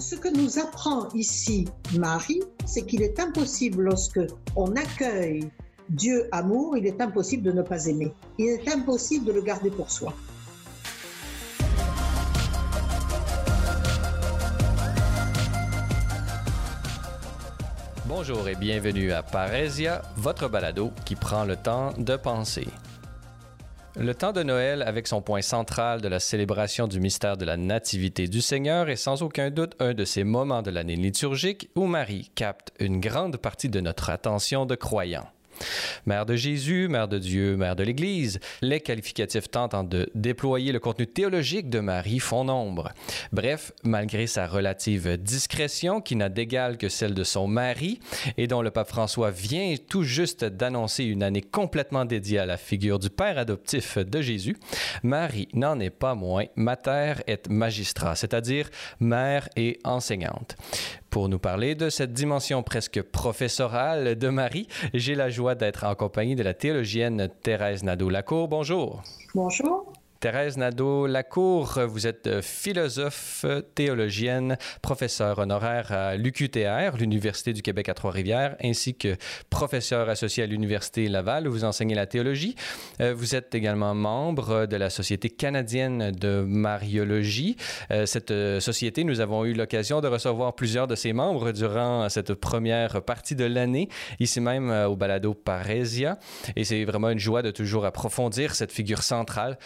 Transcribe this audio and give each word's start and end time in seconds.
ce 0.00 0.14
que 0.14 0.28
nous 0.28 0.58
apprend 0.58 1.08
ici 1.14 1.68
Marie, 1.98 2.42
c'est 2.64 2.86
qu'il 2.86 3.02
est 3.02 3.20
impossible 3.20 3.82
lorsque 3.82 4.20
on 4.56 4.74
accueille 4.74 5.50
Dieu 5.90 6.28
amour, 6.32 6.76
il 6.76 6.86
est 6.86 7.00
impossible 7.00 7.42
de 7.42 7.52
ne 7.52 7.62
pas 7.62 7.86
aimer. 7.86 8.14
Il 8.38 8.46
est 8.46 8.68
impossible 8.68 9.26
de 9.26 9.32
le 9.32 9.42
garder 9.42 9.70
pour 9.70 9.90
soi. 9.90 10.14
Bonjour 18.06 18.48
et 18.48 18.54
bienvenue 18.54 19.12
à 19.12 19.22
Parésia, 19.22 20.02
votre 20.16 20.48
balado 20.48 20.92
qui 21.04 21.16
prend 21.16 21.44
le 21.44 21.56
temps 21.56 21.92
de 21.98 22.16
penser. 22.16 22.68
Le 23.96 24.14
temps 24.14 24.32
de 24.32 24.44
Noël, 24.44 24.82
avec 24.82 25.08
son 25.08 25.20
point 25.20 25.42
central 25.42 26.00
de 26.00 26.06
la 26.06 26.20
célébration 26.20 26.86
du 26.86 27.00
mystère 27.00 27.36
de 27.36 27.44
la 27.44 27.56
Nativité 27.56 28.28
du 28.28 28.40
Seigneur, 28.40 28.88
est 28.88 28.96
sans 28.96 29.22
aucun 29.22 29.50
doute 29.50 29.74
un 29.80 29.94
de 29.94 30.04
ces 30.04 30.22
moments 30.22 30.62
de 30.62 30.70
l'année 30.70 30.94
liturgique 30.94 31.70
où 31.74 31.86
Marie 31.86 32.30
capte 32.36 32.72
une 32.78 33.00
grande 33.00 33.36
partie 33.36 33.68
de 33.68 33.80
notre 33.80 34.10
attention 34.10 34.64
de 34.64 34.76
croyants. 34.76 35.28
Mère 36.06 36.26
de 36.26 36.36
Jésus, 36.36 36.88
Mère 36.88 37.08
de 37.08 37.18
Dieu, 37.18 37.56
Mère 37.56 37.76
de 37.76 37.82
l'Église, 37.82 38.40
les 38.62 38.80
qualificatifs 38.80 39.50
tentant 39.50 39.84
de 39.84 40.10
déployer 40.14 40.72
le 40.72 40.80
contenu 40.80 41.06
théologique 41.06 41.70
de 41.70 41.80
Marie 41.80 42.20
font 42.20 42.44
nombre. 42.44 42.90
Bref, 43.32 43.72
malgré 43.84 44.26
sa 44.26 44.46
relative 44.46 45.16
discrétion 45.16 46.00
qui 46.00 46.16
n'a 46.16 46.28
d'égal 46.28 46.78
que 46.78 46.88
celle 46.88 47.14
de 47.14 47.24
son 47.24 47.46
mari 47.46 48.00
et 48.36 48.46
dont 48.46 48.62
le 48.62 48.70
pape 48.70 48.88
François 48.88 49.30
vient 49.30 49.74
tout 49.88 50.02
juste 50.02 50.44
d'annoncer 50.44 51.04
une 51.04 51.22
année 51.22 51.42
complètement 51.42 52.04
dédiée 52.04 52.38
à 52.38 52.46
la 52.46 52.56
figure 52.56 52.98
du 52.98 53.10
père 53.10 53.38
adoptif 53.38 53.98
de 53.98 54.20
Jésus, 54.20 54.56
Marie 55.02 55.48
n'en 55.54 55.78
est 55.80 55.90
pas 55.90 56.14
moins 56.14 56.44
mater 56.56 57.14
et 57.26 57.38
magistrat, 57.48 58.16
c'est-à-dire 58.16 58.68
mère 58.98 59.48
et 59.56 59.78
enseignante. 59.84 60.56
Pour 61.10 61.28
nous 61.28 61.40
parler 61.40 61.74
de 61.74 61.90
cette 61.90 62.12
dimension 62.12 62.62
presque 62.62 63.02
professorale 63.02 64.16
de 64.16 64.28
Marie, 64.28 64.68
j'ai 64.94 65.16
la 65.16 65.28
joie 65.28 65.56
d'être 65.56 65.84
en 65.84 65.96
compagnie 65.96 66.36
de 66.36 66.44
la 66.44 66.54
théologienne 66.54 67.28
Thérèse 67.42 67.82
Nadeau-Lacour. 67.82 68.46
Bonjour. 68.46 69.02
Bonjour. 69.34 69.89
Thérèse 70.20 70.58
Nadeau-Lacour, 70.58 71.78
vous 71.88 72.06
êtes 72.06 72.26
euh, 72.26 72.42
philosophe, 72.42 73.46
théologienne, 73.74 74.58
professeure 74.82 75.38
honoraire 75.38 75.92
à 75.92 76.14
l'UQTR, 76.14 76.98
l'Université 76.98 77.54
du 77.54 77.62
Québec 77.62 77.88
à 77.88 77.94
Trois-Rivières, 77.94 78.54
ainsi 78.62 78.94
que 78.94 79.16
professeur 79.48 80.10
associé 80.10 80.42
à 80.42 80.46
l'Université 80.46 81.08
Laval 81.08 81.48
où 81.48 81.52
vous 81.52 81.64
enseignez 81.64 81.94
la 81.94 82.04
théologie. 82.04 82.54
Euh, 83.00 83.14
vous 83.16 83.34
êtes 83.34 83.54
également 83.54 83.94
membre 83.94 84.66
de 84.66 84.76
la 84.76 84.90
Société 84.90 85.30
canadienne 85.30 86.10
de 86.10 86.42
mariologie. 86.46 87.56
Euh, 87.90 88.04
cette 88.04 88.34
société, 88.60 89.04
nous 89.04 89.20
avons 89.20 89.46
eu 89.46 89.54
l'occasion 89.54 90.02
de 90.02 90.08
recevoir 90.08 90.54
plusieurs 90.54 90.86
de 90.86 90.96
ses 90.96 91.14
membres 91.14 91.50
durant 91.52 92.10
cette 92.10 92.34
première 92.34 93.00
partie 93.00 93.36
de 93.36 93.46
l'année, 93.46 93.88
ici 94.18 94.42
même 94.42 94.70
au 94.70 94.96
Balado 94.96 95.32
Parésia. 95.32 96.18
Et 96.56 96.64
c'est 96.64 96.84
vraiment 96.84 97.08
une 97.08 97.18
joie 97.18 97.40
de 97.40 97.50
toujours 97.50 97.86
approfondir 97.86 98.54
cette 98.54 98.70
figure 98.70 99.02
centrale 99.02 99.56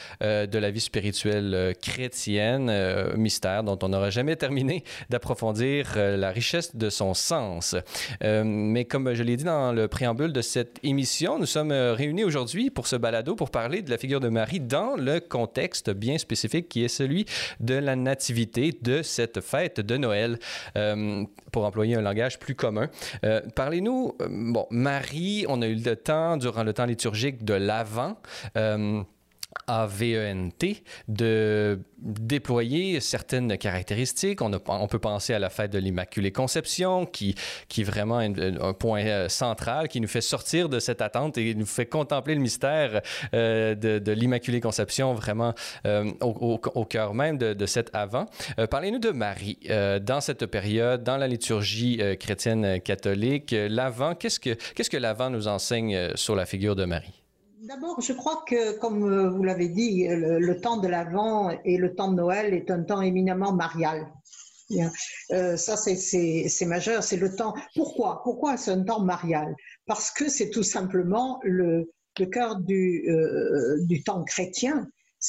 de 0.47 0.59
la 0.59 0.71
vie 0.71 0.81
spirituelle 0.81 1.53
euh, 1.55 1.73
chrétienne, 1.73 2.69
euh, 2.71 3.17
mystère 3.17 3.65
dont 3.65 3.79
on 3.83 3.89
n'aura 3.89 4.11
jamais 4.11 4.37
terminé 4.37 4.85
d'approfondir 5.11 5.95
euh, 5.97 6.17
la 6.17 6.31
richesse 6.31 6.77
de 6.77 6.91
son 6.91 7.15
sens. 7.15 7.77
mais 8.23 8.85
comme 8.85 9.15
je 9.15 9.23
l'ai 9.23 9.37
dit 9.37 9.45
dans 9.45 9.73
le 9.73 9.89
préambule 9.89 10.33
de 10.33 10.43
cette 10.43 10.79
émission, 10.83 11.39
nous 11.39 11.47
sommes 11.47 11.73
réunis 11.73 12.25
aujourd'hui 12.25 12.71
pour 12.71 12.87
ce 12.87 12.97
balado 12.97 13.35
pour 13.35 13.51
parler 13.51 13.83
de 13.83 13.91
la 13.91 13.99
figure 13.99 14.21
de 14.21 14.29
Marie 14.29 14.61
dans 14.61 14.97
le 14.97 15.21
contexte 15.21 15.91
bien 15.91 16.19
spécifique 16.19 16.69
qui 16.69 16.85
est 16.85 16.89
celui 16.89 17.27
de 17.61 17.75
la 17.75 17.97
nativité 17.97 18.77
de 18.81 19.03
cette 19.03 19.41
fête 19.41 19.81
de 19.81 19.97
Noël, 19.97 20.39
pour 21.53 21.65
employer 21.65 21.97
un 21.97 22.03
langage 22.03 22.39
plus 22.39 22.55
commun. 22.55 22.89
Parlez-nous, 23.55 24.17
bon, 24.29 24.67
Marie, 24.71 25.45
on 25.49 25.63
a 25.63 25.67
eu 25.67 25.77
le 25.77 25.97
temps, 25.97 26.37
durant 26.37 26.63
le 26.63 26.73
temps 26.73 26.87
liturgique 26.87 27.45
de 27.45 27.55
l'Avent, 27.55 28.17
AVENT 29.67 30.83
de 31.09 31.81
déployer 31.99 33.01
certaines 33.01 33.57
caractéristiques. 33.57 34.41
On, 34.43 34.89
peut 34.89 34.99
penser 34.99 35.33
à 35.33 35.39
la 35.39 35.49
fête 35.49 35.73
de 35.73 35.79
l'Immaculée 35.79 36.33
Conception, 36.33 37.07
qui, 37.07 37.35
est 37.79 37.83
vraiment 37.83 38.19
un, 38.19 38.73
point 38.75 39.05
euh, 39.05 39.29
central, 39.29 39.89
qui 39.89 40.01
nous 40.01 40.09
fait 40.09 40.21
sortir 40.21 40.69
de 40.69 40.79
cette 40.79 41.01
attente 41.01 41.39
et 41.39 41.55
nous 41.55 41.67
fait 41.67 41.87
contempler 41.87 42.35
le 42.35 42.41
mystère 42.41 43.01
euh, 43.33 43.75
de, 43.75 44.13
l'Immaculée 44.13 44.61
Conception 44.61 45.15
vraiment 45.15 45.55
euh, 45.87 46.13
au, 46.21 46.85
cœur 46.85 47.15
même 47.15 47.39
de, 47.39 47.67
cet 47.67 47.91
avant. 47.95 48.27
Parlez-nous 48.71 48.99
de 48.99 49.11
Marie 49.11 49.59
dans 50.03 50.21
cette 50.21 50.47
période, 50.47 51.03
dans 51.03 51.17
la 51.17 51.27
liturgie 51.27 52.01
chrétienne 52.21 52.81
catholique. 52.81 53.55
L'avant, 53.57 54.15
qu'est-ce 54.15 54.39
que, 54.39 54.51
qu'est-ce 54.75 54.91
que 54.91 54.97
l'avant 54.97 55.31
nous 55.31 55.49
enseigne 55.49 56.15
sur 56.15 56.37
la 56.37 56.45
figure 56.45 56.77
de 56.77 56.85
Marie? 56.85 57.24
D'abord, 57.67 58.01
je 58.01 58.13
crois 58.13 58.45
que, 58.47 58.79
comme 58.79 59.05
euh, 59.05 59.31
vous 59.31 59.43
l'avez 59.43 59.69
dit, 59.69 60.07
le, 60.07 60.39
le 60.39 60.61
temps 60.61 60.77
de 60.77 60.89
l'Avent 60.89 61.51
et 61.65 61.79
le 61.79 61.95
temps 61.95 62.11
de 62.11 62.17
Noël 62.17 62.53
est 62.53 62.71
un 62.71 62.83
temps 62.83 63.01
éminemment 63.01 63.53
marial. 63.53 64.13
Euh, 65.33 65.57
ça, 65.57 65.77
c'est 65.77 66.67
majeur. 66.67 67.03
C'est 67.03 67.17
le 67.17 67.35
temps. 67.35 67.55
Pourquoi? 67.75 68.23
Pourquoi 68.23 68.57
c'est 68.57 68.71
un 68.71 68.83
temps 68.83 69.01
marial? 69.01 69.55
Parce 69.87 70.11
que 70.11 70.29
c'est 70.29 70.51
tout 70.51 70.63
simplement 70.63 71.41
le, 71.43 71.91
cœur 72.33 72.57
du, 72.61 73.05
euh, 73.09 73.79
temps 74.05 74.25
chrétien. 74.25 74.89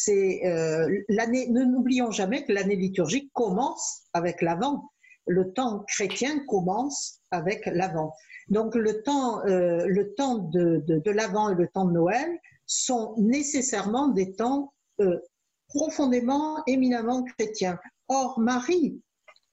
Euh. 0.09 0.87
Ne 1.09 1.63
n'oublions 1.63 2.11
jamais 2.11 2.45
que 2.45 2.51
l'année 2.51 2.75
liturgique 2.75 3.31
commence 3.33 4.03
avec 4.13 4.41
l'Avent. 4.41 4.89
Le 5.27 5.51
temps 5.53 5.83
chrétien 5.87 6.39
commence 6.47 7.21
avec 7.31 7.65
l'Avent. 7.65 8.13
Donc 8.49 8.75
le 8.75 9.01
temps, 9.01 9.43
euh, 9.45 9.85
le 9.87 10.13
temps 10.13 10.37
de, 10.37 10.83
de, 10.85 11.11
l'Avent 11.11 11.49
et 11.49 11.55
le 11.55 11.67
temps 11.67 11.85
de 11.85 11.93
Noël 11.93 12.39
sont 12.65 13.15
nécessairement 13.17 14.09
des 14.09 14.33
temps 14.33 14.73
euh, 15.01 15.19
profondément, 15.67 16.63
éminemment 16.67 17.23
chrétiens. 17.23 17.79
Or, 18.07 18.39
Marie, 18.39 19.01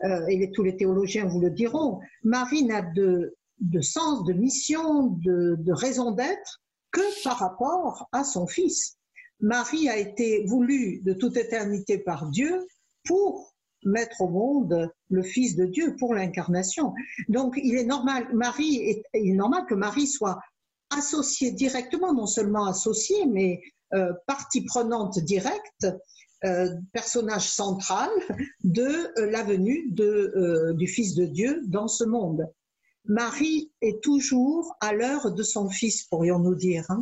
euh, 0.04 0.26
et 0.28 0.50
tous 0.52 0.62
les 0.62 0.76
théologiens 0.76 1.26
vous 1.26 1.40
le 1.40 1.50
diront, 1.50 2.00
Marie 2.22 2.64
n'a 2.64 2.82
de, 2.82 3.34
de 3.60 3.80
sens, 3.80 4.24
de 4.24 4.34
mission, 4.34 5.06
de, 5.06 5.56
de 5.58 5.72
raison 5.72 6.10
d'être 6.10 6.60
que 6.90 7.24
par 7.24 7.38
rapport 7.38 8.08
à 8.12 8.24
son 8.24 8.46
Fils. 8.46 8.98
Marie 9.40 9.88
a 9.88 9.96
été 9.96 10.44
voulue 10.44 11.00
de 11.02 11.14
toute 11.14 11.36
éternité 11.36 11.98
par 11.98 12.28
Dieu 12.28 12.66
pour 13.04 13.51
mettre 13.84 14.20
au 14.20 14.28
monde 14.28 14.90
le 15.10 15.22
Fils 15.22 15.56
de 15.56 15.66
Dieu 15.66 15.96
pour 15.98 16.14
l'incarnation. 16.14 16.92
Donc, 17.28 17.58
il 17.62 17.76
est 17.76 17.84
normal, 17.84 18.28
Marie 18.32 19.02
est, 19.12 19.32
normal 19.32 19.64
que 19.68 19.74
Marie 19.74 20.06
soit 20.06 20.40
associée 20.90 21.52
directement, 21.52 22.12
non 22.12 22.26
seulement 22.26 22.66
associée, 22.66 23.26
mais 23.26 23.60
euh, 23.94 24.12
partie 24.26 24.64
prenante 24.64 25.18
directe, 25.20 25.86
euh, 26.44 26.74
personnage 26.92 27.48
central 27.48 28.10
de 28.64 28.82
euh, 28.82 29.30
la 29.30 29.44
venue 29.44 29.86
de, 29.90 30.32
euh, 30.34 30.72
du 30.72 30.88
Fils 30.88 31.14
de 31.14 31.24
Dieu 31.24 31.62
dans 31.68 31.86
ce 31.86 32.02
monde. 32.02 32.50
Marie 33.04 33.70
est 33.80 34.02
toujours 34.02 34.76
à 34.80 34.92
l'heure 34.92 35.30
de 35.30 35.42
son 35.44 35.68
Fils, 35.68 36.02
pourrions-nous 36.02 36.56
dire. 36.56 36.84
Hein. 36.88 36.98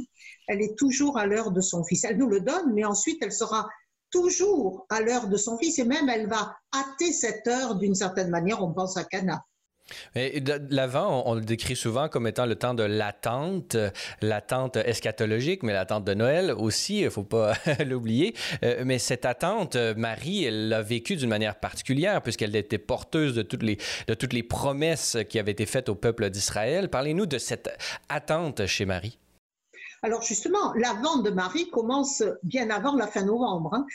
Elle 0.47 0.61
est 0.61 0.77
toujours 0.77 1.17
à 1.17 1.25
l'heure 1.25 1.53
de 1.53 1.63
son 1.63 1.85
Fils. 1.85 2.05
Elle 2.05 2.19
nous 2.19 2.29
le 2.29 2.41
donne, 2.41 2.75
mais 2.75 2.85
ensuite 2.85 3.23
elle 3.23 3.33
sera 3.33 3.67
toujours 4.11 4.87
à 4.91 5.01
l'heure 5.01 5.29
de 5.29 5.37
son 5.37 5.59
fils 5.59 5.79
et 5.79 5.85
même 5.85 6.09
elle 6.09 6.29
va 6.29 6.57
hâter 6.75 7.13
cette 7.13 7.47
heure 7.47 7.77
d'une 7.77 7.95
certaine 7.95 8.31
manière. 8.31 8.63
On 8.63 8.73
pense 8.73 8.97
à 8.97 9.05
Cana. 9.05 9.45
L'avant, 10.15 11.25
on, 11.27 11.33
on, 11.33 11.35
le 11.35 11.41
décrit 11.41 11.77
souvent 11.77 12.09
comme 12.09 12.27
étant 12.27 12.47
le 12.47 12.55
temps 12.55 12.75
de 12.75 12.83
l'attente, 12.83 13.77
l'attente 14.21 14.77
eschatologique, 14.77 15.63
mais 15.63 15.73
l'attente 15.73 16.05
de 16.05 16.15
Noël 16.15 16.53
aussi, 16.53 17.01
il 17.01 17.11
faut 17.11 17.25
pas 17.25 17.55
l'oublier. 17.85 18.35
Euh, 18.63 18.83
mais 18.85 18.99
cette 18.99 19.25
attente, 19.25 19.77
Marie, 19.97 20.45
elle 20.45 20.69
l'a 20.69 20.83
vécue 20.83 21.17
d'une 21.17 21.29
manière 21.29 21.57
particulière 21.57 22.23
puisqu'elle 22.23 22.55
était 22.57 22.79
porteuse 22.79 23.35
de 23.35 23.43
toutes 23.43 24.33
les 24.33 24.43
promesses 24.43 25.17
qui 25.29 25.39
avaient 25.39 25.53
été 25.53 25.67
faites 25.67 25.89
au 25.89 25.95
peuple 25.95 26.31
d'Israël. 26.31 26.89
Parlez-nous 26.89 27.27
de 27.27 27.39
cette 27.39 27.71
attente 28.09 28.67
chez 28.67 28.85
Marie. 28.85 29.19
Alors 30.03 30.23
justement, 30.23 30.73
la 30.75 30.95
vente 30.95 31.25
de 31.25 31.31
Marie 31.31 31.69
commence 31.71 32.23
bien 32.43 32.71
avant 32.71 32.95
la 32.95 33.07
fin 33.07 33.25
novembre. 33.25 33.75
Hein. 33.75 33.87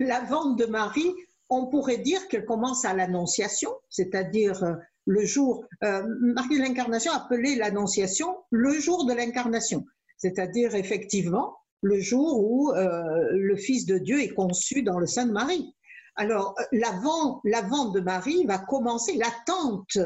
La, 0.00 0.20
vente 0.20 0.58
de 0.58 0.66
Marie, 0.66 1.12
on 1.50 1.66
pourrait 1.66 1.98
dire 1.98 2.26
qu'elle 2.28 2.46
commence 2.46 2.84
à 2.84 2.94
l'Annonciation, 2.94 3.70
c'est-à-dire 3.90 4.64
euh, 4.64 4.74
le 5.06 5.24
jour, 5.24 5.64
euh, 5.84 6.02
Marie 6.20 6.58
de 6.58 6.62
l'Incarnation 6.62 7.12
appelait 7.12 7.54
l'Annonciation 7.54 8.36
le 8.50 8.72
jour 8.72 9.06
de 9.06 9.12
l'Incarnation, 9.12 9.84
c'est-à-dire 10.16 10.74
effectivement 10.74 11.56
le 11.82 12.00
jour 12.00 12.40
où 12.42 12.72
euh, 12.72 13.28
le 13.32 13.56
Fils 13.56 13.86
de 13.86 13.98
Dieu 13.98 14.20
est 14.20 14.34
conçu 14.34 14.82
dans 14.82 14.98
le 14.98 15.06
sein 15.06 15.26
de 15.26 15.32
Marie. 15.32 15.74
Alors, 16.16 16.54
euh, 16.58 16.64
la 16.72 16.90
vente, 16.92 17.40
la 17.44 17.62
vente 17.62 17.94
de 17.94 18.00
Marie 18.00 18.44
va 18.46 18.58
commencer, 18.58 19.16
l'attente 19.16 19.98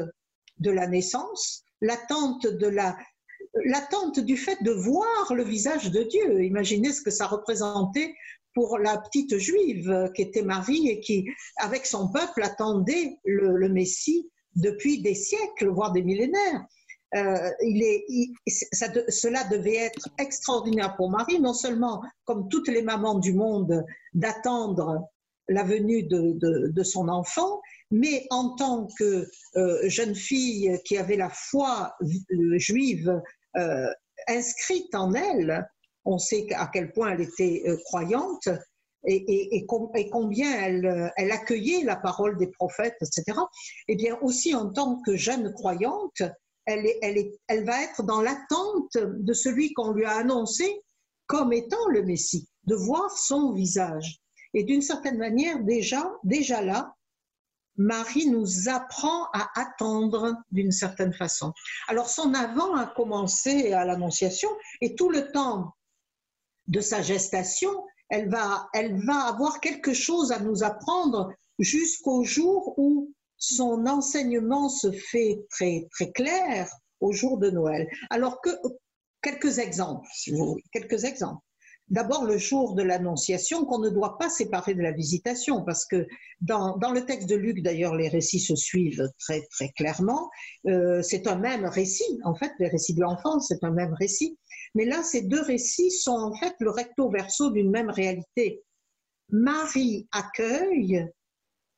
de 0.59 0.71
la 0.71 0.87
naissance, 0.87 1.63
l'attente 1.81 2.45
de 2.45 2.67
la, 2.67 2.95
l'attente 3.65 4.19
du 4.19 4.37
fait 4.37 4.61
de 4.63 4.71
voir 4.71 5.33
le 5.33 5.43
visage 5.43 5.91
de 5.91 6.03
Dieu. 6.03 6.43
Imaginez 6.43 6.91
ce 6.91 7.01
que 7.01 7.11
ça 7.11 7.27
représentait 7.27 8.15
pour 8.53 8.77
la 8.77 8.97
petite 8.97 9.37
juive 9.37 10.11
qui 10.15 10.21
était 10.21 10.41
Marie 10.41 10.89
et 10.89 10.99
qui, 10.99 11.25
avec 11.57 11.85
son 11.85 12.09
peuple, 12.09 12.43
attendait 12.43 13.17
le, 13.23 13.69
Messie 13.69 14.29
depuis 14.55 15.01
des 15.01 15.15
siècles, 15.15 15.69
voire 15.69 15.91
des 15.91 16.03
millénaires. 16.03 16.65
Euh, 17.15 17.49
il 17.61 17.83
est, 17.83 18.05
cela 19.09 19.43
devait 19.45 19.75
être 19.75 20.09
extraordinaire 20.17 20.95
pour 20.95 21.09
Marie, 21.09 21.39
non 21.39 21.53
seulement 21.53 22.01
comme 22.23 22.47
toutes 22.47 22.69
les 22.69 22.81
mamans 22.81 23.19
du 23.19 23.33
monde, 23.33 23.83
d'attendre 24.13 25.09
la 25.49 25.63
venue 25.63 26.03
de, 26.03 26.83
son 26.83 27.09
enfant, 27.09 27.61
mais 27.89 28.25
en 28.29 28.55
tant 28.55 28.87
que 28.97 29.27
euh, 29.57 29.89
jeune 29.89 30.15
fille 30.15 30.79
qui 30.85 30.97
avait 30.97 31.17
la 31.17 31.29
foi 31.29 31.93
euh, 32.01 32.57
juive 32.57 33.21
inscrite 34.27 34.93
en 34.95 35.13
elle, 35.13 35.67
on 36.05 36.17
sait 36.17 36.47
à 36.53 36.69
quel 36.71 36.91
point 36.91 37.11
elle 37.11 37.21
était 37.21 37.63
euh, 37.67 37.77
croyante 37.85 38.49
et, 39.03 39.65
combien 39.65 40.51
elle, 40.61 41.11
elle, 41.17 41.31
accueillait 41.31 41.83
la 41.83 41.95
parole 41.95 42.37
des 42.37 42.47
prophètes, 42.47 42.97
etc. 43.01 43.35
Eh 43.87 43.95
bien, 43.95 44.15
aussi 44.21 44.53
en 44.53 44.69
tant 44.69 45.01
que 45.01 45.15
jeune 45.15 45.51
croyante, 45.53 46.21
elle, 46.65 46.85
elle, 47.01 47.31
elle 47.47 47.65
va 47.65 47.81
être 47.81 48.03
dans 48.03 48.21
l'attente 48.21 48.95
de 48.95 49.33
celui 49.33 49.73
qu'on 49.73 49.91
lui 49.91 50.05
a 50.05 50.17
annoncé 50.17 50.79
comme 51.25 51.51
étant 51.51 51.87
le 51.87 52.03
Messie, 52.03 52.47
de 52.65 52.75
voir 52.75 53.09
son 53.17 53.53
visage. 53.53 54.19
Et 54.53 54.63
d'une 54.63 54.83
certaine 54.83 55.17
manière, 55.17 55.63
déjà, 55.63 56.11
déjà 56.23 56.61
là, 56.61 56.93
Marie 57.81 58.27
nous 58.27 58.69
apprend 58.69 59.25
à 59.33 59.49
attendre 59.59 60.35
d'une 60.51 60.71
certaine 60.71 61.13
façon. 61.13 61.53
Alors 61.87 62.09
son 62.09 62.33
avant 62.33 62.75
a 62.75 62.85
commencé 62.85 63.73
à 63.73 63.85
l'Annonciation 63.85 64.49
et 64.81 64.95
tout 64.95 65.09
le 65.09 65.31
temps 65.31 65.73
de 66.67 66.79
sa 66.79 67.01
gestation, 67.01 67.71
elle 68.09 68.29
va, 68.29 68.69
avoir 69.25 69.59
quelque 69.59 69.93
chose 69.93 70.31
à 70.31 70.39
nous 70.39 70.63
apprendre 70.63 71.33
jusqu'au 71.59 72.23
jour 72.23 72.73
où 72.77 73.13
son 73.37 73.87
enseignement 73.87 74.69
se 74.69 74.91
fait 74.91 75.39
très, 75.49 75.87
très 75.91 76.11
clair 76.11 76.69
au 76.99 77.11
jour 77.11 77.39
de 77.39 77.49
Noël. 77.49 77.87
Alors 78.09 78.41
que 78.41 78.49
quelques 79.21 79.57
exemples, 79.59 80.07
si 80.13 80.31
vous 80.31 80.45
voulez, 80.45 80.63
quelques 80.71 81.03
exemples. 81.05 81.43
D'abord, 81.91 82.23
le 82.23 82.37
jour 82.37 82.73
de 82.73 82.83
l'Annonciation, 82.83 83.65
qu'on 83.65 83.79
ne 83.79 83.89
doit 83.89 84.17
pas 84.17 84.29
séparer 84.29 84.73
de 84.73 84.81
la 84.81 84.93
visitation, 84.93 85.61
parce 85.65 85.85
que 85.85 86.07
dans, 86.39 86.77
dans 86.77 86.93
le 86.93 87.05
texte 87.05 87.27
de 87.27 87.35
Luc, 87.35 87.61
d'ailleurs, 87.61 87.95
les 87.95 88.07
récits 88.07 88.39
se 88.39 88.55
suivent 88.55 89.09
très, 89.19 89.45
très 89.51 89.73
clairement. 89.73 90.29
Euh, 90.67 91.01
c'est 91.01 91.27
un 91.27 91.35
même 91.35 91.65
récit, 91.65 92.17
en 92.23 92.33
fait, 92.33 92.53
les 92.59 92.69
récits 92.69 92.93
de 92.93 93.01
l'enfance, 93.01 93.49
c'est 93.49 93.65
un 93.65 93.71
même 93.71 93.93
récit. 93.93 94.39
Mais 94.73 94.85
là, 94.85 95.03
ces 95.03 95.23
deux 95.23 95.41
récits 95.41 95.91
sont 95.91 96.17
en 96.17 96.33
fait 96.33 96.55
le 96.59 96.69
recto 96.69 97.09
verso 97.09 97.51
d'une 97.51 97.69
même 97.69 97.89
réalité. 97.89 98.63
Marie 99.27 100.07
accueille 100.13 101.05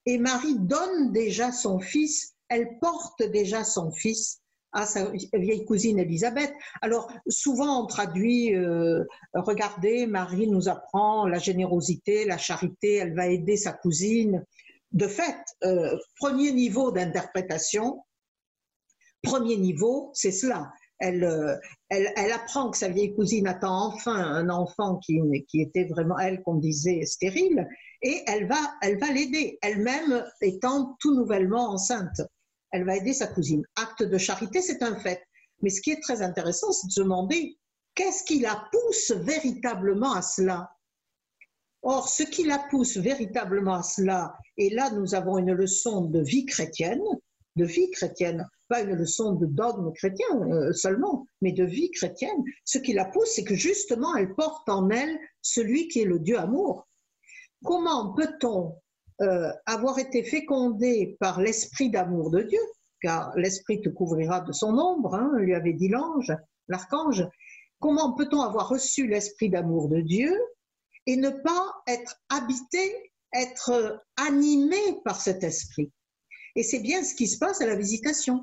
et 0.06 0.19
Marie 0.19 0.59
donne 0.59 1.12
déjà 1.12 1.51
son 1.51 1.80
fils, 1.80 2.36
elle 2.50 2.77
porte 2.80 3.24
déjà 3.31 3.63
son 3.63 3.92
fils 3.92 4.43
à 4.73 4.85
sa 4.85 5.11
vieille 5.33 5.65
cousine 5.65 5.99
Elisabeth. 5.99 6.53
Alors 6.81 7.11
souvent 7.27 7.83
on 7.83 7.85
traduit, 7.85 8.55
euh, 8.55 9.03
regardez, 9.33 10.07
Marie 10.07 10.47
nous 10.47 10.67
apprend 10.67 11.27
la 11.27 11.39
générosité, 11.39 12.25
la 12.25 12.37
charité, 12.37 12.95
elle 12.95 13.15
va 13.15 13.27
aider 13.27 13.57
sa 13.57 13.73
cousine. 13.73 14.43
De 14.91 15.07
fait, 15.07 15.37
euh, 15.63 15.97
premier 16.17 16.51
niveau 16.51 16.91
d'interprétation, 16.91 18.03
premier 19.21 19.57
niveau, 19.57 20.11
c'est 20.13 20.31
cela. 20.31 20.71
Euh, 21.01 21.57
elle, 21.89 22.13
elle, 22.15 22.31
apprend 22.31 22.69
que 22.69 22.77
sa 22.77 22.87
vieille 22.87 23.13
cousine 23.13 23.47
attend 23.47 23.87
enfin 23.87 24.15
un 24.15 24.49
enfant 24.49 24.97
qui, 24.97 25.19
qui 25.49 25.61
était 25.61 25.85
vraiment, 25.85 26.17
elle, 26.17 26.41
qu'on 26.43 26.55
disait 26.55 27.03
stérile, 27.05 27.67
et 28.01 28.21
elle 28.27 28.47
va, 28.47 28.59
elle 28.81 28.99
va 28.99 29.11
l'aider, 29.11 29.57
elle-même 29.61 30.23
étant 30.41 30.95
tout 30.99 31.13
nouvellement 31.13 31.71
enceinte. 31.71 32.21
Elle 32.73 32.85
va 32.85 32.97
aider 32.97 33.13
sa 33.13 33.27
cousine. 33.27 33.63
Acte 33.75 34.03
de 34.03 34.17
charité, 34.17 34.61
c'est 34.61 34.81
un 34.81 34.95
fait. 34.97 35.23
Mais 35.61 35.69
ce 35.69 35.79
qui 35.79 35.91
est 35.91 36.01
très 36.01 36.23
intéressant, 36.23 36.71
c'est 36.71 36.87
de 36.87 36.91
se 36.91 37.01
demander 37.01 37.57
qu'est-ce 37.95 38.23
qui 38.23 38.39
la 38.39 38.67
pousse 38.71 39.11
véritablement 39.11 40.13
à 40.13 40.23
cela? 40.23 40.69
Or, 41.83 42.09
ce 42.09 42.23
qui 42.23 42.45
la 42.45 42.59
pousse 42.71 42.97
véritablement 42.97 43.75
à 43.75 43.83
cela, 43.83 44.35
et 44.57 44.69
là 44.69 44.89
nous 44.89 45.15
avons 45.15 45.37
une 45.37 45.53
leçon 45.53 46.05
de 46.05 46.19
vie 46.19 46.45
chrétienne, 46.45 47.03
de 47.55 47.65
vie 47.65 47.91
chrétienne, 47.91 48.47
pas 48.69 48.81
une 48.81 48.95
leçon 48.95 49.33
de 49.33 49.45
dogme 49.45 49.91
chrétien 49.93 50.25
euh, 50.49 50.73
seulement, 50.73 51.27
mais 51.41 51.51
de 51.51 51.65
vie 51.65 51.91
chrétienne. 51.91 52.43
Ce 52.65 52.79
qui 52.79 52.93
la 52.93 53.05
pousse, 53.05 53.33
c'est 53.35 53.43
que 53.43 53.53
justement, 53.53 54.15
elle 54.15 54.33
porte 54.33 54.67
en 54.67 54.89
elle 54.89 55.15
celui 55.41 55.89
qui 55.89 56.01
est 56.01 56.05
le 56.05 56.19
Dieu 56.19 56.39
amour. 56.39 56.87
Comment 57.63 58.13
peut-on 58.13 58.81
euh, 59.21 59.51
avoir 59.65 60.00
été 60.00 60.24
fécondé 60.24 61.18
par 61.19 61.39
l'esprit 61.39 61.89
d'amour 61.89 62.31
de 62.31 62.42
Dieu, 62.42 62.60
car 63.01 63.36
l'esprit 63.36 63.81
te 63.81 63.89
couvrira 63.89 64.42
de 64.42 64.51
son 64.51 64.77
ombre, 64.77 65.15
hein, 65.15 65.31
lui 65.38 65.54
avait 65.54 65.74
dit 65.74 65.89
l'ange, 65.89 66.33
l'archange, 66.68 67.25
comment 67.80 68.13
peut-on 68.13 68.42
avoir 68.42 68.69
reçu 68.69 69.07
l'esprit 69.07 69.50
d'amour 69.50 69.89
de 69.89 70.01
Dieu 70.01 70.33
et 71.06 71.18
ne 71.18 71.30
pas 71.30 71.74
être 71.88 72.15
habité, 72.30 73.12
être 73.33 74.01
animé 74.18 74.77
par 75.04 75.19
cet 75.19 75.44
esprit? 75.44 75.92
Et 76.56 76.63
c'est 76.63 76.80
bien 76.80 77.04
ce 77.04 77.16
qui 77.16 77.27
se 77.27 77.38
passe 77.38 77.62
à 77.62 77.66
la 77.66 77.75
visitation. 77.75 78.42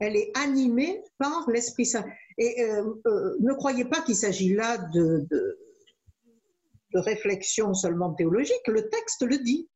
Elle 0.00 0.16
est 0.16 0.32
animée 0.34 1.02
par 1.18 1.48
l'Esprit 1.50 1.86
Saint. 1.86 2.04
Et 2.36 2.62
euh, 2.62 2.94
euh, 3.06 3.36
ne 3.40 3.52
croyez 3.54 3.84
pas 3.84 4.02
qu'il 4.02 4.16
s'agit 4.16 4.52
là 4.52 4.76
de, 4.92 5.26
de, 5.30 5.58
réflexion 6.96 7.74
seulement 7.74 8.14
théologique, 8.14 8.68
le 8.68 8.88
texte 8.88 9.22
le 9.22 9.38
dit. 9.38 9.68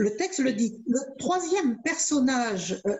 Le 0.00 0.16
texte 0.16 0.38
le 0.38 0.54
dit. 0.54 0.82
Le 0.86 0.98
troisième 1.18 1.76
personnage, 1.82 2.80
euh, 2.86 2.96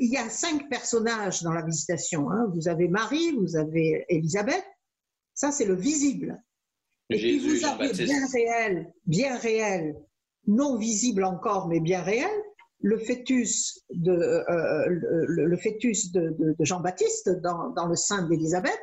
il 0.00 0.10
y 0.10 0.16
a 0.16 0.30
cinq 0.30 0.66
personnages 0.70 1.42
dans 1.42 1.52
la 1.52 1.60
visitation. 1.60 2.30
Hein. 2.30 2.50
Vous 2.54 2.68
avez 2.68 2.88
Marie, 2.88 3.32
vous 3.32 3.56
avez 3.56 4.06
Élisabeth, 4.08 4.64
ça 5.34 5.52
c'est 5.52 5.66
le 5.66 5.74
visible. 5.74 6.42
Et 7.10 7.18
puis 7.18 7.38
vous 7.38 7.66
avez 7.66 7.92
bien 7.92 8.26
réel, 8.32 8.90
bien 9.04 9.36
réel, 9.36 9.94
non 10.46 10.78
visible 10.78 11.24
encore, 11.24 11.68
mais 11.68 11.80
bien 11.80 12.00
réel, 12.00 12.30
le 12.80 12.98
fœtus 12.98 13.84
de, 13.90 14.12
euh, 14.12 14.86
le, 14.88 15.56
fœtus 15.58 16.12
de, 16.12 16.34
Jean-Baptiste 16.60 17.28
dans, 17.42 17.86
le 17.86 17.94
sein 17.94 18.26
d'Élisabeth, 18.26 18.80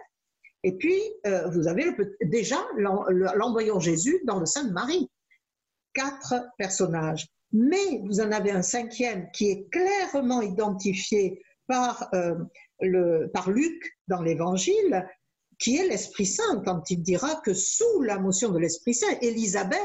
et 0.61 0.77
puis 0.77 1.01
euh, 1.25 1.49
vous 1.49 1.67
avez 1.67 1.85
déjà 2.25 2.57
l'embryon 2.77 3.79
Jésus 3.79 4.21
dans 4.25 4.39
le 4.39 4.45
sein 4.45 4.65
de 4.65 4.71
Marie. 4.71 5.09
Quatre 5.93 6.35
personnages. 6.59 7.27
Mais 7.51 8.01
vous 8.05 8.19
en 8.19 8.31
avez 8.31 8.51
un 8.51 8.61
cinquième 8.61 9.29
qui 9.31 9.49
est 9.49 9.69
clairement 9.69 10.41
identifié 10.41 11.41
par, 11.67 12.09
euh, 12.13 12.35
le, 12.81 13.29
par 13.33 13.49
Luc 13.49 13.97
dans 14.07 14.21
l'Évangile, 14.21 15.07
qui 15.57 15.77
est 15.77 15.87
l'Esprit 15.87 16.25
Saint, 16.25 16.61
quand 16.65 16.89
il 16.89 17.01
dira 17.01 17.41
que 17.45 17.53
sous 17.53 18.01
la 18.01 18.19
motion 18.19 18.51
de 18.51 18.59
l'Esprit 18.59 18.93
Saint, 18.93 19.17
Élisabeth 19.21 19.79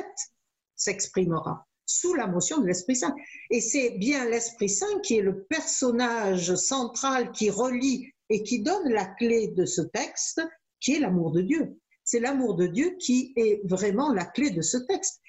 s'exprimera 0.74 1.66
sous 1.90 2.14
la 2.14 2.26
motion 2.26 2.58
de 2.58 2.66
l'Esprit 2.66 2.96
Saint. 2.96 3.14
Et 3.50 3.60
c'est 3.60 3.90
bien 3.98 4.28
l'Esprit 4.28 4.68
Saint 4.68 5.00
qui 5.02 5.18
est 5.18 5.22
le 5.22 5.44
personnage 5.44 6.54
central 6.54 7.32
qui 7.32 7.50
relie 7.50 8.12
et 8.28 8.42
qui 8.42 8.62
donne 8.62 8.88
la 8.88 9.06
clé 9.06 9.48
de 9.48 9.64
ce 9.64 9.82
texte, 9.82 10.40
qui 10.78 10.94
est 10.94 11.00
l'amour 11.00 11.32
de 11.32 11.42
Dieu. 11.42 11.78
C'est 12.04 12.20
l'amour 12.20 12.54
de 12.54 12.66
Dieu 12.66 12.96
qui 12.98 13.32
est 13.36 13.60
vraiment 13.64 14.12
la 14.12 14.24
clé 14.24 14.50
de 14.50 14.62
ce 14.62 14.78
texte. 14.78 15.20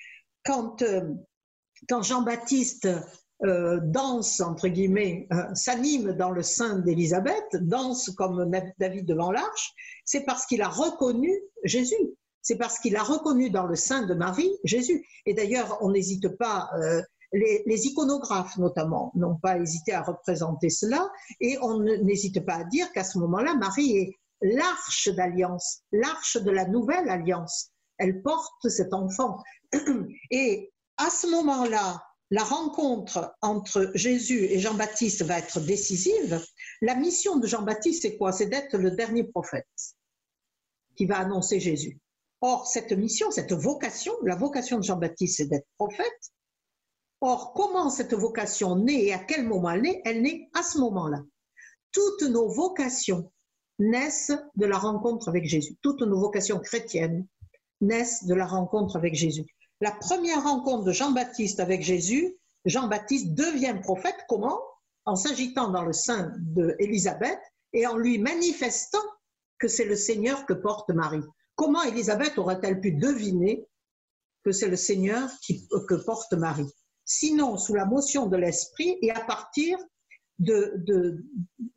Quand, 0.45 0.81
euh, 0.81 1.01
quand 1.89 2.01
Jean-Baptiste 2.03 2.87
euh, 3.43 3.79
danse, 3.83 4.39
entre 4.39 4.67
guillemets, 4.67 5.27
euh, 5.33 5.43
s'anime 5.55 6.13
dans 6.13 6.31
le 6.31 6.43
sein 6.43 6.79
d'Élisabeth, 6.79 7.55
danse 7.61 8.09
comme 8.11 8.51
David 8.79 9.05
devant 9.05 9.31
l'arche, 9.31 9.73
c'est 10.05 10.25
parce 10.25 10.45
qu'il 10.45 10.61
a 10.61 10.69
reconnu 10.69 11.31
Jésus 11.63 11.95
c'est 12.41 12.57
parce 12.57 12.79
qu'il 12.79 12.95
a 12.95 13.03
reconnu 13.03 13.49
dans 13.49 13.67
le 13.67 13.75
sein 13.75 14.05
de 14.05 14.13
Marie 14.13 14.51
Jésus. 14.63 15.05
Et 15.25 15.33
d'ailleurs, 15.33 15.77
on 15.81 15.91
n'hésite 15.91 16.27
pas, 16.37 16.69
euh, 16.79 17.01
les, 17.33 17.87
iconographes 17.87 18.57
notamment 18.57 19.11
n'ont 19.15 19.35
pas 19.35 19.57
hésité 19.57 19.93
à 19.93 20.01
représenter 20.01 20.69
cela, 20.69 21.09
et 21.39 21.57
on 21.61 21.79
n'hésite 21.79 22.45
pas 22.45 22.55
à 22.55 22.63
dire 22.65 22.91
qu'à 22.91 23.03
ce 23.03 23.19
moment-là, 23.19 23.55
Marie 23.55 23.97
est 23.97 24.19
l'arche 24.41 25.09
d'alliance, 25.09 25.81
l'arche 25.91 26.37
de 26.37 26.51
la 26.51 26.65
nouvelle 26.67 27.09
alliance. 27.09 27.71
Elle 27.97 28.21
porte 28.21 28.67
cet 28.67 28.93
enfant. 28.93 29.37
Et 30.31 30.70
à 31.01 31.09
ce 31.09 31.25
moment-là, 31.27 32.03
la 32.29 32.43
rencontre 32.43 33.35
entre 33.41 33.91
Jésus 33.95 34.45
et 34.45 34.59
Jean-Baptiste 34.59 35.23
va 35.23 35.39
être 35.39 35.59
décisive. 35.59 36.39
La 36.81 36.93
mission 36.93 37.37
de 37.37 37.47
Jean-Baptiste, 37.47 38.03
c'est 38.03 38.17
quoi? 38.17 38.31
C'est 38.31 38.45
d'être 38.45 38.77
le 38.77 38.91
dernier 38.91 39.23
prophète 39.23 39.67
qui 40.95 41.05
va 41.07 41.17
annoncer 41.17 41.59
Jésus. 41.59 41.99
Or, 42.41 42.67
cette 42.67 42.91
mission, 42.91 43.31
cette 43.31 43.51
vocation, 43.51 44.13
la 44.23 44.35
vocation 44.35 44.77
de 44.77 44.83
Jean-Baptiste, 44.83 45.37
c'est 45.37 45.47
d'être 45.47 45.67
prophète. 45.77 46.31
Or, 47.19 47.53
comment 47.53 47.89
cette 47.89 48.13
vocation 48.13 48.75
naît 48.75 49.05
et 49.05 49.13
à 49.13 49.19
quel 49.19 49.47
moment 49.47 49.71
elle 49.71 49.81
naît? 49.81 50.01
Elle 50.05 50.21
naît 50.21 50.49
à 50.53 50.61
ce 50.61 50.77
moment-là. 50.77 51.23
Toutes 51.91 52.23
nos 52.23 52.47
vocations 52.47 53.31
naissent 53.79 54.33
de 54.55 54.65
la 54.67 54.77
rencontre 54.77 55.29
avec 55.29 55.45
Jésus. 55.45 55.75
Toutes 55.81 56.01
nos 56.01 56.19
vocations 56.19 56.59
chrétiennes 56.59 57.25
naissent 57.81 58.25
de 58.25 58.35
la 58.35 58.45
rencontre 58.45 58.95
avec 58.95 59.15
Jésus. 59.15 59.45
La 59.81 59.91
première 59.91 60.43
rencontre 60.43 60.83
de 60.83 60.91
Jean-Baptiste 60.91 61.59
avec 61.59 61.81
Jésus, 61.81 62.37
Jean-Baptiste 62.65 63.33
devient 63.33 63.75
prophète. 63.81 64.17
Comment? 64.29 64.59
En 65.05 65.15
s'agitant 65.15 65.69
dans 65.71 65.83
le 65.83 65.93
sein 65.93 66.31
d'Élisabeth 66.37 67.39
et 67.73 67.87
en 67.87 67.97
lui 67.97 68.19
manifestant 68.19 68.99
que 69.57 69.67
c'est 69.67 69.85
le 69.85 69.95
Seigneur 69.95 70.45
que 70.45 70.53
porte 70.53 70.91
Marie. 70.91 71.23
Comment 71.55 71.81
Élisabeth 71.81 72.37
aurait-elle 72.37 72.79
pu 72.79 72.91
deviner 72.91 73.67
que 74.43 74.51
c'est 74.51 74.69
le 74.69 74.75
Seigneur 74.75 75.29
qui, 75.41 75.67
que 75.87 75.95
porte 75.95 76.33
Marie? 76.33 76.71
Sinon, 77.05 77.57
sous 77.57 77.73
la 77.73 77.85
motion 77.85 78.27
de 78.27 78.37
l'Esprit 78.37 78.97
et 79.01 79.09
à 79.11 79.21
partir 79.21 79.79
de, 80.37 80.73
de, 80.77 81.25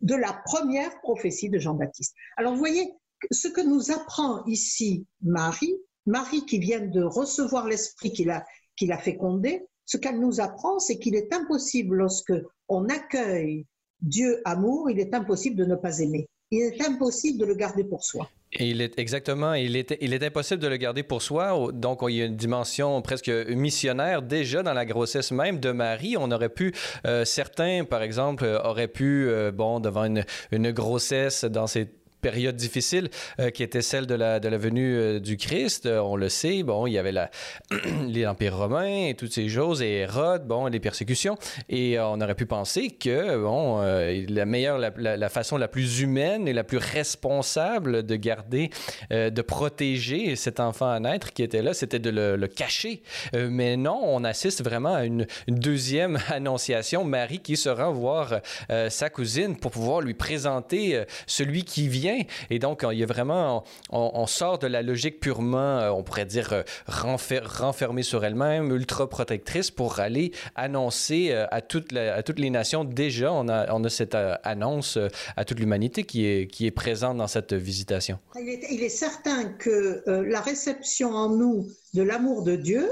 de 0.03 0.15
la 0.15 0.39
première 0.45 1.01
prophétie 1.01 1.49
de 1.49 1.59
Jean-Baptiste. 1.59 2.15
Alors, 2.37 2.53
vous 2.53 2.59
voyez, 2.59 2.95
ce 3.31 3.49
que 3.49 3.63
nous 3.63 3.91
apprend 3.91 4.45
ici 4.45 5.07
Marie, 5.23 5.75
Marie 6.07 6.45
qui 6.47 6.59
vient 6.59 6.81
de 6.81 7.03
recevoir 7.03 7.67
l'Esprit 7.67 8.13
qu'il 8.13 8.31
a, 8.31 8.45
qu'il 8.77 8.93
a 8.93 8.99
fécondé, 8.99 9.67
ce 9.87 9.97
qu'elle 9.97 10.21
nous 10.21 10.41
apprend, 10.41 10.79
c'est 10.79 10.99
qu'il 10.99 11.15
est 11.15 11.33
impossible, 11.33 11.97
lorsque 11.97 12.33
on 12.69 12.89
accueille 12.89 13.67
Dieu 14.01 14.41
amour, 14.45 14.91
il 14.91 14.99
est 14.99 15.15
impossible 15.15 15.57
de 15.57 15.65
ne 15.65 15.77
pas 15.77 15.99
aimer. 15.99 16.27
Il 16.51 16.61
est 16.61 16.87
impossible 16.87 17.39
de 17.39 17.47
le 17.47 17.55
garder 17.55 17.85
pour 17.85 18.05
soi. 18.05 18.29
Il 18.53 18.81
est 18.81 18.99
exactement, 18.99 19.55
il 19.55 19.77
est, 19.77 19.97
il 20.01 20.15
est 20.15 20.23
impossible 20.23 20.63
de 20.63 20.69
le 20.69 20.77
garder 20.77 21.03
pour 21.03 21.23
soi. 21.23 21.73
Donc, 21.73 22.01
il 22.09 22.15
y 22.15 22.23
a 22.23 22.27
une 22.27 22.37
dimension 22.37 23.03
presque 23.03 23.29
missionnaire 23.29 24.23
déjà 24.23 24.63
dans 24.63 24.75
la 24.75 24.85
grossesse 24.85 25.33
même 25.33 25.59
de 25.59 25.73
Marie. 25.73 26.17
On 26.17 26.31
aurait 26.31 26.51
pu, 26.51 26.73
euh, 27.07 27.25
certains, 27.25 27.85
par 27.85 28.03
exemple, 28.03 28.45
auraient 28.63 28.89
pu, 28.89 29.27
euh, 29.29 29.51
bon, 29.51 29.81
devant 29.81 30.05
une, 30.05 30.25
une 30.53 30.71
grossesse 30.71 31.45
dans 31.45 31.67
ces 31.67 31.89
période 32.25 32.57
difficile 32.57 33.11
euh, 33.39 33.51
qui 33.51 33.63
était 33.63 33.83
celle 33.83 34.07
de 34.07 34.15
la, 34.15 34.41
de 34.41 34.49
la 34.49 34.57
venue 34.57 34.97
euh, 34.97 35.21
du 35.21 35.37
Christ. 35.37 35.85
Euh, 35.85 35.99
on 35.99 36.17
le 36.17 36.31
sait, 36.31 36.63
bon, 36.63 36.87
il 36.87 36.95
y 36.95 36.99
avait 36.99 37.13
l'Empire 37.13 38.57
romain 38.65 39.09
et 39.09 39.15
toutes 39.15 39.35
ces 39.35 39.47
choses, 39.51 39.83
et 39.83 39.99
Hérode, 39.99 40.47
bon, 40.47 40.67
les 40.67 40.81
persécutions. 40.81 41.37
Et 41.69 42.01
on 42.01 42.19
aurait 42.23 42.35
pu 42.35 42.47
penser 42.47 42.89
que, 42.89 43.37
bon, 43.37 43.83
la 43.83 44.47
meilleure, 44.47 44.79
la, 44.79 45.29
façon 45.29 45.59
la 45.59 45.69
plus 45.69 46.01
humaine 46.01 46.49
et 46.49 46.55
la 46.55 46.65
plus 46.65 46.79
responsable 46.79 48.05
de 48.05 48.17
garder, 48.17 48.71
de 49.11 49.43
protéger 49.43 50.37
cet 50.37 50.61
enfant 50.61 50.91
à 50.91 51.01
naître 51.01 51.33
qui 51.33 51.43
était 51.43 51.63
là, 51.63 51.75
c'était 51.75 51.99
de 51.99 52.11
le, 52.11 52.47
cacher. 52.47 53.03
mais 53.35 53.77
non, 53.77 54.01
on 54.03 54.25
assiste 54.25 54.63
vraiment 54.63 54.95
à 54.95 55.05
une, 55.05 55.27
une, 55.49 55.59
deuxième 55.59 56.19
annonciation. 56.29 57.05
Marie 57.05 57.41
qui 57.41 57.57
se 57.57 57.69
rend 57.69 57.93
voir 57.93 58.41
sa 58.89 59.11
cousine 59.11 59.57
pour 59.57 59.71
pouvoir 59.71 60.01
lui 60.01 60.15
présenter 60.15 61.03
celui 61.27 61.65
qui 61.65 61.89
vient 61.89 62.14
et 62.51 62.59
donc, 62.59 62.85
il 62.91 62.99
y 62.99 63.03
a 63.03 63.07
vraiment, 63.07 63.65
on, 63.91 64.27
sort 64.27 64.59
de 64.59 64.67
la 64.67 64.83
logique 64.83 65.21
purement, 65.21 65.79
euh, 65.79 65.91
on 65.91 66.03
pourrait 66.03 66.27
dire, 66.27 66.53
euh, 66.53 66.63
renfermée 66.87 68.03
sur 68.03 68.25
elle-même, 68.25 68.71
ultra 68.71 69.09
protectrice, 69.09 69.71
pour 69.71 70.01
aller 70.01 70.33
annoncer 70.55 71.29
euh, 71.31 71.47
à, 71.51 71.61
toutes 71.61 71.93
les 71.93 72.51
nations. 72.51 72.85
Déjà, 72.85 73.33
on 73.33 73.49
a, 73.49 73.89
cette 73.89 74.17
annonce 74.43 74.99
à 75.37 75.45
toute 75.45 75.59
l'humanité 75.59 76.05
qui 76.05 76.27
est, 76.27 76.71
présente 76.75 77.19
dans 77.19 77.29
cette 77.29 77.53
visitation. 77.53 78.19
il 78.37 78.83
est 78.83 78.89
certain 78.89 79.45
que 79.45 80.03
la 80.07 80.41
réception 80.41 81.11
en 81.11 81.29
nous 81.29 81.69
de 81.93 82.03
l'amour 82.03 82.43
de 82.43 82.57
Dieu, 82.57 82.91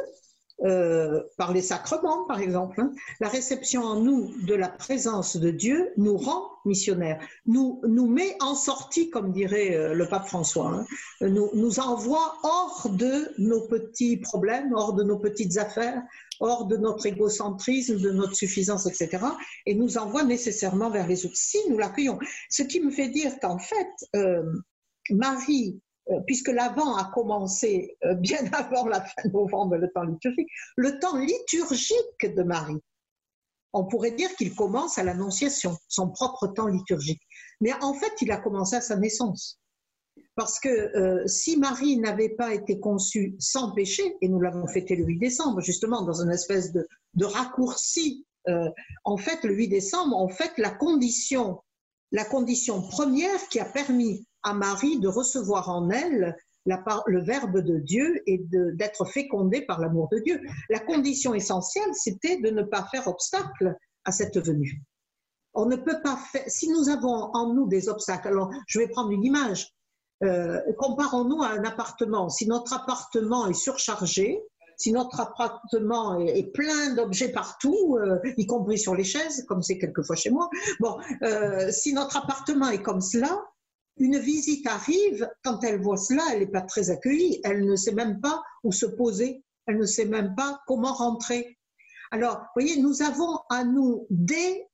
par 1.36 1.52
les 1.52 1.62
sacrements, 1.62 2.24
par 2.26 2.40
exemple. 2.40 2.80
Hein. 2.80 2.92
La 3.20 3.28
réception 3.28 3.82
en 3.82 3.96
nous 3.96 4.32
de 4.46 4.54
la 4.54 4.68
présence 4.68 5.36
de 5.36 5.50
Dieu 5.50 5.92
nous 5.96 6.16
rend 6.16 6.51
missionnaires, 6.66 7.20
nous, 7.46 7.80
nous 7.86 8.06
met 8.06 8.36
en 8.40 8.54
sortie, 8.54 9.10
comme 9.10 9.32
dirait 9.32 9.74
euh, 9.74 9.94
le 9.94 10.06
pape 10.08 10.26
François, 10.26 10.68
hein. 10.68 10.86
nous, 11.20 11.50
nous 11.54 11.80
envoie 11.80 12.38
hors 12.42 12.88
de 12.90 13.32
nos 13.38 13.66
petits 13.66 14.16
problèmes, 14.16 14.72
hors 14.74 14.94
de 14.94 15.02
nos 15.02 15.18
petites 15.18 15.58
affaires, 15.58 16.02
hors 16.40 16.66
de 16.66 16.76
notre 16.76 17.06
égocentrisme, 17.06 17.98
de 17.98 18.10
notre 18.10 18.34
suffisance, 18.34 18.86
etc., 18.86 19.24
et 19.66 19.74
nous 19.74 19.98
envoie 19.98 20.24
nécessairement 20.24 20.90
vers 20.90 21.06
les 21.06 21.24
autres, 21.24 21.36
si 21.36 21.58
nous 21.68 21.78
l'accueillons. 21.78 22.18
Ce 22.50 22.62
qui 22.62 22.80
me 22.80 22.90
fait 22.90 23.08
dire 23.08 23.38
qu'en 23.40 23.58
fait, 23.58 23.90
euh, 24.16 24.42
Marie 25.10 25.80
euh, 26.10 26.20
puisque 26.26 26.48
l'avant 26.48 26.96
a 26.96 27.10
commencé 27.14 27.96
euh, 28.04 28.14
bien 28.14 28.40
avant 28.52 28.86
la 28.86 29.00
fin 29.00 29.28
novembre, 29.32 29.76
le 29.76 29.88
temps 29.92 30.02
liturgique, 30.02 30.48
le 30.76 30.98
temps 30.98 31.16
liturgique 31.16 32.34
de 32.34 32.42
Marie. 32.42 32.80
On 33.72 33.84
pourrait 33.84 34.12
dire 34.12 34.34
qu'il 34.36 34.54
commence 34.54 34.98
à 34.98 35.02
l'Annonciation, 35.02 35.76
son 35.88 36.10
propre 36.10 36.46
temps 36.48 36.66
liturgique. 36.66 37.22
Mais 37.60 37.72
en 37.80 37.94
fait, 37.94 38.12
il 38.20 38.30
a 38.30 38.36
commencé 38.36 38.76
à 38.76 38.80
sa 38.80 38.96
naissance. 38.96 39.58
Parce 40.34 40.60
que 40.60 40.68
euh, 40.68 41.26
si 41.26 41.56
Marie 41.56 41.98
n'avait 41.98 42.30
pas 42.30 42.54
été 42.54 42.80
conçue 42.80 43.34
sans 43.38 43.72
péché, 43.72 44.16
et 44.20 44.28
nous 44.28 44.40
l'avons 44.40 44.66
fêté 44.66 44.96
le 44.96 45.04
8 45.04 45.18
décembre, 45.18 45.60
justement 45.60 46.02
dans 46.02 46.22
une 46.22 46.30
espèce 46.30 46.72
de, 46.72 46.86
raccourci, 47.24 48.26
en 49.04 49.16
fait, 49.16 49.44
le 49.44 49.54
8 49.54 49.68
décembre, 49.68 50.16
en 50.16 50.28
fait, 50.28 50.52
la 50.58 50.70
condition, 50.70 51.60
la 52.10 52.24
condition 52.24 52.82
première 52.82 53.48
qui 53.48 53.60
a 53.60 53.64
permis 53.64 54.26
à 54.42 54.54
Marie 54.54 54.98
de 54.98 55.08
recevoir 55.08 55.68
en 55.68 55.90
elle 55.90 56.36
le 56.64 57.22
Verbe 57.24 57.58
de 57.58 57.78
Dieu 57.78 58.22
et 58.26 58.40
d'être 58.50 59.04
fécondée 59.04 59.62
par 59.62 59.80
l'amour 59.80 60.08
de 60.12 60.18
Dieu. 60.18 60.40
La 60.70 60.80
condition 60.80 61.34
essentielle, 61.34 61.90
c'était 61.92 62.40
de 62.40 62.50
ne 62.50 62.62
pas 62.62 62.86
faire 62.90 63.08
obstacle 63.08 63.76
à 64.04 64.12
cette 64.12 64.38
venue. 64.38 64.82
On 65.54 65.66
ne 65.66 65.76
peut 65.76 66.00
pas 66.02 66.16
faire, 66.16 66.44
si 66.46 66.68
nous 66.70 66.88
avons 66.88 67.30
en 67.34 67.52
nous 67.52 67.66
des 67.68 67.88
obstacles, 67.88 68.28
alors 68.28 68.50
je 68.66 68.78
vais 68.78 68.88
prendre 68.88 69.10
une 69.10 69.24
image, 69.24 69.74
euh, 70.24 70.60
comparons-nous 70.78 71.42
à 71.42 71.48
un 71.48 71.64
appartement. 71.64 72.28
Si 72.28 72.46
notre 72.46 72.72
appartement 72.72 73.48
est 73.48 73.54
surchargé, 73.54 74.40
si 74.76 74.92
notre 74.92 75.20
appartement 75.20 76.18
est, 76.18 76.50
plein 76.52 76.94
d'objets 76.94 77.30
partout, 77.30 77.98
euh, 78.00 78.18
y 78.36 78.46
compris 78.46 78.78
sur 78.78 78.94
les 78.94 79.04
chaises, 79.04 79.44
comme 79.46 79.62
c'est 79.62 79.78
quelquefois 79.78 80.16
chez 80.16 80.30
moi, 80.30 80.48
bon, 80.80 80.96
euh, 81.22 81.70
si 81.70 81.92
notre 81.92 82.16
appartement 82.16 82.70
est 82.70 82.82
comme 82.82 83.00
cela, 83.00 83.44
une 83.96 84.18
visite 84.18 84.66
arrive, 84.66 85.28
quand 85.44 85.62
elle 85.64 85.80
voit 85.80 85.96
cela, 85.96 86.22
elle 86.32 86.40
n'est 86.40 86.46
pas 86.46 86.62
très 86.62 86.90
accueillie, 86.90 87.40
elle 87.44 87.64
ne 87.64 87.76
sait 87.76 87.92
même 87.92 88.20
pas 88.20 88.42
où 88.64 88.72
se 88.72 88.86
poser, 88.86 89.44
elle 89.66 89.78
ne 89.78 89.86
sait 89.86 90.06
même 90.06 90.34
pas 90.34 90.60
comment 90.66 90.92
rentrer. 90.92 91.58
Alors, 92.10 92.36
vous 92.36 92.62
voyez, 92.62 92.80
nous 92.80 93.02
avons 93.02 93.38
à 93.48 93.64
nous 93.64 94.06
des 94.10 94.66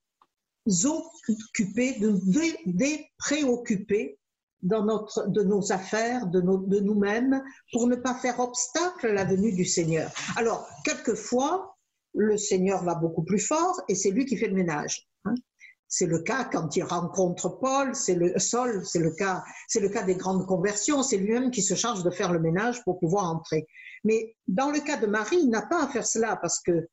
préoccupés 3.18 4.18
dans 4.62 4.84
de 4.84 5.42
nos 5.42 5.72
affaires, 5.72 6.26
de 6.26 6.40
nous-mêmes, 6.80 7.42
pour 7.72 7.86
ne 7.86 7.96
pas 7.96 8.14
faire 8.14 8.40
obstacle 8.40 9.06
à 9.06 9.12
la 9.12 9.24
venue 9.24 9.52
du 9.52 9.64
Seigneur. 9.64 10.10
Alors, 10.36 10.68
quelquefois, 10.84 11.76
le 12.14 12.36
Seigneur 12.36 12.82
va 12.84 12.94
beaucoup 12.94 13.22
plus 13.22 13.38
fort 13.38 13.80
et 13.88 13.94
c'est 13.94 14.10
lui 14.10 14.24
qui 14.26 14.36
fait 14.36 14.48
le 14.48 14.54
ménage. 14.54 15.08
C'est 15.88 16.06
le 16.06 16.20
cas 16.20 16.44
quand 16.44 16.76
il 16.76 16.82
rencontre 16.82 17.48
Paul, 17.48 17.94
c'est 17.94 18.14
le 18.14 18.38
Sol, 18.38 18.84
c'est 18.84 18.98
le 18.98 19.10
cas, 19.10 19.42
c'est 19.68 19.80
le 19.80 19.88
cas 19.88 20.02
des 20.02 20.16
grandes 20.16 20.46
conversions, 20.46 21.02
c'est 21.02 21.16
lui-même 21.16 21.50
qui 21.50 21.62
se 21.62 21.74
charge 21.74 22.02
de 22.02 22.10
faire 22.10 22.32
le 22.32 22.40
ménage 22.40 22.84
pour 22.84 22.98
pouvoir 22.98 23.24
entrer. 23.24 23.66
Mais 24.04 24.36
dans 24.46 24.70
le 24.70 24.80
cas 24.80 24.98
de 24.98 25.06
Marie, 25.06 25.38
il 25.40 25.48
n'a 25.48 25.62
pas 25.62 25.84
à 25.84 25.88
faire 25.88 26.06
cela 26.06 26.36
parce 26.36 26.60
que 26.60 26.88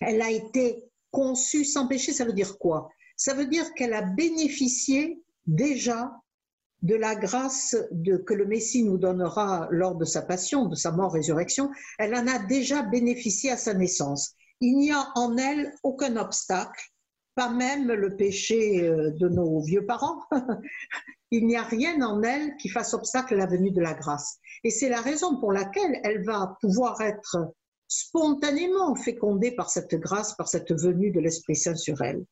elle 0.00 0.22
a 0.22 0.30
été 0.30 0.84
conçue 1.10 1.64
sans 1.64 1.88
péché. 1.88 2.12
Ça 2.12 2.24
veut 2.24 2.32
dire 2.32 2.58
quoi? 2.58 2.90
Ça 3.16 3.34
veut 3.34 3.46
dire 3.46 3.72
qu'elle 3.74 3.94
a 3.94 4.02
bénéficié 4.02 5.22
déjà 5.46 6.12
de 6.82 6.94
la 6.94 7.16
grâce 7.16 7.74
que 8.26 8.34
le 8.34 8.46
Messie 8.46 8.84
nous 8.84 8.98
donnera 8.98 9.66
lors 9.70 9.96
de 9.96 10.04
sa 10.04 10.22
passion, 10.22 10.66
de 10.66 10.76
sa 10.76 10.92
mort-résurrection. 10.92 11.70
Elle 11.98 12.14
en 12.14 12.26
a 12.26 12.38
déjà 12.38 12.82
bénéficié 12.82 13.50
à 13.50 13.56
sa 13.56 13.74
naissance. 13.74 14.34
Il 14.60 14.76
n'y 14.76 14.92
a 14.92 15.08
en 15.14 15.36
elle 15.36 15.72
aucun 15.82 16.16
obstacle 16.16 16.92
pas 17.36 17.50
même 17.50 17.86
le 17.86 18.16
péché 18.16 18.88
euh, 18.88 19.10
de 19.12 19.28
nos 19.28 19.60
vieux 19.60 19.86
parents. 19.86 20.22
Il 21.30 21.46
n'y 21.46 21.56
a 21.56 21.62
rien 21.62 22.00
en 22.02 22.22
elle 22.22 22.56
qui 22.56 22.68
fasse 22.68 22.94
obstacle 22.94 23.34
à 23.34 23.36
la 23.36 23.46
venue 23.46 23.72
de 23.72 23.80
la 23.80 23.94
grâce. 23.94 24.38
Et 24.64 24.70
c'est 24.70 24.88
la 24.88 25.00
raison 25.00 25.38
pour 25.38 25.52
laquelle 25.52 26.00
elle 26.02 26.24
va 26.24 26.56
pouvoir 26.60 27.00
être 27.02 27.36
spontanément 27.88 28.94
fécondée 28.94 29.52
par 29.52 29.70
cette 29.70 29.94
grâce, 29.96 30.34
par 30.34 30.48
cette 30.48 30.72
venue 30.72 31.10
de 31.10 31.20
l'Esprit 31.20 31.56
Saint 31.56 31.76
sur 31.76 32.00
elle. 32.00 32.24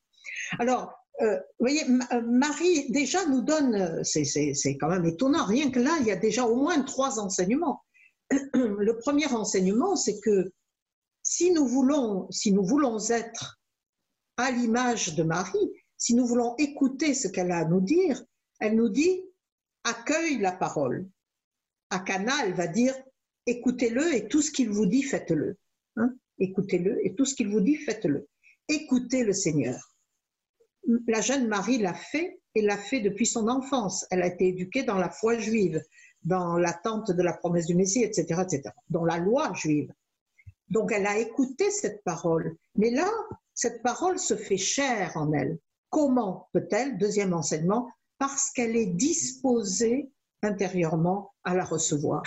Alors, 0.58 0.92
euh, 1.23 1.37
vous 1.37 1.66
voyez, 1.66 1.82
euh, 2.12 2.23
Marie 2.23 2.90
déjà 2.90 3.25
nous 3.26 3.42
donne, 3.42 4.02
c'est 4.04 4.76
quand 4.80 4.88
même 4.88 5.04
étonnant, 5.04 5.44
rien 5.44 5.70
que 5.70 5.80
là, 5.80 5.96
il 6.00 6.06
y 6.06 6.12
a 6.12 6.16
déjà 6.16 6.44
au 6.44 6.56
moins 6.56 6.80
trois 6.82 7.20
enseignements. 7.20 7.82
Le 8.30 8.96
premier 8.99 9.26
enseignement, 9.26 9.96
c'est 9.96 10.18
que 10.20 10.52
si 11.23 11.52
nous 11.52 11.66
voulons, 11.66 12.26
si 12.30 12.52
nous 12.52 12.64
voulons 12.64 12.99
être 13.11 13.58
à 14.36 14.50
l'image 14.50 15.14
de 15.14 15.22
Marie, 15.22 15.70
si 15.96 16.14
nous 16.14 16.26
voulons 16.26 16.54
écouter 16.58 17.14
ce 17.14 17.28
qu'elle 17.28 17.50
a 17.50 17.58
à 17.58 17.64
nous 17.64 17.80
dire, 17.80 18.22
elle 18.60 18.76
nous 18.76 18.88
dit 18.88 19.22
accueille 19.84 20.38
la 20.38 20.52
parole. 20.52 21.08
À 21.90 22.00
Cana, 22.00 22.32
elle 22.44 22.54
va 22.54 22.66
dire 22.66 22.94
écoutez-le 23.46 24.14
et 24.14 24.28
tout 24.28 24.42
ce 24.42 24.50
qu'il 24.50 24.70
vous 24.70 24.86
dit, 24.86 25.02
faites-le. 25.02 25.58
Hein? 25.96 26.14
écoutez-le 26.38 27.04
et 27.06 27.14
tout 27.14 27.24
ce 27.24 27.34
qu'il 27.34 27.48
vous 27.48 27.60
dit, 27.60 27.76
faites-le. 27.76 28.28
Écoutez 28.68 29.24
le 29.24 29.32
Seigneur. 29.32 29.94
La 31.06 31.20
jeune 31.20 31.48
Marie 31.48 31.78
l'a 31.78 31.94
fait 31.94 32.40
et 32.54 32.62
l'a 32.62 32.76
fait 32.76 33.00
depuis 33.00 33.26
son 33.26 33.48
enfance. 33.48 34.06
Elle 34.10 34.22
a 34.22 34.26
été 34.26 34.48
éduquée 34.48 34.82
dans 34.82 34.98
la 34.98 35.10
foi 35.10 35.38
juive. 35.38 35.82
dans 36.22 36.56
l'attente 36.56 37.10
de 37.10 37.22
la 37.22 37.34
promesse 37.34 37.66
du 37.66 37.74
Messie, 37.74 38.02
etc., 38.02 38.40
etc., 38.42 38.70
dans 38.88 39.04
la 39.04 39.18
loi 39.18 39.52
juive. 39.52 39.92
Donc 40.70 40.90
elle 40.90 41.06
a 41.06 41.18
écouté 41.18 41.70
cette 41.70 42.02
parole. 42.02 42.56
Mais 42.76 42.88
là, 42.88 43.10
cette 43.54 43.82
parole 43.82 44.18
se 44.18 44.37
fait 44.37 44.56
chair 44.56 45.12
en 45.16 45.32
elle. 45.32 45.58
Comment 45.90 46.49
peut-elle, 46.52 46.99
deuxième 46.99 47.32
enseignement, 47.32 47.88
parce 48.18 48.50
qu'elle 48.50 48.76
est 48.76 48.94
disposée 48.94 50.11
intérieurement 50.42 51.32
à 51.44 51.54
la 51.54 51.64
recevoir? 51.64 52.23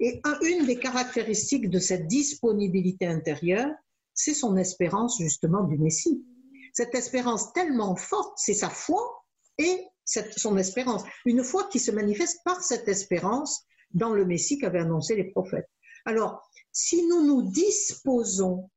Et 0.00 0.20
une 0.42 0.66
des 0.66 0.78
caractéristiques 0.78 1.70
de 1.70 1.78
cette 1.78 2.08
disponibilité 2.08 3.06
intérieure, 3.06 3.70
c'est 4.14 4.34
son 4.34 4.56
espérance 4.56 5.18
justement 5.18 5.62
du 5.62 5.78
Messie. 5.78 6.24
Cette 6.72 6.94
espérance 6.94 7.52
tellement 7.52 7.94
forte, 7.94 8.32
c'est 8.36 8.54
sa 8.54 8.68
foi 8.68 9.24
et 9.58 9.86
son 10.04 10.56
espérance. 10.56 11.04
Une 11.24 11.44
foi 11.44 11.68
qui 11.70 11.78
se 11.78 11.92
manifeste 11.92 12.40
par 12.44 12.60
cette 12.62 12.88
espérance 12.88 13.64
dans 13.92 14.12
le 14.12 14.24
Messie 14.24 14.58
qu'avaient 14.58 14.80
annoncé 14.80 15.14
les 15.14 15.30
prophètes. 15.30 15.70
Alors, 16.04 16.42
si 16.72 17.06
nous 17.06 17.24
nous 17.24 17.42
disposons 17.52 18.68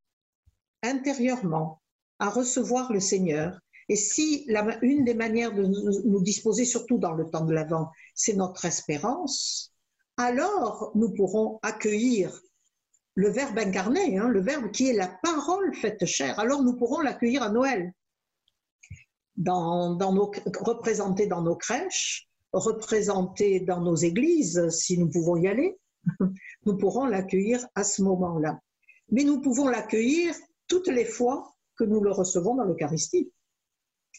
intérieurement 0.84 1.82
à 2.20 2.30
recevoir 2.30 2.92
le 2.92 3.00
Seigneur, 3.00 3.60
et 3.88 3.96
si 3.96 4.48
une 4.82 5.04
des 5.04 5.14
manières 5.14 5.54
de 5.54 5.64
nous, 5.64 6.22
disposer, 6.22 6.66
surtout 6.66 6.98
dans 6.98 7.14
le 7.14 7.30
temps 7.30 7.46
de 7.46 7.54
l'Avent, 7.54 7.92
c'est 8.16 8.34
notre 8.34 8.66
espérance, 8.66 9.74
alors 10.18 10.92
nous 10.96 11.14
pourrons 11.14 11.60
accueillir 11.62 12.42
le 13.14 13.30
Verbe 13.30 13.60
incarné, 13.60 14.18
hein, 14.18 14.28
le 14.28 14.42
Verbe 14.42 14.72
qui 14.72 14.90
est 14.90 14.94
la 14.94 15.08
parole 15.24 15.74
faite 15.76 16.06
chair. 16.06 16.40
Alors 16.40 16.64
nous 16.64 16.76
pourrons 16.76 17.02
l'accueillir 17.02 17.44
à 17.44 17.50
Noël, 17.50 17.94
dans, 19.38 19.96
nos, 19.98 20.32
représenté 20.62 21.28
dans 21.28 21.42
nos 21.42 21.56
crèches, 21.56 22.28
représenté 22.54 23.60
dans 23.60 23.82
nos 23.82 23.96
églises, 23.96 24.70
si 24.70 24.98
nous 24.98 25.10
pouvons 25.10 25.36
y 25.38 25.48
aller. 25.48 25.78
Nous 26.66 26.78
pourrons 26.78 27.06
l'accueillir 27.06 27.66
à 27.74 27.84
ce 27.84 28.04
moment-là. 28.04 28.60
Mais 29.10 29.24
nous 29.24 29.42
pouvons 29.42 29.68
l'accueillir 29.68 30.36
toutes 30.68 30.88
les 30.88 31.06
fois 31.06 31.55
que 31.78 31.84
nous 31.84 32.02
le 32.02 32.12
recevons 32.12 32.56
dans 32.56 32.64
l'Eucharistie. 32.64 33.32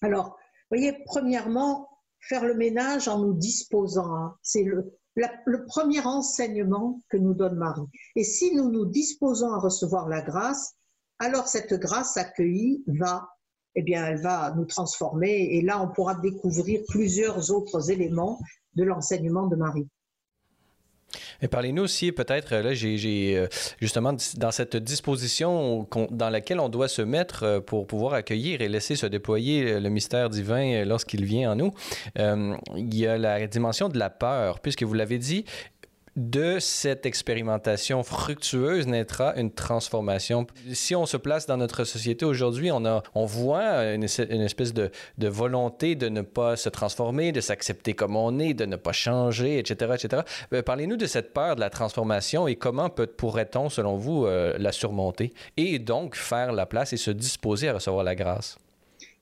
Alors, 0.02 0.36
vous 0.70 0.76
voyez, 0.76 0.98
premièrement, 1.04 1.88
faire 2.20 2.44
le 2.44 2.54
ménage 2.54 3.08
en 3.08 3.20
nous 3.20 3.34
disposant. 3.34 4.14
Hein. 4.14 4.36
C'est 4.42 4.64
le, 4.64 4.92
le 5.14 5.64
premier 5.66 6.00
enseignement 6.04 7.00
que 7.08 7.16
nous 7.16 7.34
donne 7.34 7.56
Marie. 7.56 7.88
Et 8.16 8.24
si 8.24 8.54
nous 8.54 8.70
nous 8.70 8.86
disposons 8.86 9.52
à 9.52 9.58
recevoir 9.58 10.08
la 10.08 10.22
grâce, 10.22 10.74
alors 11.18 11.48
cette 11.48 11.74
grâce 11.74 12.16
accueillie 12.16 12.84
va, 12.86 13.28
eh 13.74 13.82
bien, 13.82 14.04
elle 14.06 14.20
va 14.20 14.52
nous 14.56 14.66
transformer. 14.66 15.56
Et 15.56 15.62
là, 15.62 15.82
on 15.82 15.88
pourra 15.88 16.14
découvrir 16.14 16.82
plusieurs 16.88 17.50
autres 17.50 17.90
éléments 17.90 18.38
de 18.74 18.84
l'enseignement 18.84 19.46
de 19.46 19.56
Marie. 19.56 19.88
Parlez-nous 21.50 21.82
aussi, 21.82 22.12
peut-être, 22.12 22.54
là, 22.54 22.74
j'ai 22.74 23.36
euh, 23.36 23.46
justement 23.80 24.14
dans 24.36 24.50
cette 24.50 24.76
disposition 24.76 25.88
dans 26.10 26.30
laquelle 26.30 26.60
on 26.60 26.68
doit 26.68 26.88
se 26.88 27.02
mettre 27.02 27.42
euh, 27.42 27.60
pour 27.60 27.86
pouvoir 27.86 28.14
accueillir 28.14 28.60
et 28.60 28.68
laisser 28.68 28.96
se 28.96 29.06
déployer 29.06 29.80
le 29.80 29.88
mystère 29.88 30.30
divin 30.30 30.84
lorsqu'il 30.84 31.24
vient 31.24 31.52
en 31.52 31.56
nous, 31.56 31.72
euh, 32.18 32.56
il 32.76 32.94
y 32.94 33.06
a 33.06 33.18
la 33.18 33.46
dimension 33.46 33.88
de 33.88 33.98
la 33.98 34.10
peur, 34.10 34.60
puisque 34.60 34.82
vous 34.82 34.94
l'avez 34.94 35.18
dit, 35.18 35.44
de 36.16 36.58
cette 36.58 37.06
expérimentation 37.06 38.02
fructueuse 38.02 38.86
naîtra 38.86 39.34
une 39.36 39.50
transformation. 39.50 40.46
Si 40.72 40.96
on 40.96 41.06
se 41.06 41.16
place 41.16 41.46
dans 41.46 41.58
notre 41.58 41.84
société 41.84 42.24
aujourd'hui, 42.24 42.70
on, 42.72 42.82
on 43.14 43.26
voit 43.26 43.84
une, 43.92 44.02
espèce 44.02 44.72
de, 44.72 44.90
de, 45.18 45.28
volonté 45.28 45.94
de 45.94 46.08
ne 46.08 46.22
pas 46.22 46.56
se 46.56 46.68
transformer, 46.68 47.32
de 47.32 47.40
s'accepter 47.40 47.94
comme 47.94 48.16
on 48.16 48.38
est, 48.38 48.54
de 48.54 48.64
ne 48.64 48.76
pas 48.76 48.92
changer, 48.92 49.58
etc. 49.58 49.92
etc. 49.94 50.22
Euh, 50.52 50.62
parlez-nous 50.62 50.96
de 50.96 51.06
cette 51.06 51.32
peur 51.32 51.56
de 51.56 51.60
la 51.60 51.70
transformation 51.70 52.48
et 52.48 52.56
comment 52.56 52.88
pourrait-on, 52.90 53.68
selon 53.68 53.96
vous, 53.96 54.26
euh, 54.26 54.54
la 54.58 54.72
surmonter 54.72 55.32
et 55.56 55.78
donc 55.78 56.16
faire 56.16 56.52
la 56.52 56.66
place 56.66 56.92
et 56.92 56.96
se 56.96 57.10
disposer 57.10 57.68
à 57.68 57.74
recevoir 57.74 58.04
la 58.04 58.14
grâce? 58.14 58.58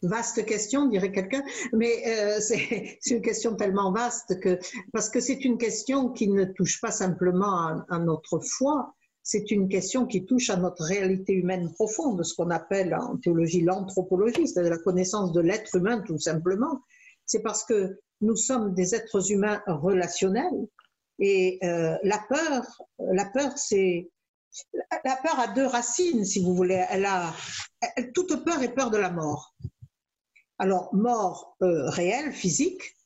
Vaste 0.04 0.44
question, 0.44 0.86
dirait 0.86 1.12
quelqu'un, 1.12 1.42
mais 1.72 2.02
euh, 2.06 2.38
c'est 2.40 2.98
une 3.10 3.22
question 3.22 3.56
tellement 3.56 3.92
vaste 3.92 4.38
que, 4.40 4.58
parce 4.92 5.08
que 5.08 5.20
c'est 5.20 5.44
une 5.44 5.58
question 5.58 6.10
qui 6.10 6.28
ne 6.28 6.44
touche 6.44 6.80
pas 6.80 6.90
simplement 6.90 7.84
à, 7.88 7.98
notre 7.98 8.38
foi, 8.40 8.94
c'est 9.22 9.50
une 9.50 9.68
question 9.68 10.06
qui 10.06 10.26
touche 10.26 10.50
à 10.50 10.56
notre 10.56 10.84
réalité 10.84 11.32
humaine 11.32 11.72
profonde, 11.72 12.22
ce 12.22 12.34
qu'on 12.34 12.50
appelle 12.50 12.94
en 12.94 13.16
théologie 13.16 13.62
l'anthropologie, 13.62 14.46
c'est-à-dire 14.46 14.72
la 14.72 14.78
connaissance 14.78 15.32
de 15.32 15.40
l'être 15.40 15.74
humain 15.76 16.02
tout 16.06 16.18
simplement. 16.18 16.82
C'est 17.24 17.40
parce 17.40 17.64
que 17.64 17.98
nous 18.20 18.36
sommes 18.36 18.74
des 18.74 18.94
êtres 18.94 19.32
humains 19.32 19.62
relationnels 19.66 20.68
et 21.18 21.58
euh, 21.62 21.96
la 22.02 22.18
peur, 22.28 22.82
la 22.98 23.24
peur, 23.24 23.56
c'est 23.56 24.10
la 25.04 25.16
peur 25.16 25.38
a 25.40 25.48
deux 25.48 25.66
racines, 25.66 26.24
si 26.24 26.42
vous 26.42 26.54
voulez. 26.54 26.84
Elle 26.90 27.06
a 27.06 27.34
toute 28.14 28.44
peur 28.44 28.62
est 28.62 28.74
peur 28.74 28.90
de 28.90 28.98
la 28.98 29.10
mort. 29.10 29.53
Alors, 30.58 30.94
mort 30.94 31.56
euh, 31.62 31.88
réelle, 31.90 32.32
physique, 32.32 32.96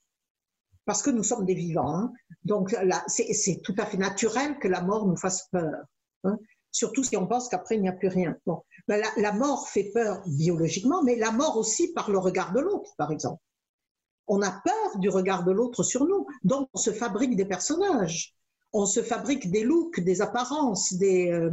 parce 0.85 1.03
que 1.03 1.11
nous 1.11 1.23
sommes 1.23 1.45
des 1.45 1.55
vivants. 1.55 1.95
Hein. 1.95 2.13
Donc, 2.45 2.75
c'est 3.09 3.61
tout 3.63 3.75
à 3.79 3.87
fait 3.87 3.97
naturel 3.97 4.59
que 4.59 4.69
la 4.69 4.83
mort 4.83 5.07
nous 5.07 5.17
fasse 5.17 5.49
peur. 5.51 5.85
Hein. 6.25 6.39
Surtout 6.73 7.03
si 7.03 7.17
on 7.17 7.27
pense 7.27 7.49
qu'après, 7.49 7.77
il 7.77 7.83
n'y 7.83 7.89
a 7.89 7.93
plus 7.93 8.09
rien. 8.09 8.37
Ben, 8.87 9.05
la, 9.17 9.33
mort 9.33 9.69
fait 9.69 9.91
peur 9.93 10.23
biologiquement, 10.27 11.03
mais 11.03 11.17
la 11.17 11.31
mort 11.31 11.57
aussi 11.57 11.93
par 11.93 12.11
le 12.11 12.19
regard 12.19 12.53
de 12.53 12.61
l'autre, 12.61 12.93
par 12.97 13.11
exemple. 13.13 13.43
On 14.27 14.43
a 14.43 14.51
peur 14.51 14.99
du 14.99 15.09
regard 15.09 15.45
de 15.45 15.53
l'autre 15.53 15.83
sur 15.83 16.07
nous. 16.07 16.27
Donc, 16.45 16.69
on 16.75 16.79
se 16.79 16.91
fabrique 16.91 17.37
des 17.37 17.47
personnages. 17.47 18.35
On 18.73 18.85
se 18.85 19.03
fabrique 19.03 19.51
des 19.51 19.65
looks, 19.65 20.01
des 20.01 20.21
apparences. 20.21 20.95
Des, 20.95 21.31
euh, 21.31 21.51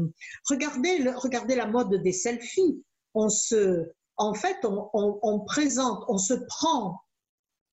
regardez, 0.50 1.10
regardez 1.16 1.56
la 1.56 1.68
mode 1.68 1.96
des 1.96 2.12
selfies. 2.12 2.84
On 3.14 3.30
se, 3.30 3.86
en 4.18 4.34
fait, 4.34 4.58
on, 4.64 5.40
présente, 5.42 6.04
on 6.08 6.18
se 6.18 6.34
prend, 6.34 7.02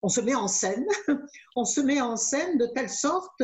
on 0.02 0.08
se 0.08 0.20
met 0.20 0.34
en 0.34 0.48
scène, 0.48 0.86
on 1.56 1.64
se 1.64 1.80
met 1.80 2.00
en 2.00 2.16
scène 2.16 2.58
de 2.58 2.66
telle 2.66 2.90
sorte 2.90 3.42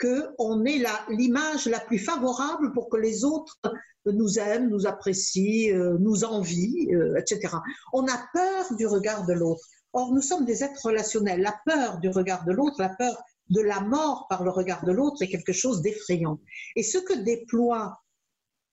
qu'on 0.00 0.64
est 0.64 0.84
l'image 1.08 1.66
la, 1.66 1.80
plus 1.80 1.98
favorable 1.98 2.72
pour 2.72 2.90
que 2.90 2.96
les 2.96 3.24
autres 3.24 3.58
nous 4.04 4.38
aiment, 4.38 4.68
nous 4.68 4.86
apprécient, 4.86 5.74
euh, 5.74 5.96
nous 5.98 6.24
envient, 6.24 6.92
euh, 6.92 7.16
etc. 7.16 7.54
On 7.92 8.06
a 8.06 8.26
peur 8.34 8.74
du 8.76 8.86
regard 8.86 9.24
de 9.24 9.32
l'autre. 9.32 9.64
Or, 9.92 10.12
nous 10.12 10.20
sommes 10.20 10.44
des 10.44 10.64
êtres 10.64 10.86
relationnels. 10.86 11.40
La 11.40 11.56
peur 11.64 11.98
du 12.00 12.08
regard 12.08 12.44
de 12.44 12.52
l'autre, 12.52 12.76
la 12.80 12.90
peur 12.90 13.16
de 13.50 13.60
la 13.60 13.80
mort 13.80 14.26
par 14.28 14.42
le 14.42 14.50
regard 14.50 14.84
de 14.84 14.92
l'autre 14.92 15.22
est 15.22 15.28
quelque 15.28 15.52
chose 15.52 15.80
d'effrayant. 15.80 16.40
Et 16.76 16.82
ce 16.82 16.98
que 16.98 17.14
déploie 17.14 18.03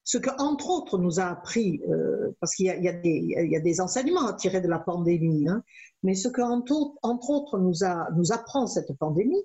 ce 0.03 0.17
que, 0.17 0.29
entre 0.39 0.69
autres, 0.69 0.97
nous 0.97 1.19
a 1.19 1.25
appris, 1.25 1.81
euh, 1.89 2.35
parce 2.39 2.55
qu'il 2.55 2.65
y, 2.65 3.55
a 3.55 3.59
des 3.59 3.81
enseignements 3.81 4.27
à 4.27 4.33
tirer 4.33 4.61
de 4.61 4.67
la 4.67 4.79
pandémie, 4.79 5.47
hein, 5.47 5.63
mais 6.03 6.15
ce 6.15 6.27
que, 6.27 6.41
entre, 6.41 7.29
autres, 7.29 7.59
nous 7.59 8.31
apprend 8.31 8.67
cette 8.67 8.97
pandémie, 8.97 9.43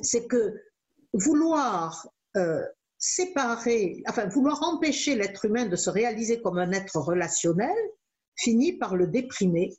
c'est 0.00 0.26
que 0.26 0.54
vouloir 1.12 2.08
euh, 2.36 2.62
séparer, 2.98 4.02
enfin, 4.08 4.26
vouloir 4.28 4.62
empêcher 4.62 5.16
l'être 5.16 5.44
humain 5.44 5.66
de 5.66 5.76
se 5.76 5.90
réaliser 5.90 6.40
comme 6.40 6.58
un 6.58 6.72
être 6.72 6.96
relationnel, 6.96 7.76
finit 8.36 8.74
par 8.74 8.94
le 8.94 9.06
déprimer, 9.06 9.76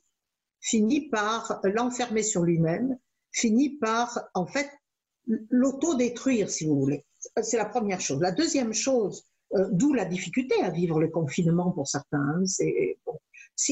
finit 0.60 1.08
par 1.08 1.60
l'enfermer 1.64 2.22
sur 2.22 2.42
lui-même, 2.42 2.98
finit 3.32 3.78
par, 3.78 4.28
en 4.34 4.46
fait, 4.46 4.70
l'autodétruire, 5.26 6.50
si 6.50 6.66
vous 6.66 6.78
voulez. 6.78 7.06
C'est 7.42 7.56
la 7.56 7.66
première 7.66 8.00
chose. 8.00 8.20
La 8.20 8.32
deuxième 8.32 8.72
chose, 8.72 9.24
euh, 9.54 9.68
d'où 9.72 9.92
la 9.92 10.04
difficulté 10.04 10.54
à 10.62 10.70
vivre 10.70 11.00
le 11.00 11.08
confinement 11.08 11.70
pour 11.70 11.88
certains. 11.88 12.18
Hein. 12.18 12.44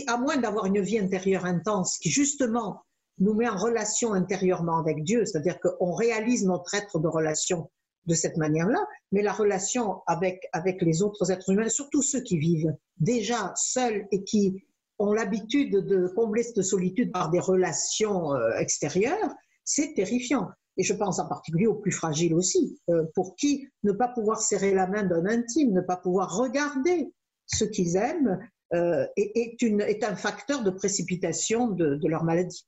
À 0.07 0.17
moins 0.19 0.37
d'avoir 0.37 0.67
une 0.67 0.81
vie 0.81 0.99
intérieure 0.99 1.45
intense 1.45 1.99
qui 1.99 2.11
justement 2.11 2.83
nous 3.19 3.35
met 3.35 3.49
en 3.49 3.57
relation 3.57 4.13
intérieurement 4.13 4.79
avec 4.79 5.03
Dieu, 5.03 5.25
c'est-à-dire 5.25 5.59
qu'on 5.61 5.93
réalise 5.93 6.45
notre 6.45 6.75
être 6.75 6.99
de 6.99 7.09
relation 7.09 7.71
de 8.07 8.15
cette 8.15 8.37
manière-là, 8.37 8.85
mais 9.13 9.23
la 9.23 9.33
relation 9.33 10.03
avec, 10.07 10.49
avec 10.53 10.83
les 10.83 11.03
autres 11.03 11.31
êtres 11.31 11.51
humains, 11.51 11.69
surtout 11.69 12.03
ceux 12.03 12.23
qui 12.23 12.39
vivent 12.39 12.75
déjà 12.99 13.53
seuls 13.57 14.07
et 14.13 14.25
qui 14.25 14.65
ont 14.99 15.13
l'habitude 15.13 15.73
de 15.73 16.09
combler 16.09 16.43
cette 16.43 16.63
solitude 16.63 17.13
par 17.13 17.31
des 17.31 17.41
relations 17.41 18.35
euh, 18.35 18.57
extérieures, 18.59 19.35
c'est 19.65 19.95
terrifiant 19.95 20.49
et 20.79 20.85
je 20.85 20.95
pense 20.95 21.19
en 21.19 21.29
particulier 21.29 21.67
aux 21.67 21.75
plus 21.75 21.91
fragiles 21.91 22.35
aussi, 22.35 22.81
euh, 22.89 23.05
pour 23.15 23.35
qui 23.35 23.69
ne 23.83 23.93
pas 23.93 24.09
pouvoir 24.09 24.41
serrer 24.41 24.73
la 24.73 24.87
main 24.87 25.03
d'un 25.03 25.27
intime, 25.27 25.73
ne 25.73 25.81
pas 25.81 25.97
pouvoir 25.97 26.37
regarder 26.37 27.13
ce 27.47 27.65
qu'ils 27.65 27.97
aiment 27.97 28.39
euh, 28.75 29.07
est, 29.17 30.05
un 30.05 30.15
facteur 30.15 30.63
de 30.63 30.71
précipitation 30.71 31.69
de, 31.69 31.99
leur 32.07 32.23
maladie. 32.23 32.65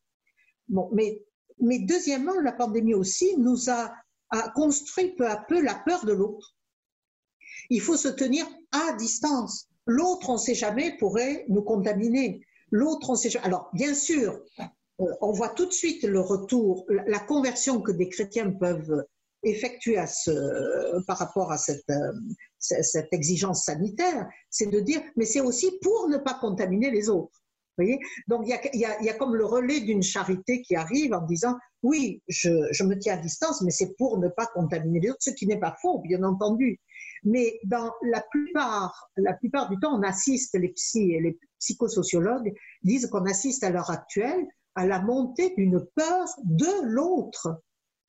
Bon, 0.68 0.90
mais, 0.92 1.22
deuxièmement, 1.60 2.40
la 2.40 2.52
pandémie 2.52 2.94
aussi 2.94 3.36
nous 3.38 3.70
a, 3.70 3.92
a 4.30 4.48
construit 4.50 5.14
peu 5.14 5.28
à 5.28 5.36
peu 5.36 5.62
la 5.62 5.74
peur 5.74 6.04
de 6.04 6.12
l'autre. 6.12 6.56
Il 7.68 7.80
faut 7.80 7.96
se 7.96 8.08
tenir 8.08 8.44
à 8.72 8.92
distance. 8.94 9.68
L'autre, 9.86 10.30
on 10.30 10.34
ne 10.34 10.38
sait 10.38 10.54
jamais, 10.54 10.96
pourrait 10.98 11.44
nous 11.48 11.62
contaminer. 11.62 12.40
L'autre, 12.72 13.10
on 13.10 13.14
sait 13.14 13.30
jamais. 13.30 13.46
Alors, 13.46 13.70
bien 13.72 13.94
sûr, 13.94 14.40
on 15.20 15.32
voit 15.32 15.50
tout 15.50 15.66
de 15.66 15.72
suite 15.72 16.04
le 16.04 16.20
retour, 16.20 16.84
la 16.88 17.18
conversion 17.18 17.80
que 17.80 17.92
des 17.92 18.08
chrétiens 18.08 18.50
peuvent 18.50 19.04
effectuer 19.42 19.96
ce, 20.06 21.02
par 21.06 21.18
rapport 21.18 21.50
à 21.50 21.58
cette, 21.58 21.88
euh, 21.90 22.12
cette 22.58 23.12
exigence 23.12 23.64
sanitaire, 23.64 24.28
c'est 24.50 24.70
de 24.70 24.80
dire, 24.80 25.00
mais 25.16 25.24
c'est 25.24 25.40
aussi 25.40 25.70
pour 25.82 26.08
ne 26.08 26.18
pas 26.18 26.34
contaminer 26.34 26.90
les 26.90 27.08
autres. 27.08 27.42
Vous 27.78 27.84
voyez? 27.84 28.00
Donc 28.28 28.42
il 28.44 28.80
y, 28.80 28.84
a, 28.84 29.14
comme 29.14 29.34
le 29.34 29.46
relais 29.46 29.80
d'une 29.80 30.02
charité 30.02 30.60
qui 30.60 30.76
arrive 30.76 31.14
en 31.14 31.24
disant, 31.24 31.56
oui, 31.82 32.22
je, 32.28 32.84
me 32.84 32.98
tiens 32.98 33.14
à 33.14 33.16
distance, 33.16 33.62
mais 33.62 33.70
c'est 33.70 33.96
pour 33.96 34.18
ne 34.18 34.28
pas 34.28 34.46
contaminer 34.46 35.00
les 35.00 35.10
autres, 35.10 35.22
ce 35.22 35.30
qui 35.30 35.46
n'est 35.46 35.60
pas 35.60 35.76
faux, 35.80 36.00
bien 36.00 36.22
entendu. 36.22 36.78
Mais 37.24 37.58
dans 37.64 37.90
la 38.02 38.22
plupart, 38.30 39.10
la 39.16 39.32
plupart 39.32 39.70
du 39.70 39.78
temps, 39.78 39.98
on 39.98 40.02
assiste, 40.02 40.58
les 40.58 40.74
psychosociologues 41.58 42.52
disent 42.82 43.06
qu'on 43.06 43.24
assiste 43.24 43.64
à 43.64 43.70
l'heure 43.70 43.90
actuelle 43.90 44.46
à 44.74 44.87
la 44.87 45.00
montée 45.00 45.54
d'une 45.56 45.85
peur 45.94 46.28
de 46.44 46.83
l'autre, 46.85 47.62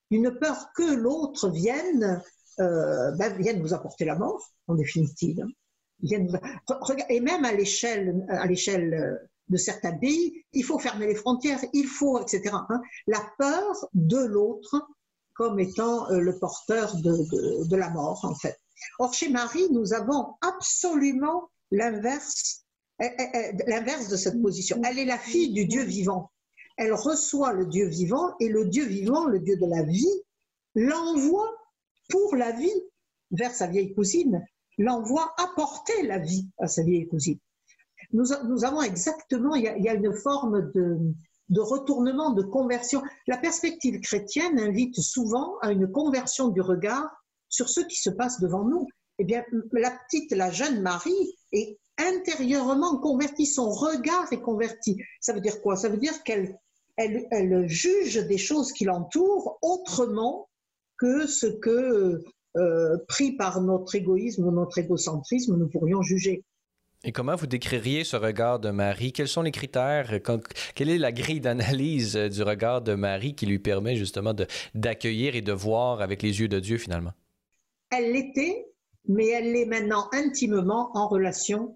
une 0.10 0.38
peur 0.39 0.71
que 0.76 0.93
l'autre 0.93 1.50
vienne, 1.50 2.21
euh, 2.60 3.12
ben, 3.12 3.34
vienne 3.38 3.60
nous 3.60 3.74
apporter 3.74 4.06
la 4.06 4.15
mort, 4.15 4.52
en 4.67 4.76
définitive. 4.76 5.45
Et 7.10 7.19
même 7.19 7.45
à 7.45 7.54
l'échelle, 7.54 8.26
à 8.30 8.47
l'échelle 8.47 9.19
de 9.50 9.58
certains 9.58 9.97
pays, 9.97 10.43
il 10.54 10.63
faut 10.63 10.80
fermer 10.80 11.08
les 11.08 11.15
frontières, 11.15 11.60
il 11.74 11.86
faut, 11.86 12.19
etc. 12.19 12.56
Hein. 12.69 12.82
La 13.08 13.24
peur 13.38 13.88
de 13.93 14.17
l'autre 14.17 14.88
comme 15.34 15.60
étant 15.60 16.10
euh, 16.12 16.19
le 16.19 16.38
porteur 16.38 16.95
de, 16.97 17.12
de, 17.12 17.67
de 17.67 17.76
la 17.76 17.89
mort, 17.89 18.24
en 18.24 18.36
fait. 18.36 18.58
Or, 19.00 19.13
chez 19.13 19.30
Marie, 19.30 19.69
nous 19.71 19.93
avons 19.93 20.36
absolument 20.41 21.50
l'inverse, 21.71 22.65
eh, 23.02 23.10
eh, 23.17 23.30
eh, 23.34 23.69
l'inverse 23.69 24.08
de 24.08 24.17
cette 24.17 24.41
position. 24.41 24.82
Elle 24.84 25.00
est 25.00 25.06
la 25.06 25.17
fille 25.17 25.54
du 25.54 25.65
Dieu 25.65 25.84
vivant. 25.84 26.32
Elle 26.77 26.93
reçoit 26.93 27.53
le 27.53 27.65
Dieu 27.65 27.88
vivant 27.88 28.36
et 28.39 28.49
le 28.49 28.65
Dieu 28.65 28.86
vivant, 28.86 29.25
le 29.25 29.39
Dieu 29.39 29.57
de 29.57 29.65
la 29.65 29.84
vie, 29.84 30.21
l'envoie 30.75 31.51
pour 32.10 32.36
la 32.36 32.51
vie 32.51 32.81
vers 33.31 33.53
sa 33.53 33.67
vieille 33.67 33.93
cousine, 33.93 34.45
l'envoie 34.77 35.34
apporter 35.38 36.03
la 36.03 36.19
vie 36.19 36.47
à 36.60 36.67
sa 36.67 36.84
vieille 36.84 37.07
cousine. 37.07 37.39
Nous, 38.13 38.34
avons 38.65 38.81
exactement, 38.81 39.55
il 39.55 39.63
y, 39.63 39.67
a, 39.67 39.77
il 39.77 39.84
y 39.84 39.89
a 39.89 39.93
une 39.93 40.13
forme 40.13 40.71
de, 40.73 40.97
de 41.51 41.62
retournement, 41.62 42.31
de 42.31 42.41
conversion. 42.41 43.03
La 43.27 43.38
perspective 43.38 43.99
chrétienne 43.99 44.60
invite 44.60 44.99
souvent 44.99 45.57
à 45.62 45.71
une 45.71 45.89
conversion 45.91 46.47
du 46.47 46.62
regard 46.62 47.10
sur 47.49 47.69
ce 47.69 47.81
qui 47.81 48.01
se 48.01 48.10
passe 48.10 48.39
devant 48.39 48.63
nous. 48.63 48.88
Eh 49.19 49.23
bien, 49.23 49.43
la 49.73 49.91
petite, 49.91 50.31
la 50.31 50.49
jeune 50.49 50.81
Marie 50.81 51.36
est 51.51 51.77
intérieurement 52.01 52.97
convertie, 52.97 53.45
son 53.45 53.69
regard 53.69 54.31
est 54.31 54.41
converti. 54.41 54.97
Ça 55.19 55.33
veut 55.33 55.41
dire 55.41 55.61
quoi? 55.61 55.75
Ça 55.75 55.89
veut 55.89 55.97
dire 55.97 56.23
qu'elle 56.23 56.57
elle, 56.97 57.27
elle, 57.31 57.67
juge 57.67 58.17
des 58.27 58.37
choses 58.37 58.71
qui 58.73 58.85
l'entourent 58.85 59.57
autrement 59.61 60.49
que 60.97 61.25
ce 61.25 61.47
que, 61.47 62.23
euh, 62.57 62.97
pris 63.07 63.31
par 63.33 63.61
notre 63.61 63.95
égoïsme 63.95 64.45
ou 64.45 64.51
notre 64.51 64.77
égocentrisme, 64.77 65.55
nous 65.57 65.67
pourrions 65.67 66.01
juger. 66.01 66.43
Et 67.03 67.11
comment 67.11 67.35
vous 67.35 67.47
décririez 67.47 68.03
ce 68.03 68.15
regard 68.15 68.59
de 68.59 68.69
Marie? 68.69 69.11
Quels 69.11 69.27
sont 69.27 69.41
les 69.41 69.51
critères? 69.51 70.11
Quelle 70.75 70.89
est 70.89 70.99
la 70.99 71.11
grille 71.11 71.41
d'analyse 71.41 72.15
du 72.15 72.43
regard 72.43 72.83
de 72.83 72.93
Marie 72.93 73.33
qui 73.33 73.47
lui 73.47 73.57
permet 73.57 73.95
justement 73.95 74.35
d'accueillir 74.75 75.35
et 75.35 75.41
de 75.41 75.51
voir 75.51 76.01
avec 76.01 76.21
les 76.21 76.41
yeux 76.41 76.47
de 76.47 76.59
Dieu 76.59 76.77
finalement? 76.77 77.13
Elle 77.89 78.13
l'était, 78.13 78.67
mais 79.07 79.27
elle 79.29 79.51
l'est 79.51 79.65
maintenant 79.65 80.09
intimement 80.13 80.91
en 80.93 81.07
relation 81.07 81.75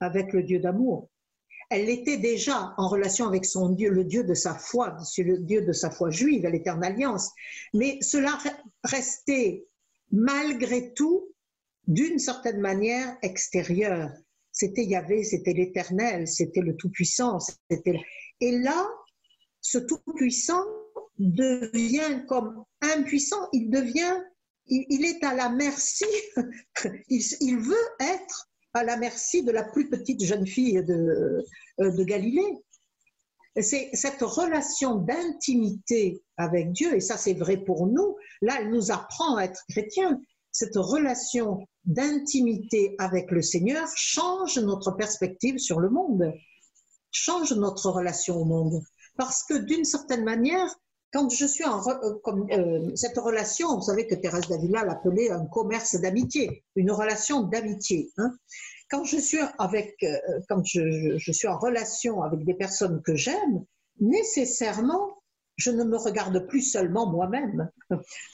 avec 0.00 0.32
le 0.32 0.42
Dieu 0.42 0.58
d'amour. 0.58 1.08
Elle 1.68 1.86
l'était 1.86 2.18
déjà 2.18 2.74
en 2.76 2.88
relation 2.88 3.26
avec 3.26 3.44
son 3.44 3.70
Dieu, 3.70 3.90
le 3.90 4.04
Dieu 4.04 4.22
de 4.22 4.34
sa 4.34 4.54
foi, 4.54 4.96
le 5.18 5.38
Dieu 5.38 5.62
de 5.62 5.72
sa 5.72 5.90
foi 5.90 6.10
juive, 6.10 6.46
l'éternelle 6.46 6.92
alliance. 6.92 7.32
Mais 7.74 7.98
cela 8.00 8.38
restait 8.84 9.66
malgré 10.12 10.92
tout 10.94 11.28
d'une 11.88 12.18
certaine 12.18 12.60
manière 12.60 13.16
extérieure. 13.22 14.10
C'était 14.52 14.84
Yahvé, 14.84 15.24
c'était 15.24 15.52
l'éternel, 15.52 16.28
c'était 16.28 16.60
le 16.60 16.76
Tout-Puissant. 16.76 17.38
Et 18.40 18.58
là, 18.58 18.88
ce 19.60 19.78
Tout-Puissant 19.78 20.64
devient 21.18 22.24
comme 22.28 22.64
impuissant, 22.80 23.48
il 23.52 23.70
devient 23.70 24.20
il, 24.68 25.04
est 25.04 25.22
à 25.24 25.34
la 25.34 25.48
merci, 25.48 26.06
il, 27.08 27.58
veut 27.58 27.88
être 28.00 28.48
à 28.76 28.84
la 28.84 28.96
merci 28.96 29.42
de 29.42 29.52
la 29.52 29.64
plus 29.64 29.88
petite 29.88 30.22
jeune 30.22 30.46
fille 30.46 30.82
de, 30.84 31.44
euh, 31.80 31.90
de 31.90 32.04
Galilée. 32.04 32.58
C'est 33.58 33.88
cette 33.94 34.20
relation 34.20 34.96
d'intimité 34.96 36.22
avec 36.36 36.72
Dieu, 36.72 36.94
et 36.94 37.00
ça 37.00 37.16
c'est 37.16 37.32
vrai 37.32 37.56
pour 37.56 37.86
nous, 37.86 38.16
là 38.42 38.58
elle 38.60 38.70
nous 38.70 38.92
apprend 38.92 39.36
à 39.36 39.44
être 39.44 39.62
chrétiens, 39.70 40.20
cette 40.52 40.76
relation 40.76 41.66
d'intimité 41.84 42.94
avec 42.98 43.30
le 43.30 43.40
Seigneur 43.40 43.88
change 43.94 44.58
notre 44.58 44.90
perspective 44.90 45.58
sur 45.58 45.80
le 45.80 45.88
monde, 45.88 46.32
change 47.10 47.52
notre 47.54 47.90
relation 47.90 48.36
au 48.36 48.44
monde. 48.44 48.82
Parce 49.16 49.42
que 49.44 49.54
d'une 49.54 49.84
certaine 49.84 50.24
manière, 50.24 50.74
quand 51.16 51.30
je 51.30 51.46
suis 51.46 51.64
en 51.64 51.80
euh, 51.88 52.12
comme, 52.22 52.46
euh, 52.50 52.94
cette 52.94 53.16
relation, 53.16 53.74
vous 53.74 53.82
savez 53.82 54.06
que 54.06 54.14
Thérèse 54.14 54.48
Davila 54.48 54.84
l'appelait 54.84 55.30
un 55.30 55.46
commerce 55.46 55.98
d'amitié, 55.98 56.62
une 56.74 56.90
relation 56.90 57.42
d'amitié. 57.42 58.10
Hein. 58.18 58.32
Quand 58.90 59.02
je 59.04 59.16
suis 59.16 59.38
avec, 59.58 59.96
euh, 60.02 60.18
quand 60.46 60.62
je, 60.64 61.16
je, 61.16 61.32
suis 61.32 61.48
en 61.48 61.58
relation 61.58 62.22
avec 62.22 62.44
des 62.44 62.52
personnes 62.52 63.00
que 63.02 63.14
j'aime, 63.14 63.64
nécessairement, 63.98 65.22
je 65.56 65.70
ne 65.70 65.84
me 65.84 65.96
regarde 65.96 66.46
plus 66.46 66.60
seulement 66.60 67.10
moi-même. 67.10 67.70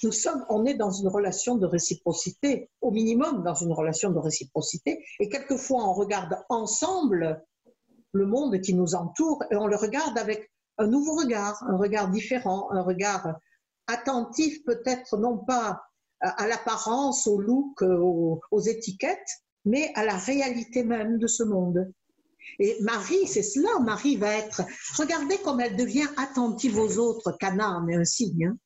Nous 0.03 0.11
sommes, 0.11 0.45
on 0.49 0.66
est 0.66 0.75
dans 0.75 0.90
une 0.90 1.07
relation 1.07 1.55
de 1.55 1.66
réciprocité, 1.66 2.68
au 2.81 2.90
minimum 2.90 3.45
dans 3.45 3.55
une 3.55 3.73
relation 3.73 4.11
de 4.11 4.18
réciprocité, 4.18 5.05
et 5.21 5.29
quelquefois 5.29 5.88
on 5.88 5.92
regarde 5.92 6.37
ensemble 6.49 7.45
le 8.11 8.27
monde 8.27 8.61
qui 8.61 8.75
nous 8.75 8.97
entoure 8.97 9.45
et 9.53 9.57
on 9.57 9.68
le 9.68 9.77
regarde 9.77 10.18
avec 10.18 10.52
un 10.79 10.87
nouveau 10.87 11.15
regard, 11.17 11.63
un 11.69 11.77
regard 11.77 12.09
différent, 12.11 12.71
un 12.73 12.83
regard 12.83 13.39
attentif 13.87 14.65
peut-être 14.65 15.17
non 15.19 15.39
pas 15.39 15.83
à 16.21 16.47
l'apparence, 16.47 17.27
au 17.27 17.41
look, 17.41 17.83
aux, 17.83 18.41
aux, 18.51 18.61
étiquettes, 18.61 19.19
mais 19.65 19.91
à 19.95 20.05
la 20.05 20.17
réalité 20.17 20.85
même 20.85 21.19
de 21.19 21.27
ce 21.27 21.43
monde. 21.43 21.93
Et 22.59 22.77
Marie, 22.81 23.27
c'est 23.27 23.43
cela, 23.43 23.81
Marie 23.81 24.17
va 24.17 24.33
être, 24.35 24.63
regardez 24.97 25.39
comme 25.39 25.61
elle 25.61 25.77
devient 25.77 26.09
attentive 26.17 26.79
aux 26.79 26.99
autres, 26.99 27.33
Canaan 27.39 27.89
est 27.89 27.97
un 27.97 28.05
signe. 28.05 28.47
Hein. 28.47 28.57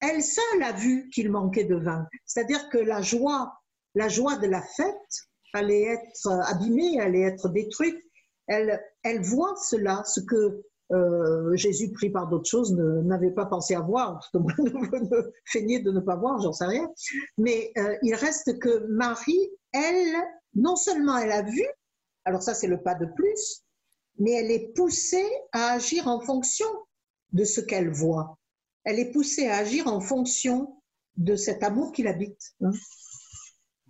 Elle 0.00 0.22
seule 0.22 0.62
a 0.62 0.72
vu 0.72 1.08
qu'il 1.10 1.30
manquait 1.30 1.64
de 1.64 1.76
vin, 1.76 2.06
c'est-à-dire 2.24 2.68
que 2.68 2.78
la 2.78 3.00
joie, 3.00 3.52
la 3.94 4.08
joie 4.08 4.36
de 4.36 4.46
la 4.46 4.62
fête 4.62 5.26
allait 5.54 5.84
être 5.84 6.28
abîmée, 6.46 7.00
allait 7.00 7.22
être 7.22 7.48
détruite. 7.48 7.98
Elle, 8.46 8.80
elle 9.02 9.22
voit 9.22 9.56
cela, 9.56 10.02
ce 10.04 10.20
que 10.20 10.62
euh, 10.92 11.56
Jésus, 11.56 11.90
pris 11.92 12.10
par 12.10 12.28
d'autres 12.28 12.48
choses, 12.48 12.74
n'avait 12.74 13.32
pas 13.32 13.46
pensé 13.46 13.74
à 13.74 13.80
voir, 13.80 14.20
feignait 15.44 15.80
de 15.80 15.90
ne 15.90 16.00
pas 16.00 16.16
voir, 16.16 16.40
j'en 16.40 16.52
sais 16.52 16.66
rien. 16.66 16.88
Mais 17.38 17.72
euh, 17.78 17.96
il 18.02 18.14
reste 18.14 18.58
que 18.58 18.86
Marie, 18.88 19.50
elle, 19.72 20.14
non 20.54 20.76
seulement 20.76 21.18
elle 21.18 21.32
a 21.32 21.42
vu, 21.42 21.64
alors 22.24 22.42
ça 22.42 22.54
c'est 22.54 22.68
le 22.68 22.82
pas 22.82 22.94
de 22.94 23.06
plus, 23.06 23.64
mais 24.18 24.32
elle 24.32 24.50
est 24.50 24.72
poussée 24.74 25.28
à 25.52 25.72
agir 25.72 26.06
en 26.08 26.20
fonction 26.20 26.66
de 27.32 27.44
ce 27.44 27.60
qu'elle 27.60 27.90
voit. 27.90 28.38
Elle 28.84 29.00
est 29.00 29.10
poussée 29.10 29.48
à 29.48 29.56
agir 29.56 29.88
en 29.88 30.00
fonction 30.00 30.76
de 31.16 31.34
cet 31.34 31.62
amour 31.62 31.92
qui 31.92 32.02
l'habite. 32.02 32.54
Hein. 32.62 32.70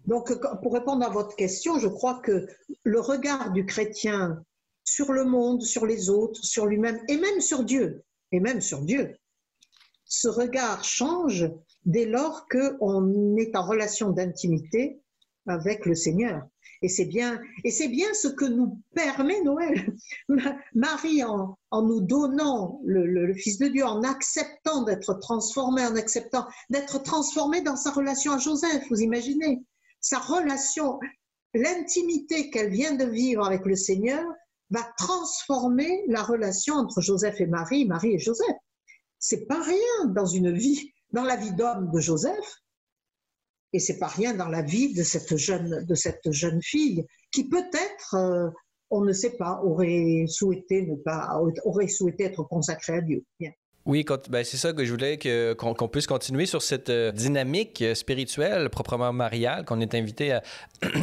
Donc, 0.07 0.33
pour 0.63 0.73
répondre 0.73 1.05
à 1.05 1.11
votre 1.11 1.35
question, 1.35 1.79
je 1.79 1.89
crois 1.89 2.21
que 2.21 2.47
le 2.85 3.01
regard 3.01 3.51
du 3.51 3.67
chrétien 3.67 4.43
sur 4.87 5.13
le 5.13 5.25
monde, 5.25 5.63
sur 5.63 5.85
les 5.85 6.09
autres, 6.09 6.43
sur 6.45 6.67
lui-même 6.67 7.01
et 7.09 7.19
même 7.19 7.41
sur 7.41 7.65
Dieu, 7.65 8.03
et 8.33 8.41
même 8.41 8.63
sur 8.63 8.81
Dieu. 8.83 9.17
Ce 10.05 10.29
regard 10.29 10.85
change 10.85 11.51
dès 11.85 12.07
lors 12.07 12.47
qu'on 12.49 13.37
est 13.37 13.55
en 13.57 13.67
relation 13.67 14.11
d'intimité 14.11 15.01
avec 15.47 15.85
le 15.85 15.95
Seigneur. 15.95 16.47
Et 16.83 16.89
c'est 16.89 17.07
bien, 17.07 17.41
et 17.65 17.71
c'est 17.71 17.89
bien 17.89 18.13
ce 18.13 18.29
que 18.29 18.45
nous 18.45 18.81
permet 18.95 19.43
Noël. 19.43 19.95
Marie, 20.75 21.25
en, 21.25 21.57
en 21.71 21.83
nous 21.83 22.01
donnant 22.01 22.81
le, 22.85 23.07
le, 23.07 23.35
Fils 23.35 23.59
de 23.59 23.69
Dieu, 23.69 23.85
en 23.85 24.03
acceptant 24.03 24.83
d'être 24.83 25.15
transformé, 25.15 25.85
en 25.85 25.97
acceptant 25.97 26.47
d'être 26.69 27.03
transformé 27.03 27.63
dans 27.63 27.77
sa 27.77 27.91
relation 27.91 28.33
à 28.33 28.39
Joseph, 28.39 28.85
vous 28.91 29.01
imaginez, 29.01 29.63
sa 30.01 30.19
relation, 30.19 31.01
l'intimité 31.55 32.51
qu'elle 32.51 32.71
vient 32.71 32.95
de 32.95 33.07
vivre 33.07 33.45
avec 33.45 33.65
le 33.65 33.75
Seigneur, 33.75 34.25
va 34.71 34.83
transformer 34.99 36.05
la 36.09 36.23
relation 36.23 36.75
entre 36.75 37.01
Joseph 37.01 37.41
et 37.41 37.47
Marie, 37.47 37.87
Marie 37.87 38.15
et 38.15 38.19
Joseph. 38.19 38.57
C'est 39.19 39.47
pas 39.47 39.63
rien 39.63 40.07
dans 40.09 40.27
une 40.27 40.53
vie, 40.53 40.93
dans 41.13 41.25
la 41.25 41.37
vie 41.37 41.53
d'homme 41.53 41.91
de 41.93 42.01
Joseph, 42.01 42.63
et 43.73 43.79
c'est 43.79 43.99
pas 43.99 44.09
rien 44.09 44.35
dans 44.35 44.49
la 44.49 44.63
vie 44.63 44.95
de 44.95 45.03
cette 45.03 45.37
jeune, 45.37 45.85
de 45.85 45.95
cette 45.95 46.31
jeune 46.31 46.63
fille 46.63 47.05
qui 47.31 47.49
peut-être, 47.49 48.15
euh, 48.15 48.49
on 48.91 49.03
ne 49.03 49.13
sait 49.13 49.37
pas, 49.37 49.61
aurait 49.65 50.25
souhaité 50.29 50.83
ne 50.83 50.97
pas, 50.97 51.39
aurait 51.65 51.89
souhaité 51.89 52.25
être 52.25 52.45
consacrée 52.45 52.99
à 52.99 53.01
Dieu. 53.03 53.25
Oui, 53.87 54.05
ben, 54.31 54.43
c'est 54.43 54.57
ça 54.57 54.73
que 54.73 54.85
je 54.85 54.91
voulais 54.91 55.17
qu'on 55.57 55.89
puisse 55.89 56.09
continuer 56.09 56.47
sur 56.47 56.61
cette 56.61 56.91
euh, 56.91 57.13
dynamique 57.13 57.85
spirituelle 57.95 58.69
proprement 58.69 59.13
mariale 59.13 59.65
qu'on 59.65 59.81
est 59.81 59.95
invité 59.95 60.33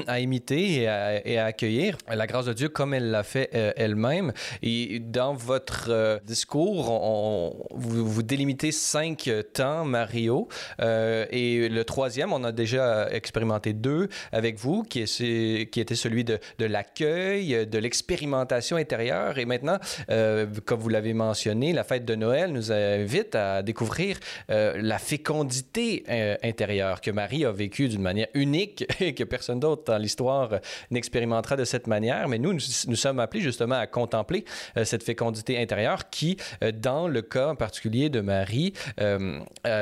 à, 0.05 0.19
imiter 0.19 0.81
et 0.81 1.37
à, 1.37 1.45
accueillir. 1.45 1.97
La 2.13 2.27
grâce 2.27 2.45
de 2.45 2.51
Dieu 2.51 2.67
comme 2.67 2.93
elle 2.93 3.09
l'a 3.09 3.23
fait 3.23 3.51
euh, 3.55 3.71
elle-même. 3.77 4.33
Et 4.63 4.99
dans 4.99 5.33
votre 5.33 5.85
euh, 5.91 6.19
discours, 6.25 7.69
vous, 7.71 8.21
délimitez 8.21 8.73
cinq 8.73 9.29
temps 9.53 9.85
Mario. 9.85 10.49
et 10.81 11.69
le 11.69 11.83
troisième, 11.85 12.33
on 12.33 12.43
a 12.43 12.51
déjà 12.51 13.09
expérimenté 13.11 13.71
deux 13.71 14.09
avec 14.33 14.57
vous, 14.57 14.83
qui, 14.83 15.03
est, 15.03 15.69
qui 15.71 15.79
était 15.79 15.95
celui 15.95 16.25
de, 16.25 16.37
l'accueil, 16.59 17.65
de 17.65 17.77
l'expérimentation 17.77 18.75
intérieure. 18.75 19.37
Et 19.37 19.45
maintenant, 19.45 19.77
comme 20.65 20.79
vous 20.81 20.89
l'avez 20.89 21.13
mentionné, 21.13 21.71
la 21.71 21.85
fête 21.85 22.03
de 22.03 22.15
Noël 22.15 22.51
nous 22.51 22.72
invite 22.73 23.35
à 23.35 23.61
découvrir 23.61 24.17
euh, 24.49 24.73
la 24.81 24.97
fécondité 24.97 26.03
euh, 26.09 26.35
intérieure 26.43 27.01
que 27.01 27.11
Marie 27.11 27.45
a 27.45 27.51
vécue 27.51 27.87
d'une 27.87 28.01
manière 28.01 28.27
unique 28.33 28.85
et 28.99 29.13
que 29.13 29.23
personne 29.23 29.59
d'autre 29.59 29.83
dans 29.85 29.97
l'histoire 29.97 30.59
n'expérimentera 30.91 31.55
de 31.55 31.65
cette 31.65 31.87
manière. 31.87 32.27
Mais 32.27 32.37
nous, 32.37 32.53
nous, 32.53 32.95
sommes 32.95 33.19
appelés 33.19 33.41
justement 33.41 33.75
à 33.75 33.87
contempler 33.87 34.45
euh, 34.77 34.85
cette 34.85 35.03
fécondité 35.03 35.61
intérieure 35.61 36.09
qui, 36.09 36.37
dans 36.73 37.07
le 37.07 37.21
cas 37.21 37.49
en 37.49 37.55
particulier 37.55 38.09
de 38.09 38.21
Marie, 38.21 38.73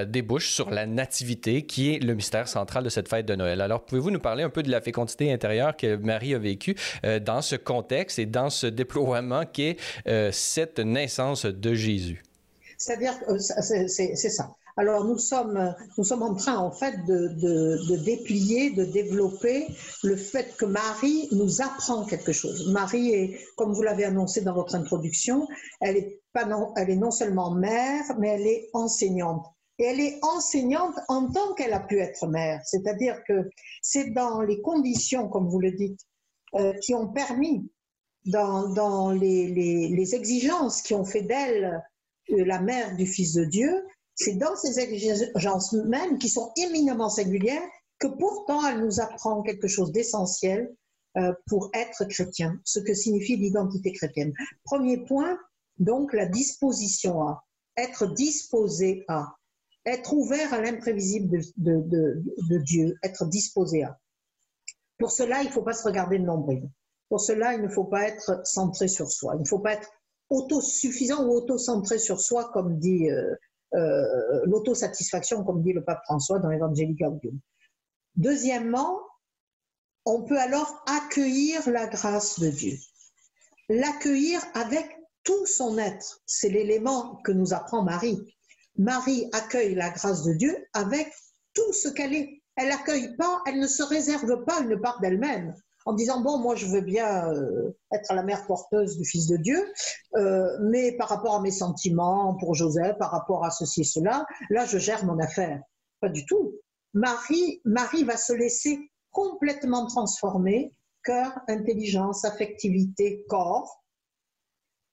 débouche 0.08 0.52
sur 0.52 0.70
la 0.70 0.86
nativité 0.86 1.64
qui 1.64 1.94
est 1.94 2.04
le 2.04 2.14
mystère 2.14 2.48
central 2.48 2.84
de 2.84 2.90
cette 2.90 3.08
fête 3.08 3.26
de 3.26 3.36
Noël. 3.36 3.62
Alors, 3.62 3.86
pouvez-vous 3.86 4.12
nous 4.12 4.20
parler 4.20 4.44
un 4.44 4.50
peu 4.50 4.64
de 4.64 4.72
la 4.72 4.82
fécondité 4.82 5.32
intérieure 5.32 5.76
que 5.76 5.96
Marie 5.96 6.34
a 6.34 6.40
vécue 6.40 6.76
dans 7.22 7.42
ce 7.42 7.56
contexte 7.56 8.20
et 8.20 8.26
dans 8.26 8.50
ce 8.50 8.68
déploiement 8.68 9.44
qu'est 9.46 9.78
cette 10.32 10.80
naissance 10.80 11.46
de 11.46 11.74
Jésus? 11.74 12.22
C'est-à-dire, 12.82 13.14
c'est 13.38 14.16
ça. 14.16 14.56
Alors 14.76 15.06
nous 15.06 15.20
sommes, 15.20 15.76
nous 16.00 16.04
sommes 16.04 16.24
en 16.24 16.34
train 16.34 16.58
en 16.58 16.72
fait 16.72 17.06
de, 17.06 18.04
déplier, 18.04 18.72
de 18.72 18.86
développer 18.86 19.68
le 20.02 20.16
fait 20.16 20.56
que 20.58 20.66
Marie 20.66 21.28
nous 21.32 21.62
apprend 21.62 22.06
quelque 22.06 22.32
chose. 22.32 22.72
Marie 22.72 23.10
est, 23.12 23.40
comme 23.56 23.72
vous 23.74 23.84
l'avez 23.84 24.06
annoncé 24.06 24.42
dans 24.42 24.56
votre 24.56 24.74
introduction, 24.74 25.48
elle 25.80 25.98
est, 25.98 26.22
pas 26.34 26.46
non, 26.46 26.74
elle 26.76 26.90
est 26.90 26.96
non 26.96 27.12
seulement 27.12 27.52
mère, 27.52 28.04
mais 28.18 28.30
elle 28.30 28.48
est 28.48 28.70
enseignante. 28.74 29.46
Et 29.78 29.84
elle 29.84 30.00
est 30.00 30.18
enseignante 30.24 30.96
en 31.08 31.32
tant 31.32 31.54
qu'elle 31.54 31.74
a 31.74 31.82
pu 31.82 32.00
être 32.00 32.26
mère. 32.26 32.62
C'est-à-dire 32.66 33.24
que 33.28 33.48
c'est 33.84 34.10
dans 34.10 34.42
les 34.42 34.60
conditions, 34.62 35.30
comme 35.30 35.48
vous 35.50 35.60
le 35.60 35.72
dites, 35.72 36.00
euh, 36.56 36.74
qui 36.82 36.96
ont 36.96 37.10
permis, 37.10 37.70
dans, 38.26 38.70
dans 38.70 39.12
les, 39.12 39.48
les 39.48 40.16
exigences 40.16 40.82
qui 40.82 40.94
ont 40.94 41.06
fait 41.06 41.24
d'elle 41.24 41.82
la 42.30 42.62
mère 42.62 42.96
du 42.96 43.06
Fils 43.06 43.34
de 43.34 43.46
Dieu, 43.46 43.86
c'est 44.16 44.36
dans 44.36 44.56
ces 44.56 44.80
exigences 44.80 45.74
mêmes 45.74 46.18
qui 46.18 46.30
sont 46.30 46.52
éminemment 46.58 47.10
singulières 47.10 47.64
que 48.00 48.08
pourtant 48.08 48.66
elle 48.66 48.84
nous 48.84 49.00
apprend 49.00 49.42
quelque 49.42 49.68
chose 49.68 49.92
d'essentiel 49.92 50.76
euh, 51.18 51.34
pour 51.48 51.70
être 51.74 52.06
chrétien, 52.06 52.60
ce 52.64 52.80
que 52.80 52.94
signifie 52.94 53.36
l'identité 53.36 53.92
chrétienne. 53.92 54.34
Premier 54.64 54.98
point, 55.06 55.38
donc 55.78 56.14
la 56.14 56.26
disposition 56.26 57.22
à, 57.28 57.44
être 57.78 58.08
disposé 58.08 59.04
à, 59.08 59.36
être 59.86 60.14
ouvert 60.14 60.54
à 60.54 60.62
l'imprévisible 60.62 61.42
de, 61.58 62.58
Dieu, 62.60 62.96
être 63.04 63.26
disposé 63.26 63.84
à. 63.84 64.00
Pour 64.98 65.12
cela, 65.12 65.42
il 65.42 65.48
ne 65.48 65.52
faut 65.52 65.64
pas 65.64 65.74
se 65.74 65.84
regarder 65.84 66.18
le 66.18 66.26
nombril. 66.26 66.70
Pour 67.10 67.20
cela, 67.20 67.56
il 67.56 67.62
ne 67.62 67.68
faut 67.68 67.86
pas 67.86 68.08
être 68.08 68.42
centré 68.46 68.88
sur 68.88 69.12
soi. 69.12 69.34
Il 69.36 69.42
ne 69.42 69.48
faut 69.48 69.60
pas 69.60 69.74
être 69.74 69.90
autosuffisant 70.32 71.26
ou 71.26 71.34
auto-centré 71.34 72.00
sur 72.00 72.20
soi, 72.20 72.50
comme 72.54 72.80
dit 72.80 73.12
euh, 73.12 73.36
euh, 73.76 74.42
l'autosatisfaction, 74.46 75.44
comme 75.44 75.62
dit 75.62 75.74
le 75.74 75.84
pape 75.84 76.02
François 76.06 76.40
dans 76.40 76.50
l'Evangelii 76.50 76.96
Gaudium. 76.96 77.38
Deuxièmement, 78.16 79.00
on 80.06 80.24
peut 80.24 80.40
alors 80.40 80.84
accueillir 80.88 81.70
la 81.70 81.86
grâce 81.88 82.40
de 82.40 82.50
Dieu. 82.50 82.78
L'accueillir 83.70 84.42
avec 84.56 84.98
tout 85.24 85.46
son 85.46 85.78
être. 85.78 86.22
C'est 86.26 86.50
l'élément 86.50 87.18
que 87.24 87.32
nous 87.32 87.54
apprend 87.54 87.84
Marie. 87.84 88.36
Marie 88.78 89.30
accueille 89.34 89.76
la 89.76 89.90
grâce 89.90 90.24
de 90.24 90.34
Dieu 90.34 90.58
avec 90.74 91.14
tout 91.54 91.74
ce 91.74 91.90
qu'elle 91.90 92.14
est. 92.14 92.42
Elle 92.56 92.70
n'accueille 92.70 93.16
pas, 93.18 93.42
elle 93.46 93.60
ne 93.60 93.68
se 93.68 93.84
réserve 93.84 94.44
pas 94.46 94.62
une 94.62 94.80
part 94.80 95.00
d'elle-même 95.02 95.54
en 95.86 95.94
disant 95.94 96.22
bon 96.22 96.38
moi 96.38 96.56
je 96.56 96.66
veux 96.66 96.82
bien 96.82 97.32
euh, 97.32 97.78
être 97.92 98.14
la 98.14 98.24
mère 98.24 98.46
porteuse 98.46 98.98
du 98.98 99.06
Fils 99.06 99.28
de 99.28 99.38
Dieu, 99.38 99.72
euh, 100.16 100.48
mais 100.62 100.96
par 100.98 101.10
rapport 101.10 101.36
à 101.36 101.42
mes 101.42 101.52
sentiments 101.52 102.36
pour 102.36 102.56
Joseph, 102.56 102.98
par 102.98 103.12
rapport 103.12 103.46
à 103.46 103.52
ceci 103.52 103.82
et 103.82 103.86
cela, 103.86 104.26
là 104.50 104.66
je 104.66 104.78
gère 104.78 105.06
mon 105.06 105.20
affaire. 105.20 105.62
Pas 106.00 106.10
du 106.10 106.26
tout. 106.26 106.56
Marie, 106.94 107.62
Marie 107.64 108.04
va 108.04 108.18
se 108.18 108.34
laisser 108.34 108.92
complètement 109.12 109.86
transformer, 109.86 110.74
cœur, 111.04 111.40
intelligence, 111.48 112.26
affectivité, 112.26 113.26
corps, 113.30 113.82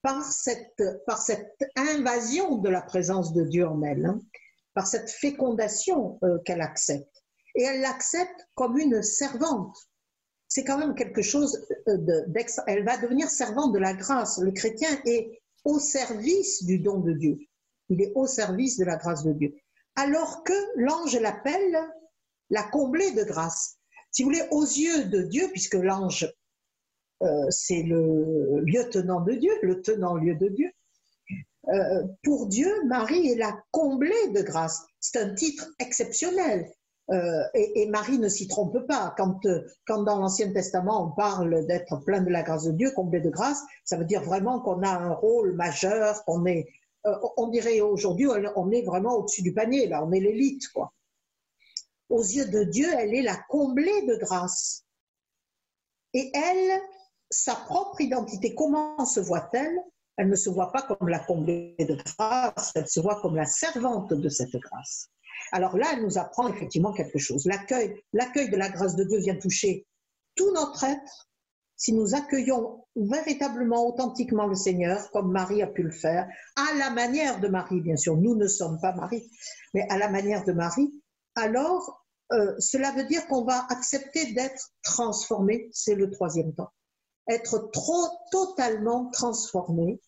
par 0.02 0.22
cette, 0.22 0.82
par 1.06 1.18
cette 1.18 1.64
invasion 1.76 2.58
de 2.58 2.68
la 2.68 2.82
présence 2.82 3.32
de 3.32 3.42
Dieu 3.42 3.66
en 3.66 3.82
elle, 3.82 4.06
hein, 4.06 4.20
par 4.74 4.86
cette 4.86 5.10
fécondation 5.10 6.18
euh, 6.22 6.38
qu'elle 6.44 6.60
accepte. 6.60 7.24
Et 7.56 7.62
elle 7.62 7.80
l'accepte 7.80 8.48
comme 8.54 8.78
une 8.78 9.02
servante 9.02 9.76
c'est 10.48 10.64
quand 10.64 10.78
même 10.78 10.94
quelque 10.94 11.22
chose 11.22 11.66
euh, 11.88 12.24
d'extra. 12.26 12.64
Elle 12.66 12.84
va 12.84 12.96
devenir 12.96 13.28
servante 13.28 13.72
de 13.72 13.78
la 13.78 13.92
grâce. 13.92 14.38
Le 14.38 14.50
chrétien 14.50 14.88
est 15.04 15.40
au 15.64 15.78
service 15.78 16.64
du 16.64 16.78
don 16.78 16.98
de 16.98 17.12
Dieu. 17.12 17.38
Il 17.90 18.02
est 18.02 18.12
au 18.14 18.26
service 18.26 18.78
de 18.78 18.84
la 18.84 18.96
grâce 18.96 19.24
de 19.24 19.32
Dieu. 19.32 19.54
Alors 19.94 20.42
que 20.44 20.52
l'ange 20.76 21.18
l'appelle 21.18 21.78
la 22.50 22.62
comblée 22.62 23.10
de 23.12 23.24
grâce. 23.24 23.76
Si 24.10 24.22
vous 24.22 24.30
voulez, 24.30 24.46
aux 24.50 24.64
yeux 24.64 25.04
de 25.04 25.22
Dieu, 25.22 25.48
puisque 25.52 25.74
l'ange, 25.74 26.32
euh, 27.22 27.46
c'est 27.50 27.82
le 27.82 28.60
lieutenant 28.60 29.20
de 29.20 29.32
Dieu, 29.32 29.52
le 29.62 29.82
tenant 29.82 30.14
lieu 30.14 30.34
de 30.34 30.48
Dieu, 30.48 30.70
euh, 31.68 32.04
pour 32.22 32.46
Dieu, 32.46 32.72
Marie 32.86 33.28
est 33.28 33.36
la 33.36 33.60
comblée 33.70 34.28
de 34.32 34.40
grâce. 34.40 34.86
C'est 35.00 35.18
un 35.18 35.34
titre 35.34 35.68
exceptionnel. 35.78 36.70
Euh, 37.10 37.42
et, 37.54 37.86
Marie 37.86 38.18
ne 38.18 38.28
s'y 38.28 38.48
trompe 38.48 38.86
pas. 38.86 39.14
Quand, 39.16 39.44
euh, 39.46 39.66
quand 39.86 40.02
dans 40.02 40.18
l'Ancien 40.18 40.52
Testament 40.52 41.06
on 41.06 41.10
parle 41.10 41.66
d'être 41.66 41.96
plein 42.04 42.20
de 42.20 42.30
la 42.30 42.42
grâce 42.42 42.64
de 42.64 42.72
Dieu, 42.72 42.90
comblé 42.90 43.20
de 43.20 43.30
grâce, 43.30 43.62
ça 43.84 43.96
veut 43.96 44.04
dire 44.04 44.22
vraiment 44.22 44.60
qu'on 44.60 44.82
a 44.82 44.90
un 44.90 45.14
rôle 45.14 45.54
majeur, 45.54 46.22
qu'on 46.24 46.44
est, 46.44 46.68
euh, 47.06 47.16
on 47.38 47.48
dirait 47.48 47.80
aujourd'hui, 47.80 48.26
on 48.56 48.70
est 48.70 48.82
vraiment 48.82 49.14
au-dessus 49.14 49.42
du 49.42 49.54
panier, 49.54 49.86
là, 49.86 50.04
on 50.04 50.12
est 50.12 50.20
l'élite, 50.20 50.68
quoi. 50.68 50.92
Aux 52.10 52.22
yeux 52.22 52.46
de 52.46 52.64
Dieu, 52.64 52.88
elle 52.98 53.14
est 53.14 53.22
la 53.22 53.36
comblée 53.48 54.02
de 54.06 54.16
grâce. 54.16 54.84
Et 56.14 56.30
elle, 56.34 56.80
sa 57.30 57.54
propre 57.54 58.00
identité, 58.00 58.54
comment 58.54 59.04
se 59.04 59.20
voit-elle? 59.20 59.78
Elle 60.16 60.28
ne 60.28 60.36
se 60.36 60.50
voit 60.50 60.72
pas 60.72 60.82
comme 60.82 61.08
la 61.08 61.20
comblée 61.20 61.76
de 61.78 61.94
grâce, 61.94 62.72
elle 62.74 62.88
se 62.88 63.00
voit 63.00 63.20
comme 63.20 63.36
la 63.36 63.46
servante 63.46 64.12
de 64.12 64.28
cette 64.28 64.56
grâce. 64.56 65.10
Alors 65.52 65.76
là, 65.76 65.86
elle 65.92 66.02
nous 66.02 66.18
apprend 66.18 66.48
effectivement 66.48 66.92
quelque 66.92 67.18
chose. 67.18 67.46
L'accueil, 67.46 68.02
de 68.12 68.56
la 68.56 68.68
grâce 68.68 68.96
de 68.96 69.04
Dieu 69.04 69.18
vient 69.18 69.36
toucher 69.36 69.86
tout 70.34 70.52
notre 70.52 70.84
être. 70.84 71.28
Si 71.76 71.92
nous 71.92 72.14
accueillons 72.14 72.84
véritablement, 72.96 73.86
authentiquement 73.86 74.46
le 74.46 74.56
Seigneur, 74.56 75.10
comme 75.12 75.30
Marie 75.30 75.62
a 75.62 75.68
pu 75.68 75.84
le 75.84 75.92
faire, 75.92 76.28
à 76.56 76.76
la 76.76 76.90
manière 76.90 77.38
de 77.38 77.46
Marie, 77.46 77.80
bien 77.80 77.96
sûr, 77.96 78.16
nous 78.16 78.34
ne 78.34 78.48
sommes 78.48 78.80
pas 78.80 78.92
Marie, 78.94 79.30
mais 79.74 79.86
à 79.88 79.96
la 79.96 80.08
manière 80.08 80.44
de 80.44 80.52
Marie, 80.52 80.92
alors 81.36 82.04
euh, 82.32 82.54
cela 82.58 82.90
veut 82.92 83.04
dire 83.04 83.26
qu'on 83.28 83.44
va 83.44 83.64
accepter 83.70 84.32
d'être 84.32 84.72
transformé, 84.82 85.70
c'est 85.72 85.94
le 85.94 86.10
troisième 86.10 86.52
temps. 86.52 86.70
Être 87.28 87.70
trop 87.72 88.06
totalement 88.32 89.10
transformé 89.10 90.00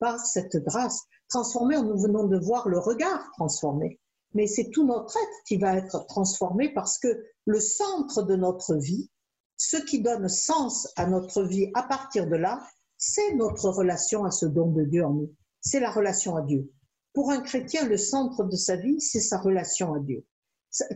par 0.00 0.18
cette 0.18 0.56
grâce. 0.56 1.02
Transformé, 1.28 1.76
nous 1.76 1.98
venons 2.00 2.26
de 2.26 2.38
voir 2.38 2.68
le 2.68 2.78
regard 2.78 3.30
transformé 3.36 4.00
mais 4.34 4.46
c'est 4.46 4.70
tout 4.70 4.86
notre 4.86 5.16
être 5.16 5.44
qui 5.46 5.56
va 5.56 5.76
être 5.76 6.06
transformé 6.06 6.72
parce 6.72 6.98
que 6.98 7.24
le 7.44 7.60
centre 7.60 8.22
de 8.22 8.36
notre 8.36 8.76
vie, 8.76 9.10
ce 9.56 9.76
qui 9.76 10.00
donne 10.00 10.28
sens 10.28 10.88
à 10.96 11.06
notre 11.06 11.42
vie 11.44 11.70
à 11.74 11.82
partir 11.82 12.26
de 12.26 12.36
là, 12.36 12.60
c'est 12.98 13.34
notre 13.34 13.68
relation 13.68 14.24
à 14.24 14.30
ce 14.30 14.46
don 14.46 14.70
de 14.70 14.84
Dieu 14.84 15.04
en 15.04 15.12
nous. 15.12 15.34
C'est 15.60 15.80
la 15.80 15.90
relation 15.90 16.36
à 16.36 16.42
Dieu. 16.42 16.72
Pour 17.12 17.30
un 17.30 17.40
chrétien, 17.40 17.86
le 17.86 17.96
centre 17.96 18.44
de 18.44 18.56
sa 18.56 18.76
vie, 18.76 19.00
c'est 19.00 19.20
sa 19.20 19.38
relation 19.38 19.92
à 19.92 20.00
Dieu. 20.00 20.24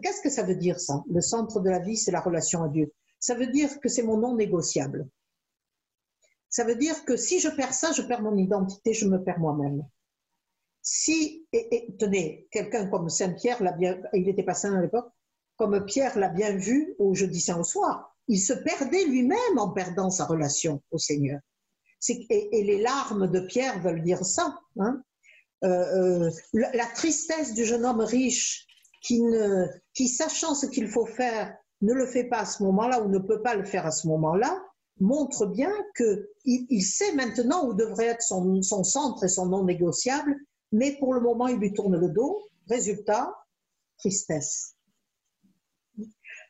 Qu'est-ce 0.02 0.22
que 0.22 0.30
ça 0.30 0.42
veut 0.42 0.56
dire 0.56 0.80
ça? 0.80 1.04
Le 1.10 1.20
centre 1.20 1.60
de 1.60 1.68
la 1.68 1.80
vie, 1.80 1.96
c'est 1.96 2.10
la 2.10 2.20
relation 2.20 2.62
à 2.62 2.68
Dieu. 2.68 2.92
Ça 3.20 3.34
veut 3.34 3.48
dire 3.48 3.80
que 3.80 3.88
c'est 3.88 4.02
mon 4.02 4.16
non 4.16 4.34
négociable. 4.34 5.08
Ça 6.48 6.64
veut 6.64 6.76
dire 6.76 7.04
que 7.04 7.16
si 7.16 7.38
je 7.38 7.48
perds 7.48 7.74
ça, 7.74 7.92
je 7.92 8.02
perds 8.02 8.22
mon 8.22 8.36
identité, 8.36 8.94
je 8.94 9.06
me 9.06 9.22
perds 9.22 9.40
moi-même. 9.40 9.86
Si, 10.88 11.44
et, 11.52 11.88
tenez, 11.98 12.46
quelqu'un 12.52 12.86
comme 12.86 13.08
Saint-Pierre, 13.08 13.60
l'a 13.60 13.72
bien, 13.72 14.00
il 14.12 14.28
était 14.28 14.44
pas 14.44 14.54
saint 14.54 14.72
à 14.72 14.80
l'époque, 14.80 15.08
comme 15.56 15.84
Pierre 15.84 16.16
l'a 16.16 16.28
bien 16.28 16.56
vu 16.56 16.94
au 17.00 17.12
jeudi 17.12 17.40
saint 17.40 17.58
au 17.58 17.64
soir, 17.64 18.16
il 18.28 18.38
se 18.38 18.52
perdait 18.52 19.04
lui-même 19.04 19.58
en 19.58 19.70
perdant 19.70 20.10
sa 20.10 20.26
relation 20.26 20.80
au 20.92 20.98
Seigneur. 20.98 21.40
Et, 22.08 22.62
les 22.62 22.80
larmes 22.80 23.28
de 23.28 23.40
Pierre 23.40 23.82
veulent 23.82 24.04
dire 24.04 24.24
ça. 24.24 24.60
Hein. 24.78 25.02
euh, 25.64 26.30
la, 26.52 26.86
tristesse 26.94 27.54
du 27.54 27.64
jeune 27.64 27.84
homme 27.84 28.02
riche 28.02 28.64
qui, 29.02 29.20
ne, 29.22 29.66
qui 29.92 30.06
sachant 30.06 30.54
ce 30.54 30.66
qu'il 30.66 30.86
faut 30.86 31.06
faire, 31.06 31.52
ne 31.80 31.94
le 31.94 32.06
fait 32.06 32.24
pas 32.24 32.42
à 32.42 32.46
ce 32.46 32.62
moment-là 32.62 33.02
ou 33.02 33.08
ne 33.08 33.18
peut 33.18 33.42
pas 33.42 33.56
le 33.56 33.64
faire 33.64 33.86
à 33.86 33.90
ce 33.90 34.06
moment-là, 34.06 34.62
montre 35.00 35.46
bien 35.46 35.72
qu'il 35.96 36.26
il 36.44 36.82
sait 36.82 37.12
maintenant 37.14 37.66
où 37.66 37.74
devrait 37.74 38.06
être 38.06 38.22
son, 38.22 38.62
son 38.62 38.84
centre 38.84 39.24
et 39.24 39.28
son 39.28 39.46
non 39.46 39.64
négociable, 39.64 40.36
mais 40.72 40.96
pour 40.98 41.14
le 41.14 41.20
moment, 41.20 41.48
il 41.48 41.58
lui 41.58 41.72
tourne 41.72 41.96
le 41.96 42.08
dos. 42.08 42.48
Résultat, 42.68 43.34
tristesse. 43.98 44.76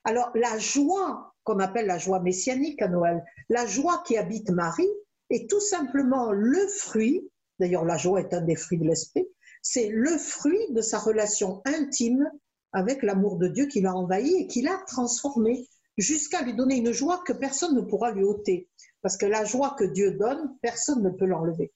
Alors, 0.04 0.30
la 0.34 0.58
joie 0.58 1.34
qu'on 1.44 1.58
appelle 1.58 1.86
la 1.86 1.98
joie 1.98 2.20
messianique 2.20 2.82
à 2.82 2.88
Noël, 2.88 3.24
la 3.48 3.66
joie 3.66 4.02
qui 4.06 4.16
habite 4.16 4.50
Marie, 4.50 4.90
est 5.30 5.48
tout 5.48 5.60
simplement 5.60 6.32
le 6.32 6.66
fruit, 6.68 7.28
d'ailleurs 7.58 7.84
la 7.84 7.96
joie 7.96 8.20
est 8.20 8.32
un 8.34 8.40
des 8.40 8.56
fruits 8.56 8.78
de 8.78 8.84
l'esprit, 8.84 9.26
c'est 9.62 9.88
le 9.88 10.16
fruit 10.16 10.60
de 10.70 10.80
sa 10.80 10.98
relation 10.98 11.62
intime 11.64 12.30
avec 12.72 13.02
l'amour 13.02 13.36
de 13.36 13.48
Dieu 13.48 13.66
qui 13.66 13.80
l'a 13.80 13.94
envahi 13.94 14.34
et 14.36 14.46
qui 14.46 14.62
l'a 14.62 14.78
transformé 14.86 15.68
jusqu'à 15.96 16.42
lui 16.42 16.54
donner 16.54 16.76
une 16.76 16.92
joie 16.92 17.22
que 17.26 17.32
personne 17.32 17.74
ne 17.74 17.80
pourra 17.80 18.12
lui 18.12 18.22
ôter. 18.22 18.68
Parce 19.02 19.16
que 19.16 19.26
la 19.26 19.44
joie 19.44 19.74
que 19.78 19.84
Dieu 19.84 20.12
donne, 20.12 20.56
personne 20.62 21.02
ne 21.02 21.10
peut 21.10 21.26
l'enlever. 21.26 21.72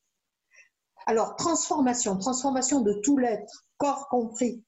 Alors, 1.06 1.36
transformation, 1.36 2.16
transformation 2.16 2.80
de 2.80 2.92
tout 2.94 3.16
l'être, 3.16 3.66
corps 3.78 4.08
compris. 4.08 4.62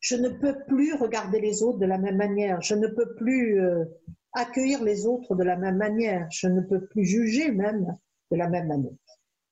Je 0.00 0.16
ne 0.16 0.28
peux 0.28 0.64
plus 0.66 0.94
regarder 0.94 1.40
les 1.40 1.62
autres 1.62 1.78
de 1.78 1.86
la 1.86 1.98
même 1.98 2.16
manière. 2.16 2.60
Je 2.60 2.74
ne 2.74 2.88
peux 2.88 3.14
plus 3.14 3.60
euh, 3.60 3.84
accueillir 4.32 4.82
les 4.82 5.06
autres 5.06 5.34
de 5.34 5.44
la 5.44 5.56
même 5.56 5.76
manière. 5.76 6.26
Je 6.30 6.48
ne 6.48 6.60
peux 6.60 6.86
plus 6.86 7.04
juger 7.04 7.52
même 7.52 7.96
de 8.30 8.36
la 8.36 8.48
même 8.48 8.66
manière. 8.66 8.92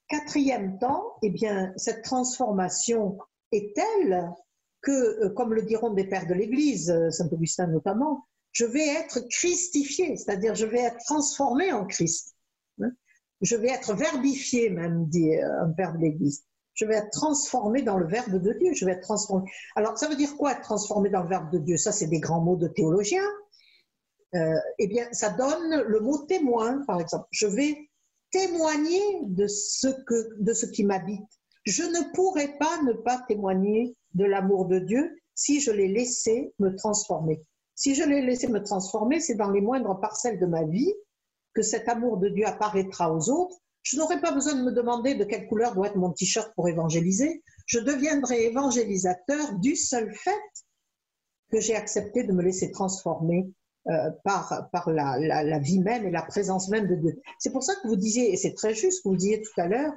Quatrième 0.08 0.78
temps, 0.78 1.04
eh 1.22 1.30
bien, 1.30 1.72
cette 1.76 2.02
transformation 2.02 3.18
est 3.52 3.74
telle 3.76 4.28
que, 4.82 4.90
euh, 5.24 5.30
comme 5.30 5.54
le 5.54 5.62
diront 5.62 5.90
des 5.90 6.04
pères 6.04 6.26
de 6.26 6.34
l'Église, 6.34 6.90
euh, 6.90 7.10
Saint 7.10 7.28
Augustin 7.30 7.68
notamment, 7.68 8.26
je 8.52 8.64
vais 8.64 8.86
être 8.88 9.20
christifié, 9.28 10.16
c'est-à-dire 10.16 10.54
je 10.54 10.66
vais 10.66 10.80
être 10.80 10.98
transformé 11.04 11.72
en 11.72 11.86
Christ. 11.86 12.34
Je 13.40 13.56
vais 13.56 13.68
être 13.68 13.94
verbifié, 13.94 14.70
même, 14.70 15.06
dit 15.06 15.34
euh, 15.36 15.62
un 15.62 15.70
père 15.70 15.94
de 15.94 15.98
l'Église. 15.98 16.44
Je 16.74 16.84
vais 16.84 16.94
être 16.94 17.10
transformé 17.10 17.82
dans 17.82 17.98
le 17.98 18.06
Verbe 18.06 18.40
de 18.40 18.52
Dieu. 18.52 18.72
Je 18.74 18.84
vais 18.84 18.92
être 18.92 19.02
transformé. 19.02 19.50
Alors, 19.76 19.98
ça 19.98 20.08
veut 20.08 20.16
dire 20.16 20.36
quoi 20.36 20.52
être 20.52 20.62
transformé 20.62 21.10
dans 21.10 21.22
le 21.22 21.28
Verbe 21.28 21.50
de 21.50 21.58
Dieu? 21.58 21.76
Ça, 21.76 21.92
c'est 21.92 22.06
des 22.06 22.20
grands 22.20 22.40
mots 22.40 22.56
de 22.56 22.68
théologiens. 22.68 23.26
Euh, 24.34 24.54
eh 24.78 24.86
bien, 24.86 25.06
ça 25.12 25.30
donne 25.30 25.82
le 25.86 26.00
mot 26.00 26.18
témoin, 26.18 26.84
par 26.86 27.00
exemple. 27.00 27.26
Je 27.30 27.46
vais 27.46 27.76
témoigner 28.30 29.00
de 29.24 29.46
ce, 29.46 29.88
que, 29.88 30.40
de 30.40 30.52
ce 30.52 30.66
qui 30.66 30.84
m'habite. 30.84 31.26
Je 31.64 31.82
ne 31.82 32.14
pourrais 32.14 32.56
pas 32.58 32.80
ne 32.82 32.92
pas 32.92 33.22
témoigner 33.26 33.96
de 34.14 34.24
l'amour 34.24 34.66
de 34.66 34.78
Dieu 34.78 35.18
si 35.34 35.60
je 35.60 35.70
l'ai 35.70 35.88
laissé 35.88 36.54
me 36.58 36.74
transformer. 36.76 37.42
Si 37.74 37.94
je 37.94 38.04
l'ai 38.04 38.22
laissé 38.22 38.46
me 38.48 38.62
transformer, 38.62 39.20
c'est 39.20 39.34
dans 39.34 39.50
les 39.50 39.60
moindres 39.60 39.98
parcelles 40.00 40.38
de 40.38 40.46
ma 40.46 40.64
vie 40.64 40.94
que 41.54 41.62
cet 41.62 41.88
amour 41.88 42.18
de 42.18 42.28
Dieu 42.28 42.46
apparaîtra 42.46 43.12
aux 43.12 43.30
autres. 43.30 43.56
Je 43.82 43.96
n'aurai 43.96 44.20
pas 44.20 44.32
besoin 44.32 44.54
de 44.54 44.62
me 44.62 44.72
demander 44.72 45.14
de 45.14 45.24
quelle 45.24 45.46
couleur 45.46 45.74
doit 45.74 45.88
être 45.88 45.96
mon 45.96 46.12
t-shirt 46.12 46.52
pour 46.54 46.68
évangéliser. 46.68 47.42
Je 47.66 47.78
deviendrai 47.78 48.44
évangélisateur 48.44 49.54
du 49.58 49.74
seul 49.74 50.14
fait 50.14 50.30
que 51.50 51.60
j'ai 51.60 51.74
accepté 51.74 52.24
de 52.24 52.32
me 52.32 52.42
laisser 52.42 52.70
transformer 52.70 53.50
euh, 53.88 54.10
par, 54.24 54.68
par 54.70 54.90
la, 54.90 55.18
la, 55.18 55.58
vie 55.58 55.80
même 55.80 56.06
et 56.06 56.10
la 56.10 56.22
présence 56.22 56.68
même 56.68 56.86
de 56.86 56.94
Dieu. 56.94 57.20
C'est 57.38 57.50
pour 57.50 57.62
ça 57.62 57.74
que 57.76 57.88
vous 57.88 57.96
disiez, 57.96 58.32
et 58.32 58.36
c'est 58.36 58.54
très 58.54 58.74
juste, 58.74 59.02
que 59.02 59.08
vous 59.08 59.16
disiez 59.16 59.40
tout 59.40 59.60
à 59.60 59.66
l'heure, 59.66 59.92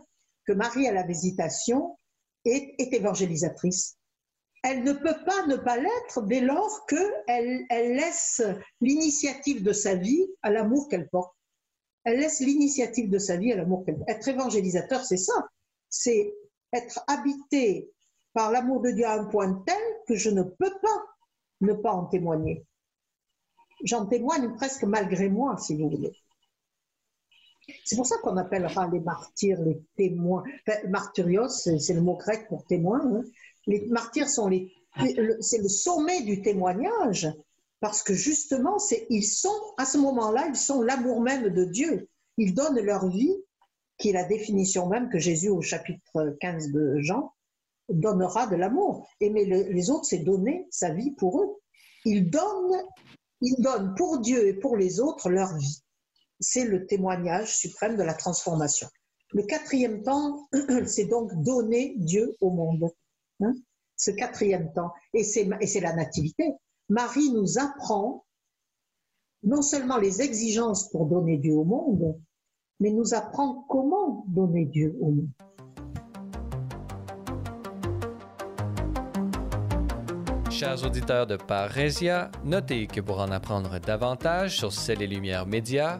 que 0.45 0.53
Marie 0.53 0.87
à 0.87 0.93
la 0.93 1.03
visitation 1.03 1.97
est, 2.45 2.73
est 2.79 2.93
évangélisatrice 2.93 3.97
elle 4.63 4.83
ne 4.83 4.93
peut 4.93 5.17
pas 5.25 5.45
ne 5.45 5.57
pas 5.57 5.77
l'être 5.77 6.21
dès 6.23 6.39
lors 6.39 6.85
qu'elle 6.87 7.65
elle 7.69 7.95
laisse 7.95 8.41
l'initiative 8.79 9.61
de 9.61 9.73
sa 9.73 9.95
vie 9.95 10.25
à 10.41 10.51
l'amour 10.51 10.87
qu'elle 10.87 11.09
porte. 11.09 11.35
Elle 12.03 12.19
laisse 12.19 12.39
l'initiative 12.39 13.09
de 13.09 13.17
sa 13.17 13.37
vie 13.37 13.51
à 13.51 13.55
l'amour 13.55 13.85
qu'elle. 13.85 14.03
Être 14.07 14.27
évangélisateur, 14.27 15.03
c'est 15.05 15.17
ça. 15.17 15.47
C'est 15.89 16.33
être 16.73 17.03
habité 17.07 17.89
par 18.33 18.51
l'amour 18.51 18.81
de 18.81 18.91
Dieu 18.91 19.05
à 19.05 19.13
un 19.13 19.25
point 19.25 19.63
tel 19.65 19.81
que 20.07 20.15
je 20.15 20.29
ne 20.29 20.43
peux 20.43 20.73
pas 20.81 21.05
ne 21.61 21.73
pas 21.73 21.91
en 21.91 22.05
témoigner. 22.05 22.65
J'en 23.85 24.05
témoigne 24.05 24.53
presque 24.55 24.83
malgré 24.83 25.29
moi, 25.29 25.57
si 25.57 25.77
vous 25.77 25.89
voulez. 25.89 26.13
C'est 27.85 27.95
pour 27.95 28.05
ça 28.05 28.17
qu'on 28.21 28.35
appellera 28.35 28.89
les 28.89 28.99
martyrs 28.99 29.61
les 29.61 29.81
témoins. 29.95 30.43
Martyrios, 30.89 31.47
c'est 31.47 31.93
le 31.93 32.01
mot 32.01 32.17
grec 32.17 32.47
pour 32.49 32.65
témoin. 32.65 32.99
Hein 33.01 33.23
les 33.67 33.85
martyrs 33.87 34.29
sont 34.29 34.47
les, 34.47 34.73
c'est 35.39 35.57
le 35.57 35.69
sommet 35.69 36.21
du 36.23 36.41
témoignage 36.41 37.27
parce 37.83 38.01
que 38.01 38.13
justement, 38.13 38.77
ils 39.09 39.25
sont, 39.25 39.61
à 39.77 39.83
ce 39.83 39.97
moment-là, 39.97 40.45
ils 40.47 40.55
sont 40.55 40.81
l'amour 40.81 41.19
même 41.19 41.49
de 41.49 41.65
Dieu. 41.65 42.07
Ils 42.37 42.53
donnent 42.53 42.79
leur 42.79 43.09
vie, 43.09 43.35
qui 43.97 44.07
est 44.07 44.13
la 44.13 44.23
définition 44.23 44.87
même 44.87 45.09
que 45.09 45.19
Jésus 45.19 45.49
au 45.49 45.61
chapitre 45.61 46.37
15 46.39 46.71
de 46.71 46.99
Jean 46.99 47.33
donnera 47.89 48.47
de 48.47 48.55
l'amour. 48.55 49.05
Aimer 49.19 49.43
les 49.43 49.89
autres, 49.89 50.05
c'est 50.05 50.19
donner 50.19 50.65
sa 50.71 50.93
vie 50.93 51.11
pour 51.11 51.41
eux. 51.41 51.57
Ils 52.05 52.29
donnent, 52.29 52.85
ils 53.41 53.61
donnent 53.61 53.93
pour 53.95 54.19
Dieu 54.19 54.47
et 54.47 54.53
pour 54.53 54.77
les 54.77 55.01
autres 55.01 55.29
leur 55.29 55.53
vie. 55.57 55.83
C'est 56.39 56.63
le 56.63 56.85
témoignage 56.85 57.57
suprême 57.57 57.97
de 57.97 58.03
la 58.03 58.13
transformation. 58.13 58.87
Le 59.33 59.43
quatrième 59.43 60.03
temps, 60.03 60.47
c'est 60.85 61.07
donc 61.07 61.33
donner 61.43 61.95
Dieu 61.97 62.33
au 62.39 62.49
monde. 62.49 62.89
Hein, 63.41 63.51
ce 63.97 64.11
quatrième 64.11 64.71
temps. 64.71 64.93
Et 65.13 65.25
c'est 65.25 65.81
la 65.81 65.93
nativité. 65.93 66.53
Marie 66.93 67.31
nous 67.31 67.57
apprend 67.57 68.23
non 69.41 69.63
seulement 69.63 69.97
les 69.97 70.21
exigences 70.21 70.91
pour 70.91 71.07
donner 71.07 71.39
Dieu 71.39 71.55
au 71.55 71.63
monde, 71.63 72.21
mais 72.79 72.91
nous 72.91 73.15
apprend 73.15 73.65
comment 73.67 74.23
donner 74.27 74.65
Dieu 74.65 74.95
au 75.01 75.09
monde. 75.09 75.29
Chers 80.51 80.85
auditeurs 80.85 81.25
de 81.25 81.35
Parésia, 81.35 82.29
notez 82.45 82.85
que 82.85 83.01
pour 83.01 83.19
en 83.21 83.31
apprendre 83.31 83.79
davantage 83.79 84.59
sur 84.59 84.71
Celles 84.71 85.01
et 85.01 85.07
Lumières 85.07 85.47
Médias, 85.47 85.99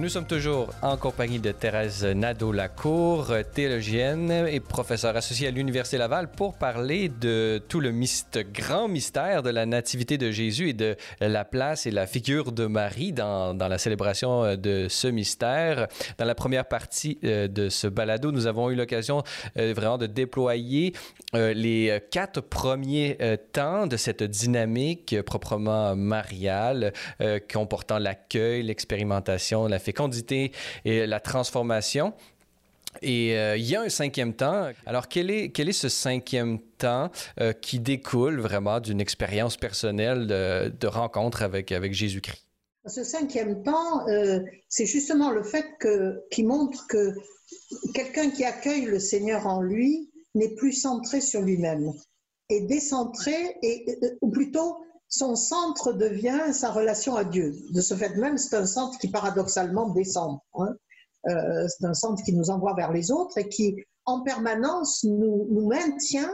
Nous 0.00 0.08
sommes 0.08 0.26
toujours 0.26 0.70
en 0.80 0.96
compagnie 0.96 1.40
de 1.40 1.52
Thérèse 1.52 2.06
Nadeau-Lacour, 2.06 3.34
théologienne 3.52 4.46
et 4.48 4.58
professeure 4.58 5.14
associée 5.14 5.48
à 5.48 5.50
l'Université 5.50 5.98
Laval, 5.98 6.30
pour 6.30 6.54
parler 6.54 7.10
de 7.10 7.60
tout 7.68 7.80
le 7.80 7.92
grand 8.54 8.88
mystère 8.88 9.42
de 9.42 9.50
la 9.50 9.66
nativité 9.66 10.16
de 10.16 10.30
Jésus 10.30 10.70
et 10.70 10.72
de 10.72 10.96
la 11.20 11.44
place 11.44 11.84
et 11.84 11.90
la 11.90 12.06
figure 12.06 12.50
de 12.50 12.64
Marie 12.64 13.12
dans, 13.12 13.52
dans 13.52 13.68
la 13.68 13.76
célébration 13.76 14.42
euh, 14.42 14.56
de 14.56 14.86
ce 14.88 15.06
mystère. 15.06 15.86
Dans 16.16 16.24
la 16.24 16.34
première 16.34 16.64
partie 16.64 17.18
euh, 17.24 17.46
de 17.46 17.68
ce 17.68 17.86
balado, 17.86 18.32
nous 18.32 18.46
avons 18.46 18.70
eu 18.70 18.76
l'occasion 18.76 19.22
euh, 19.58 19.74
vraiment 19.76 19.98
de 19.98 20.06
déployer 20.06 20.94
les 21.34 22.00
quatre 22.10 22.40
premiers 22.40 23.18
temps 23.52 23.86
de 23.86 23.96
cette 23.96 24.22
dynamique 24.22 25.20
proprement 25.22 25.94
mariale, 25.94 26.92
comportant 27.52 27.98
l'accueil, 27.98 28.64
l'expérimentation, 28.64 29.68
la 29.68 29.78
fécondité 29.90 30.52
et 30.84 31.06
la 31.06 31.20
transformation. 31.20 32.12
Et 33.02 33.36
euh, 33.36 33.56
il 33.56 33.68
y 33.68 33.76
a 33.76 33.82
un 33.82 33.88
cinquième 33.88 34.34
temps. 34.34 34.70
Alors, 34.86 35.08
quel 35.08 35.30
est, 35.30 35.50
quel 35.50 35.68
est 35.68 35.80
ce 35.86 35.88
cinquième 35.88 36.58
temps 36.78 37.10
euh, 37.40 37.52
qui 37.52 37.78
découle 37.78 38.40
vraiment 38.40 38.80
d'une 38.80 39.00
expérience 39.00 39.56
personnelle 39.56 40.26
de, 40.26 40.86
rencontre 40.86 41.42
avec, 41.42 41.72
avec 41.72 41.92
Jésus-Christ? 41.94 42.44
Ce 42.86 43.04
cinquième 43.04 43.62
temps, 43.62 44.08
euh, 44.08 44.40
c'est 44.68 44.86
justement 44.86 45.30
le 45.30 45.42
fait 45.42 45.66
que, 45.78 46.20
qui 46.30 46.42
montre 46.42 46.86
que 46.88 47.14
quelqu'un 47.94 48.30
qui 48.30 48.44
accueille 48.44 48.86
le 48.86 48.98
Seigneur 48.98 49.46
en 49.46 49.60
lui 49.60 50.10
n'est 50.34 50.54
plus 50.54 50.72
centré 50.72 51.20
sur 51.20 51.42
lui-même, 51.42 51.92
est 52.48 52.62
décentré, 52.62 53.34
et, 53.62 53.84
ou 54.20 54.30
plutôt 54.30 54.78
son 55.10 55.34
centre 55.34 55.92
devient 55.92 56.54
sa 56.54 56.70
relation 56.70 57.16
à 57.16 57.24
Dieu. 57.24 57.52
De 57.70 57.80
ce 57.80 57.94
fait 57.94 58.16
même, 58.16 58.38
c'est 58.38 58.56
un 58.56 58.64
centre 58.64 58.96
qui 58.98 59.08
paradoxalement 59.08 59.90
descend. 59.90 60.38
Hein. 60.54 60.76
Euh, 61.28 61.66
c'est 61.68 61.84
un 61.84 61.94
centre 61.94 62.22
qui 62.22 62.32
nous 62.32 62.48
envoie 62.48 62.74
vers 62.74 62.92
les 62.92 63.10
autres 63.10 63.36
et 63.36 63.48
qui, 63.48 63.76
en 64.04 64.22
permanence, 64.22 65.02
nous, 65.02 65.66
maintient 65.66 66.32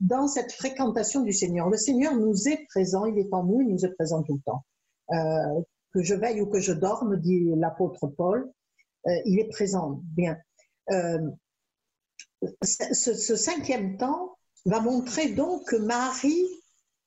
dans 0.00 0.28
cette 0.28 0.52
fréquentation 0.52 1.22
du 1.22 1.32
Seigneur. 1.32 1.70
Le 1.70 1.78
Seigneur 1.78 2.14
nous 2.14 2.46
est 2.46 2.66
présent, 2.68 3.06
il 3.06 3.18
est 3.18 3.32
en 3.32 3.42
nous, 3.42 3.62
il 3.62 3.68
nous 3.68 3.86
est 3.86 3.94
présent 3.94 4.22
tout 4.22 4.34
le 4.34 4.42
temps. 4.42 4.64
Euh, 5.12 5.62
que 5.94 6.02
je 6.02 6.14
veille 6.14 6.42
ou 6.42 6.46
que 6.46 6.60
je 6.60 6.72
dorme, 6.72 7.16
dit 7.16 7.52
l'apôtre 7.56 8.06
Paul, 8.06 8.52
euh, 9.06 9.10
il 9.24 9.40
est 9.40 9.48
présent. 9.48 10.00
Bien. 10.14 10.36
Ce, 12.62 13.36
cinquième 13.36 13.96
temps 13.96 14.36
va 14.66 14.80
montrer 14.80 15.30
donc 15.30 15.66
que 15.68 15.76
Marie 15.76 16.46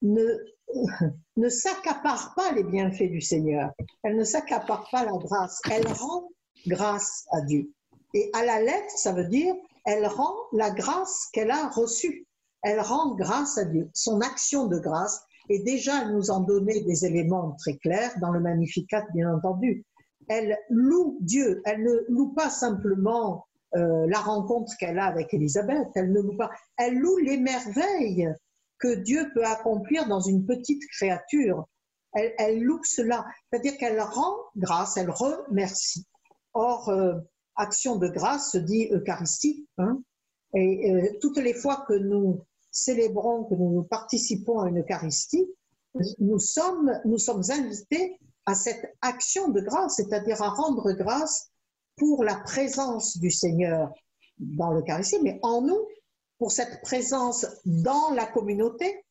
ne, 0.02 0.24
ne 1.38 1.50
s'accapare 1.50 2.34
pas 2.36 2.52
les 2.54 2.64
bienfaits 2.64 3.10
du 3.10 3.22
Seigneur. 3.22 3.72
Elle 4.04 4.18
ne 4.18 4.24
s'accapare 4.24 4.88
pas 4.92 5.06
la 5.06 5.18
grâce. 5.18 5.62
Elle 5.72 5.88
rend 5.88 6.30
grâce 6.66 7.26
à 7.32 7.42
Dieu. 7.42 7.72
Et 8.14 8.30
à 8.34 8.46
la 8.46 8.62
lettre, 8.62 8.92
ça 8.96 9.14
veut 9.14 9.28
dire, 9.28 9.54
elle 9.86 10.06
rend 10.06 10.34
la 10.54 10.72
grâce 10.72 11.28
qu'elle 11.34 11.52
a 11.52 11.70
reçue. 11.70 12.26
Elle 12.64 12.80
rend 12.80 13.16
grâce 13.16 13.58
à 13.58 13.66
Dieu. 13.66 13.90
Son 13.94 14.22
action 14.22 14.68
de 14.68 14.80
grâce, 14.80 15.24
et 15.50 15.60
déjà 15.60 16.02
elle 16.02 16.14
nous 16.14 16.32
en 16.32 16.42
donnait 16.42 16.82
des 16.82 17.06
éléments 17.06 17.56
très 17.60 17.78
clairs 17.78 18.14
dans 18.20 18.32
le 18.32 18.40
Magnificat, 18.40 19.06
bien 19.14 19.34
entendu. 19.34 19.86
Elle 20.28 20.58
loue 20.70 21.18
Dieu. 21.22 21.62
Elle 21.66 21.84
ne 21.84 21.94
loue 22.10 22.34
pas 22.34 22.50
simplement 22.50 23.46
euh, 23.76 24.08
la 24.10 24.20
rencontre 24.20 24.74
qu'elle 24.78 25.00
a 25.00 25.06
avec 25.06 25.34
Élisabeth. 25.34 25.88
Elle 25.96 26.12
ne 26.12 26.22
loue 26.22 26.36
pas. 26.36 26.50
Elle 26.78 26.98
loue 26.98 27.18
les 27.18 27.38
merveilles 27.38 28.34
que 28.80 28.96
Dieu 28.96 29.30
peut 29.34 29.46
accomplir 29.46 30.08
dans 30.08 30.22
une 30.22 30.46
petite 30.46 30.84
créature. 30.90 31.68
Elle, 32.14 32.62
loue 32.62 32.82
cela. 32.84 33.26
C'est-à-dire 33.50 33.78
qu'elle 33.78 34.00
rend 34.02 34.36
grâce, 34.56 34.98
elle 34.98 35.10
remercie. 35.10 36.08
Or, 36.54 36.90
euh, 36.90 37.14
action 37.56 37.98
de 37.98 38.08
grâce 38.08 38.52
se 38.52 38.58
dit 38.58 38.90
Eucharistie. 38.92 39.68
Hein. 39.78 40.02
et 40.56 40.92
euh, 40.92 41.18
toutes 41.22 41.38
les 41.38 41.54
fois 41.54 41.86
que 41.88 41.94
nous 41.94 42.42
célébrons, 42.72 43.46
que 43.46 43.56
nous 43.56 43.84
participons 43.84 44.60
à 44.60 44.70
une 44.70 44.80
Eucharistie, 44.82 45.48
nous 46.20 46.40
sommes 46.40 46.90
invités 47.50 48.20
à 48.46 48.56
cette 48.56 48.94
action 49.02 49.50
de 49.50 49.62
grâce, 49.62 49.96
c'est-à-dire 49.98 50.42
à 50.42 50.50
rendre 50.50 50.92
grâce 50.94 51.50
pour 51.98 52.24
la 52.24 52.36
présence 52.36 53.18
du 53.18 53.32
Seigneur 53.32 53.92
dans 54.40 54.72
l'Eucharistie, 54.72 55.20
mais 55.22 55.40
en 55.42 55.62
nous, 55.62 55.88
pour 56.38 56.52
cette 56.52 56.82
présence 56.82 57.46
dans 57.66 58.12
la 58.14 58.26
communauté, 58.26 59.04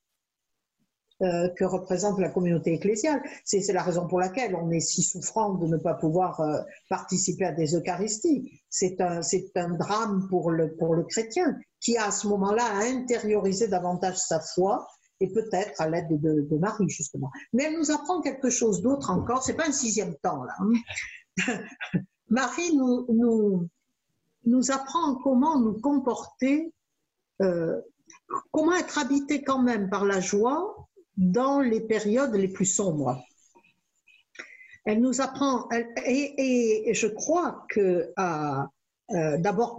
euh, 1.23 1.49
que 1.49 1.65
représente 1.65 2.19
la 2.19 2.29
communauté 2.29 2.75
ecclésiale. 2.75 3.23
C'est 3.43 3.73
la 3.73 3.83
raison 3.83 4.07
pour 4.07 4.19
laquelle 4.19 4.55
on 4.55 4.71
est 4.71 4.81
si 4.81 5.03
souffrant 5.03 5.55
de 5.55 5.67
ne 5.67 5.79
pas 5.79 5.95
pouvoir 5.95 6.41
euh, 6.41 6.61
participer 6.91 7.47
à 7.47 7.53
des 7.53 7.75
Eucharisties. 7.75 8.61
C'est 8.69 9.01
un, 9.01 9.21
un, 9.55 9.71
drame 9.79 10.27
pour 10.29 10.51
le, 10.51 10.77
pour 10.77 10.95
le 10.95 11.05
chrétien 11.05 11.57
qui 11.81 11.97
a 11.97 12.09
à 12.09 12.11
ce 12.11 12.29
moment-là 12.29 12.65
à 12.65 12.85
intérioriser 12.85 13.69
davantage 13.69 14.19
sa 14.19 14.41
foi 14.41 14.87
et 15.21 15.33
peut-être 15.33 15.81
à 15.81 15.89
l'aide 15.89 16.21
de, 16.21 16.59
Marie, 16.59 16.91
justement. 16.91 17.31
Mais 17.55 17.65
elle 17.65 17.79
nous 17.79 17.91
apprend 17.91 18.21
quelque 18.21 18.51
chose 18.51 18.83
d'autre 18.83 19.11
encore. 19.11 19.43
C'est 19.43 19.55
pas 19.55 19.67
un 19.67 19.73
sixième 19.73 20.15
temps, 20.17 20.45
là. 20.45 20.53
Hein. 21.49 21.61
Marie 22.29 22.77
nous, 22.77 23.07
nous, 23.09 23.69
nous 24.45 24.71
apprend 24.71 25.15
comment 25.23 25.59
nous 25.59 25.81
comporter, 25.81 26.73
euh, 27.43 27.81
comment 28.51 28.75
être 28.75 28.99
habité 28.99 29.43
quand 29.43 29.63
même 29.63 29.89
par 29.89 30.05
la 30.05 30.21
joie 30.21 30.89
dans 31.17 31.61
les 31.61 31.81
périodes 31.81 32.35
les 32.35 32.49
plus 32.49 32.67
sombres? 32.67 33.23
Elle 34.85 35.01
nous 35.01 35.21
apprend, 35.21 35.69
et, 36.07 36.93
je 36.93 37.07
crois 37.09 37.65
que 37.69 38.13
euh, 38.19 39.39
d'abord 39.39 39.77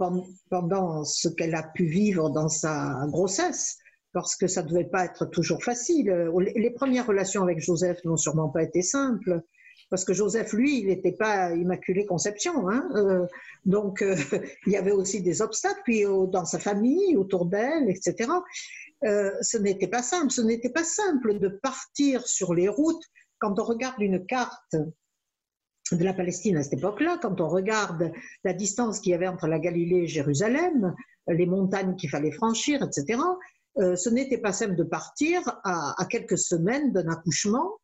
pendant 0.50 1.04
ce 1.04 1.28
qu'elle 1.28 1.54
a 1.54 1.62
pu 1.62 1.86
vivre 1.86 2.28
dans 2.30 2.48
sa 2.48 3.06
grossesse, 3.06 3.78
parce 4.12 4.36
que 4.36 4.46
ça 4.46 4.62
ne 4.62 4.68
devait 4.68 4.88
pas 4.88 5.04
être 5.04 5.26
toujours 5.26 5.62
facile. 5.62 6.10
Les 6.56 6.70
premières 6.70 7.06
relations 7.06 7.42
avec 7.42 7.60
Joseph 7.60 8.04
n'ont 8.04 8.16
sûrement 8.16 8.48
pas 8.50 8.62
été 8.62 8.82
simples, 8.82 9.42
parce 9.90 10.04
que 10.04 10.12
Joseph, 10.12 10.52
lui, 10.52 10.80
il 10.80 10.86
n'était 10.86 11.12
pas 11.12 11.54
immaculé 11.54 12.06
conception. 12.06 12.68
Hein 12.68 12.88
euh, 12.94 13.26
donc, 13.64 14.02
euh, 14.02 14.16
il 14.66 14.72
y 14.72 14.76
avait 14.76 14.92
aussi 14.92 15.22
des 15.22 15.42
obstacles, 15.42 15.80
puis 15.84 16.04
dans 16.04 16.44
sa 16.44 16.58
famille, 16.58 17.16
autour 17.16 17.46
d'elle, 17.46 17.88
etc. 17.88 18.30
Euh, 19.04 19.30
ce 19.40 19.58
n'était 19.58 19.88
pas 19.88 20.02
simple. 20.02 20.30
Ce 20.30 20.40
n'était 20.40 20.70
pas 20.70 20.84
simple 20.84 21.38
de 21.38 21.48
partir 21.48 22.26
sur 22.26 22.54
les 22.54 22.68
routes. 22.68 23.04
Quand 23.38 23.58
on 23.58 23.64
regarde 23.64 24.00
une 24.00 24.24
carte 24.26 24.76
de 25.92 26.04
la 26.04 26.12
Palestine 26.12 26.56
à 26.56 26.62
cette 26.62 26.74
époque-là, 26.74 27.18
quand 27.22 27.40
on 27.40 27.48
regarde 27.48 28.12
la 28.44 28.52
distance 28.52 29.00
qu'il 29.00 29.12
y 29.12 29.14
avait 29.14 29.28
entre 29.28 29.46
la 29.46 29.58
Galilée 29.58 30.02
et 30.02 30.06
Jérusalem, 30.06 30.94
les 31.28 31.46
montagnes 31.46 31.94
qu'il 31.96 32.10
fallait 32.10 32.32
franchir, 32.32 32.82
etc., 32.82 33.18
euh, 33.78 33.96
ce 33.96 34.10
n'était 34.10 34.38
pas 34.38 34.52
simple 34.52 34.74
de 34.74 34.82
partir 34.82 35.40
à, 35.64 35.94
quelques 36.10 36.38
semaines 36.38 36.92
d'un 36.92 37.08
accouchement 37.08 37.78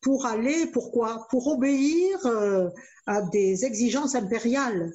pour 0.00 0.26
aller, 0.26 0.66
pourquoi? 0.72 1.26
Pour 1.30 1.46
obéir 1.48 2.18
euh, 2.26 2.68
à 3.06 3.22
des 3.22 3.64
exigences 3.64 4.14
impériales. 4.14 4.92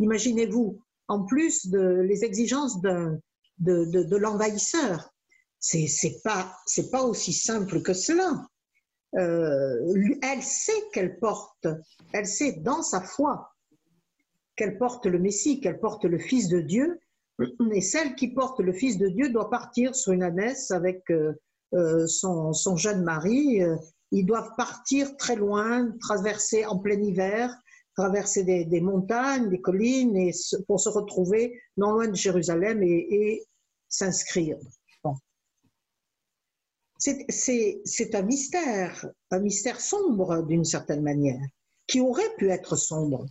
Imaginez-vous, 0.00 0.80
en 1.08 1.24
plus 1.24 1.68
de 1.68 2.00
les 2.00 2.24
exigences 2.24 2.80
de, 2.80 4.16
l'envahisseur. 4.16 5.12
C'est 5.60 5.86
c'est 5.88 6.22
pas 6.22 7.02
aussi 7.02 7.32
simple 7.32 7.82
que 7.82 7.92
cela. 7.92 8.46
Euh, 9.16 10.18
elle 10.22 10.42
sait 10.42 10.82
qu'elle 10.92 11.18
porte, 11.18 11.66
elle 12.12 12.26
sait 12.26 12.52
dans 12.60 12.82
sa 12.82 13.00
foi 13.00 13.50
qu'elle 14.56 14.76
porte 14.76 15.06
le 15.06 15.18
Messie, 15.18 15.60
qu'elle 15.60 15.80
porte 15.80 16.04
le 16.04 16.18
Fils 16.18 16.48
de 16.48 16.60
Dieu, 16.60 16.98
et 17.72 17.80
celle 17.80 18.16
qui 18.16 18.28
porte 18.28 18.60
le 18.60 18.72
Fils 18.72 18.98
de 18.98 19.08
Dieu 19.08 19.30
doit 19.30 19.48
partir 19.48 19.94
sur 19.94 20.12
une 20.12 20.24
ânesse 20.24 20.72
avec 20.72 21.10
euh, 21.10 22.06
son, 22.06 22.52
son, 22.52 22.76
jeune 22.76 23.04
mari. 23.04 23.62
Ils 24.10 24.24
doivent 24.24 24.52
partir 24.56 25.16
très 25.16 25.36
loin, 25.36 25.92
traverser 26.00 26.64
en 26.64 26.78
plein 26.78 27.00
hiver, 27.00 27.54
traverser 27.94 28.44
des, 28.44 28.80
montagnes, 28.80 29.50
des 29.50 29.60
collines, 29.60 30.16
et 30.16 30.32
pour 30.66 30.80
se 30.80 30.88
retrouver 30.88 31.60
non 31.76 31.92
loin 31.92 32.08
de 32.08 32.14
Jérusalem 32.14 32.82
et, 32.82 33.42
s'inscrire. 33.88 34.58
C'est 36.98 38.14
un 38.14 38.22
mystère, 38.22 39.06
un 39.30 39.40
mystère 39.40 39.80
sombre 39.80 40.42
d'une 40.42 40.64
certaine 40.64 41.02
manière, 41.02 41.40
qui 41.86 42.00
aurait 42.00 42.34
pu 42.36 42.50
être 42.50 42.76
sombre. 42.76 43.26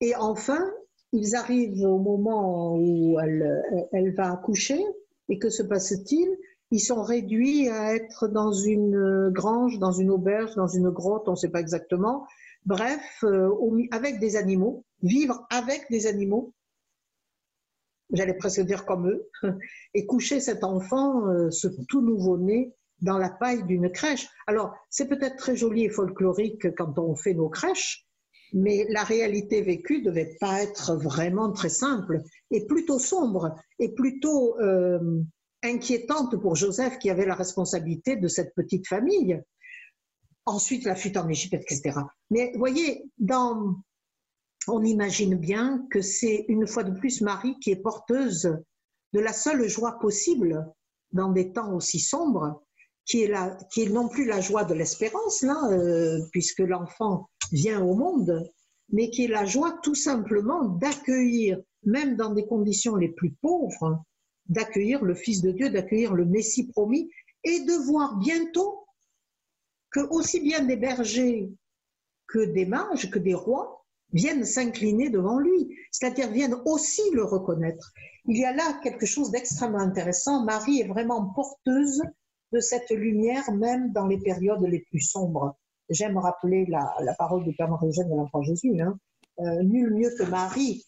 Et 0.00 0.14
enfin, 0.16 0.70
ils 1.12 1.34
arrivent 1.34 1.84
au 1.84 1.98
moment 1.98 2.76
où 2.76 3.18
elle, 3.20 3.88
elle 3.92 4.14
va 4.14 4.32
accoucher, 4.32 4.84
et 5.28 5.38
que 5.38 5.50
se 5.50 5.62
passe-t-il? 5.62 6.28
Ils 6.74 6.80
sont 6.80 7.04
réduits 7.04 7.68
à 7.68 7.94
être 7.94 8.26
dans 8.26 8.52
une 8.52 9.30
grange, 9.30 9.78
dans 9.78 9.92
une 9.92 10.10
auberge, 10.10 10.56
dans 10.56 10.66
une 10.66 10.90
grotte, 10.90 11.28
on 11.28 11.32
ne 11.32 11.36
sait 11.36 11.50
pas 11.50 11.60
exactement, 11.60 12.26
Bref, 12.66 13.22
euh, 13.24 13.50
avec 13.90 14.18
des 14.20 14.36
animaux, 14.36 14.84
vivre 15.02 15.46
avec 15.50 15.84
des 15.90 16.06
animaux, 16.06 16.54
j'allais 18.12 18.34
presque 18.34 18.62
dire 18.62 18.86
comme 18.86 19.08
eux, 19.08 19.28
et 19.94 20.06
coucher 20.06 20.40
cet 20.40 20.64
enfant, 20.64 21.28
euh, 21.28 21.50
ce 21.50 21.68
tout 21.88 22.00
nouveau-né, 22.00 22.74
dans 23.02 23.18
la 23.18 23.28
paille 23.28 23.64
d'une 23.64 23.90
crèche. 23.90 24.28
Alors, 24.46 24.74
c'est 24.88 25.08
peut-être 25.08 25.36
très 25.36 25.56
joli 25.56 25.84
et 25.84 25.90
folklorique 25.90 26.74
quand 26.74 26.98
on 26.98 27.14
fait 27.14 27.34
nos 27.34 27.50
crèches, 27.50 28.06
mais 28.54 28.86
la 28.88 29.04
réalité 29.04 29.60
vécue 29.60 29.98
ne 29.98 30.04
devait 30.04 30.36
pas 30.40 30.62
être 30.62 30.94
vraiment 30.96 31.52
très 31.52 31.68
simple, 31.68 32.22
et 32.50 32.64
plutôt 32.66 32.98
sombre, 32.98 33.54
et 33.78 33.92
plutôt 33.92 34.58
euh, 34.60 35.20
inquiétante 35.64 36.36
pour 36.40 36.54
Joseph 36.54 36.98
qui 36.98 37.10
avait 37.10 37.26
la 37.26 37.34
responsabilité 37.34 38.16
de 38.16 38.28
cette 38.28 38.54
petite 38.54 38.86
famille 38.86 39.42
ensuite 40.46 40.84
la 40.84 40.94
fuite 40.94 41.16
en 41.16 41.28
Égypte, 41.28 41.54
etc. 41.54 42.00
Mais 42.30 42.52
voyez, 42.56 43.04
dans, 43.18 43.76
on 44.68 44.84
imagine 44.84 45.36
bien 45.36 45.86
que 45.90 46.00
c'est 46.00 46.44
une 46.48 46.66
fois 46.66 46.84
de 46.84 46.98
plus 46.98 47.20
Marie 47.20 47.58
qui 47.60 47.70
est 47.70 47.82
porteuse 47.82 48.58
de 49.12 49.20
la 49.20 49.32
seule 49.32 49.66
joie 49.68 49.98
possible 49.98 50.66
dans 51.12 51.30
des 51.30 51.52
temps 51.52 51.72
aussi 51.74 52.00
sombres, 52.00 52.62
qui 53.06 53.22
est, 53.22 53.28
la, 53.28 53.56
qui 53.72 53.88
non 53.88 54.08
plus 54.08 54.24
la 54.24 54.40
joie 54.40 54.64
de 54.64 54.74
l'espérance, 54.74 55.42
là, 55.42 55.56
euh, 55.70 56.18
puisque 56.32 56.60
l'enfant 56.60 57.28
vient 57.52 57.82
au 57.82 57.94
monde, 57.94 58.50
mais 58.90 59.10
qui 59.10 59.24
est 59.24 59.28
la 59.28 59.44
joie 59.44 59.78
tout 59.82 59.94
simplement 59.94 60.64
d'accueillir, 60.64 61.58
même 61.84 62.16
dans 62.16 62.32
des 62.32 62.46
conditions 62.46 62.96
les 62.96 63.10
plus 63.10 63.32
pauvres, 63.42 64.02
d'accueillir 64.46 65.04
le 65.04 65.14
Fils 65.14 65.42
de 65.42 65.50
Dieu, 65.50 65.70
d'accueillir 65.70 66.14
le 66.14 66.24
Messie 66.24 66.68
promis, 66.68 67.10
et 67.44 67.60
de 67.60 67.72
voir 67.86 68.16
bientôt 68.18 68.86
que 69.90 70.00
aussi 70.10 70.40
bien 70.40 70.64
des 70.64 70.76
bergers 70.76 71.52
que 72.26 72.44
des 72.52 72.66
mages, 72.66 73.10
que 73.10 73.18
des 73.18 73.34
rois, 73.34 73.84
viennent 74.12 74.44
s'incliner 74.44 75.10
devant 75.10 75.38
lui, 75.38 75.76
c'est-à-dire 75.90 76.30
viennent 76.30 76.56
aussi 76.64 77.02
le 77.12 77.24
reconnaître. 77.24 77.92
Il 78.26 78.38
y 78.38 78.44
a 78.44 78.52
là 78.52 78.80
quelque 78.82 79.06
chose 79.06 79.30
d'extrêmement 79.30 79.78
intéressant. 79.78 80.44
Marie 80.44 80.80
est 80.80 80.88
vraiment 80.88 81.26
porteuse 81.34 82.02
de 82.52 82.60
cette 82.60 82.90
lumière, 82.90 83.50
même 83.52 83.92
dans 83.92 84.06
les 84.06 84.18
périodes 84.18 84.64
les 84.64 84.80
plus 84.80 85.00
sombres. 85.00 85.56
J'aime 85.90 86.16
rappeler 86.16 86.66
la, 86.66 87.14
parole 87.18 87.44
du 87.44 87.54
Père 87.54 87.68
Marie-Eugène 87.68 88.08
de 88.08 88.14
l'Enfant 88.14 88.42
Jésus. 88.42 88.80
Hein. 88.80 88.98
Euh, 89.40 89.62
nul 89.62 89.92
mieux 89.92 90.14
que 90.16 90.22
Marie 90.22 90.84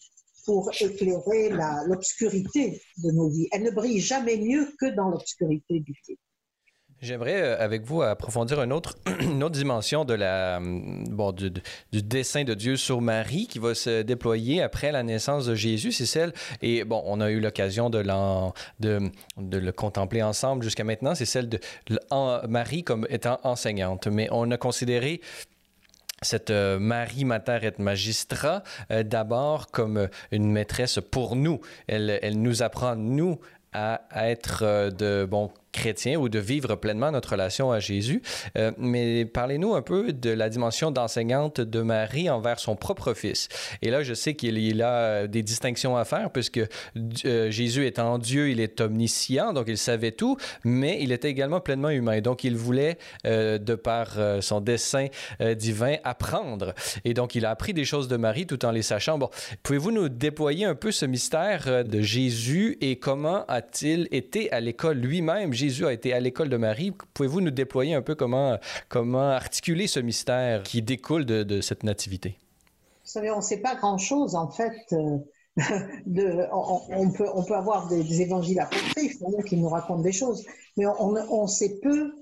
pour 0.46 0.70
éclairer 0.80 1.50
l'obscurité 1.86 2.80
de 2.98 3.10
nos 3.10 3.28
vies. 3.28 3.48
Elle 3.52 3.64
ne 3.64 3.70
brille 3.70 4.00
jamais 4.00 4.38
mieux 4.38 4.68
que 4.80 4.86
dans 4.94 5.10
l'obscurité 5.10 5.80
du 5.80 5.94
ciel. 6.02 6.16
J'aimerais 7.02 7.42
euh, 7.42 7.58
avec 7.62 7.84
vous 7.84 8.00
approfondir 8.00 8.62
une 8.62 8.72
autre, 8.72 8.96
dimension 9.50 10.00
hum, 10.00 11.04
du, 11.34 11.50
du, 11.92 12.02
dessin 12.02 12.44
de 12.44 12.54
Dieu 12.54 12.76
sur 12.76 13.02
Marie 13.02 13.46
qui 13.46 13.58
va 13.58 13.74
se 13.74 14.02
déployer 14.02 14.62
après 14.62 14.92
la 14.92 15.02
naissance 15.02 15.46
de 15.46 15.54
Jésus. 15.54 15.92
C'est 15.92 16.06
celle, 16.06 16.32
et 16.62 16.84
bon, 16.84 17.02
on 17.04 17.20
a 17.20 17.30
eu 17.30 17.40
l'occasion 17.40 17.90
de, 17.90 17.98
le 18.78 19.70
contempler 19.72 20.22
ensemble 20.22 20.62
jusqu'à 20.62 20.84
maintenant, 20.84 21.14
c'est 21.14 21.26
celle 21.26 21.48
de 21.50 21.60
Marie 22.48 22.82
comme 22.82 23.06
étant 23.10 23.38
enseignante. 23.42 24.06
Mais 24.06 24.28
on 24.30 24.50
a 24.50 24.56
considéré 24.56 25.20
cette 26.22 26.50
euh, 26.50 26.78
Marie 26.78 27.24
Mater 27.24 27.58
et 27.62 27.82
Magistrat, 27.82 28.62
euh, 28.90 29.02
d'abord 29.02 29.70
comme 29.70 30.08
une 30.30 30.50
maîtresse 30.50 30.98
pour 31.10 31.36
nous. 31.36 31.60
Elle, 31.86 32.18
elle 32.22 32.40
nous 32.40 32.62
apprend, 32.62 32.96
nous, 32.96 33.38
à, 33.72 34.02
à 34.10 34.28
être 34.30 34.90
de 34.90 35.26
bon 35.28 35.50
chrétien 35.76 36.16
ou 36.18 36.28
de 36.28 36.38
vivre 36.38 36.74
pleinement 36.74 37.12
notre 37.12 37.30
relation 37.30 37.70
à 37.70 37.78
Jésus. 37.78 38.22
Euh, 38.56 38.72
mais 38.78 39.26
parlez-nous 39.26 39.74
un 39.74 39.82
peu 39.82 40.12
de 40.12 40.30
la 40.30 40.48
dimension 40.48 40.90
d'enseignante 40.90 41.60
de 41.60 41.82
Marie 41.82 42.30
envers 42.30 42.58
son 42.58 42.74
propre 42.74 43.14
fils. 43.14 43.48
Et 43.82 43.90
là, 43.90 44.02
je 44.02 44.14
sais 44.14 44.34
qu'il 44.34 44.82
a 44.82 45.26
des 45.26 45.42
distinctions 45.42 45.96
à 45.96 46.04
faire 46.04 46.30
puisque 46.30 46.60
euh, 47.24 47.50
Jésus 47.50 47.86
étant 47.86 48.18
Dieu, 48.18 48.50
il 48.50 48.60
est 48.60 48.80
omniscient, 48.80 49.52
donc 49.52 49.66
il 49.68 49.78
savait 49.78 50.12
tout, 50.12 50.36
mais 50.64 50.98
il 51.00 51.12
était 51.12 51.28
également 51.28 51.60
pleinement 51.60 51.90
humain. 51.90 52.20
Donc 52.20 52.42
il 52.42 52.56
voulait, 52.56 52.96
euh, 53.26 53.58
de 53.58 53.74
par 53.74 54.16
son 54.40 54.60
dessein 54.60 55.08
divin, 55.56 55.96
apprendre. 56.04 56.74
Et 57.04 57.12
donc 57.12 57.34
il 57.34 57.44
a 57.44 57.50
appris 57.50 57.74
des 57.74 57.84
choses 57.84 58.08
de 58.08 58.16
Marie 58.16 58.46
tout 58.46 58.64
en 58.64 58.70
les 58.70 58.82
sachant. 58.82 59.18
Bon, 59.18 59.28
pouvez-vous 59.62 59.92
nous 59.92 60.08
déployer 60.08 60.64
un 60.64 60.74
peu 60.74 60.90
ce 60.90 61.04
mystère 61.04 61.84
de 61.84 62.00
Jésus 62.00 62.78
et 62.80 62.96
comment 62.96 63.44
a-t-il 63.46 64.08
été 64.10 64.50
à 64.52 64.60
l'école 64.60 64.98
lui-même? 64.98 65.52
A 65.84 65.92
été 65.92 66.12
à 66.12 66.20
l'école 66.20 66.48
de 66.48 66.56
Marie. 66.56 66.92
Pouvez-vous 67.14 67.40
nous 67.40 67.50
déployer 67.50 67.94
un 67.94 68.02
peu 68.02 68.14
comment, 68.14 68.58
comment 68.88 69.30
articuler 69.30 69.86
ce 69.86 70.00
mystère 70.00 70.62
qui 70.62 70.82
découle 70.82 71.24
de, 71.24 71.60
cette 71.60 71.82
nativité? 71.82 72.38
Vous 73.04 73.10
savez, 73.10 73.30
on 73.30 73.36
ne 73.36 73.42
sait 73.42 73.60
pas 73.60 73.74
grand-chose 73.74 74.34
en 74.34 74.50
fait. 74.50 74.74
Euh, 74.92 75.18
de, 76.06 76.46
on, 76.52 77.10
peut, 77.10 77.28
on 77.34 77.42
peut 77.42 77.54
avoir 77.54 77.88
des, 77.88 78.20
évangiles 78.20 78.60
apocryphes 78.60 79.16
qui 79.46 79.56
nous 79.56 79.68
racontent 79.68 80.02
des 80.02 80.12
choses, 80.12 80.44
mais 80.76 80.84
on, 80.86 81.46
sait 81.46 81.78
peu 81.82 82.12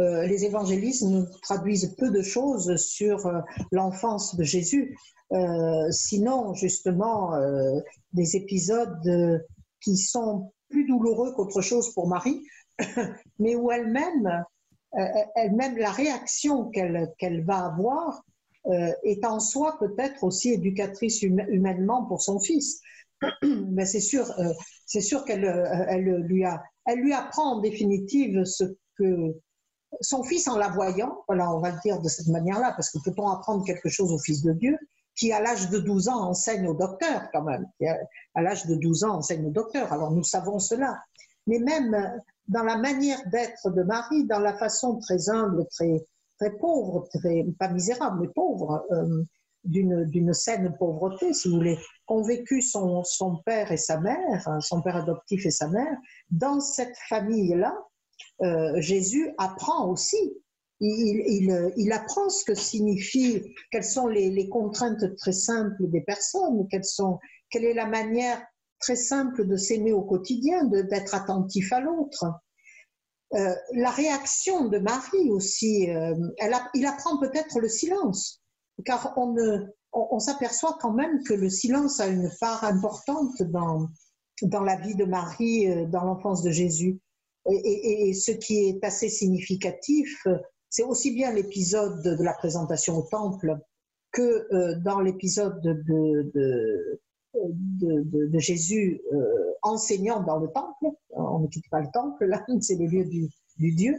euh, 0.00 0.26
les 0.26 0.44
évangélistes 0.44 1.02
nous 1.02 1.26
traduisent 1.42 1.94
peu 1.96 2.10
de 2.10 2.22
choses 2.22 2.74
sur 2.76 3.24
euh, 3.26 3.38
l'enfance 3.70 4.34
de 4.34 4.42
Jésus. 4.42 4.96
sinon, 5.90 6.54
justement, 6.54 7.32
des 8.12 8.36
épisodes 8.36 9.40
qui 9.80 9.96
sont 9.96 10.52
plus 10.72 10.86
douloureux 10.86 11.32
qu'autre 11.34 11.60
chose 11.60 11.94
pour 11.94 12.08
Marie, 12.08 12.42
mais 13.38 13.54
où 13.54 13.70
elle-même, 13.70 14.44
euh, 14.98 15.06
elle-même 15.34 15.76
la 15.76 15.90
réaction 15.90 16.70
qu'elle 16.70 17.44
va 17.44 17.66
avoir 17.66 18.22
euh, 18.66 18.92
est 19.02 19.24
en 19.24 19.40
soi 19.40 19.76
peut-être 19.78 20.22
aussi 20.24 20.52
éducatrice 20.52 21.22
humainement 21.22 22.04
pour 22.04 22.22
son 22.22 22.38
fils. 22.38 22.80
mais 23.42 23.86
c'est 23.86 24.00
sûr, 24.00 24.30
euh, 24.38 24.52
sûr 24.86 25.24
qu'elle 25.24 25.44
elle 25.88 26.04
lui 26.04 26.44
lui 26.96 27.12
apprend 27.12 27.56
en 27.56 27.60
définitive 27.60 28.44
ce 28.44 28.64
que 28.96 29.36
son 30.00 30.22
fils 30.24 30.48
en 30.48 30.56
la 30.56 30.68
voyant, 30.68 31.22
voilà, 31.28 31.54
on 31.54 31.60
va 31.60 31.70
le 31.70 31.78
dire 31.84 32.00
de 32.00 32.08
cette 32.08 32.28
manière-là, 32.28 32.72
parce 32.72 32.90
que 32.90 32.98
peut-on 33.04 33.28
apprendre 33.28 33.64
quelque 33.64 33.88
chose 33.88 34.12
au 34.12 34.18
fils 34.18 34.42
de 34.42 34.52
Dieu 34.52 34.76
qui 35.14 35.32
à 35.32 35.40
l'âge 35.40 35.68
de 35.68 35.78
12 35.78 36.08
ans 36.08 36.28
enseigne 36.28 36.66
au 36.66 36.74
docteur 36.74 37.28
quand 37.32 37.42
même, 37.42 37.66
à 38.34 38.42
l'âge 38.42 38.66
de 38.66 38.74
12 38.74 39.04
ans 39.04 39.16
enseigne 39.16 39.46
au 39.46 39.50
docteur, 39.50 39.92
alors 39.92 40.10
nous 40.10 40.24
savons 40.24 40.58
cela. 40.58 41.02
Mais 41.46 41.58
même 41.58 42.18
dans 42.48 42.62
la 42.62 42.76
manière 42.76 43.20
d'être 43.30 43.70
de 43.70 43.82
Marie, 43.82 44.24
dans 44.24 44.40
la 44.40 44.54
façon 44.54 44.98
très 44.98 45.30
humble, 45.30 45.66
très, 45.70 46.04
très 46.38 46.50
pauvre, 46.58 47.08
très, 47.14 47.44
pas 47.58 47.68
misérable, 47.68 48.20
mais 48.20 48.28
pauvre, 48.28 48.84
euh, 48.90 49.24
d'une 49.64 50.32
saine 50.32 50.74
pauvreté, 50.76 51.32
si 51.32 51.48
vous 51.48 51.56
voulez, 51.56 51.78
qu'ont 52.06 52.22
vécu 52.22 52.62
son, 52.62 53.04
son, 53.04 53.36
père 53.46 53.70
et 53.70 53.76
sa 53.76 54.00
mère, 54.00 54.48
hein, 54.48 54.60
son 54.60 54.82
père 54.82 54.96
adoptif 54.96 55.46
et 55.46 55.50
sa 55.50 55.68
mère, 55.68 55.96
dans 56.30 56.60
cette 56.60 56.96
famille-là, 57.08 57.72
euh, 58.42 58.80
Jésus 58.80 59.32
apprend 59.38 59.88
aussi. 59.88 60.36
Il, 60.84 61.72
il, 61.76 61.92
apprend 61.92 62.28
ce 62.28 62.44
que 62.44 62.56
signifie, 62.56 63.54
quelles 63.70 63.84
sont 63.84 64.08
les, 64.08 64.30
les 64.30 64.48
contraintes 64.48 65.14
très 65.14 65.30
simples 65.30 65.76
des 65.78 66.00
personnes, 66.00 66.66
quelles 66.68 66.84
sont, 66.84 67.20
quelle 67.50 67.64
est 67.64 67.74
la 67.74 67.86
manière 67.86 68.44
très 68.82 68.96
simple 68.96 69.46
de 69.46 69.56
s'aimer 69.56 69.92
au 69.92 70.02
quotidien, 70.02 70.64
d'être 70.64 71.14
attentif 71.14 71.72
à 71.72 71.80
l'autre. 71.80 72.26
Euh, 73.34 73.54
la 73.74 73.90
réaction 73.90 74.68
de 74.68 74.78
Marie 74.78 75.30
aussi, 75.30 75.90
euh, 75.90 76.14
elle 76.38 76.54
il 76.74 76.84
apprend 76.84 77.18
peut-être 77.18 77.60
le 77.60 77.68
silence, 77.68 78.42
car 78.84 79.14
on, 79.16 80.18
s'aperçoit 80.18 80.76
quand 80.80 80.92
même 80.92 81.22
que 81.22 81.32
le 81.32 81.48
silence 81.48 82.00
a 82.00 82.08
une 82.08 82.30
part 82.40 82.64
importante 82.64 83.42
dans, 83.44 83.88
dans 84.42 84.62
la 84.62 84.76
vie 84.76 84.96
de 84.96 85.06
Marie, 85.06 85.70
euh, 85.70 85.86
dans 85.86 86.04
l'enfance 86.04 86.42
de 86.42 86.50
Jésus. 86.50 87.00
Et, 87.50 88.12
ce 88.12 88.32
qui 88.32 88.68
est 88.68 88.84
assez 88.84 89.08
significatif, 89.08 90.26
c'est 90.68 90.84
aussi 90.84 91.12
bien 91.12 91.32
l'épisode 91.32 92.02
de, 92.02 92.22
la 92.22 92.34
présentation 92.34 92.98
au 92.98 93.02
temple 93.02 93.58
que 94.12 94.76
dans 94.84 95.00
l'épisode 95.00 95.60
de, 95.60 95.72
de, 95.72 96.30
de, 96.34 97.00
Jésus 98.38 99.00
euh, 99.12 99.52
enseignant 99.62 100.22
dans 100.22 100.38
le 100.38 100.48
temple. 100.48 100.86
On 101.10 101.40
ne 101.40 101.46
quitte 101.48 101.68
pas 101.70 101.80
le 101.80 101.88
temple, 101.92 102.26
là, 102.26 102.44
c'est 102.60 102.76
le 102.76 102.86
lieu 102.86 103.04
du, 103.04 103.28
Dieu, 103.58 103.98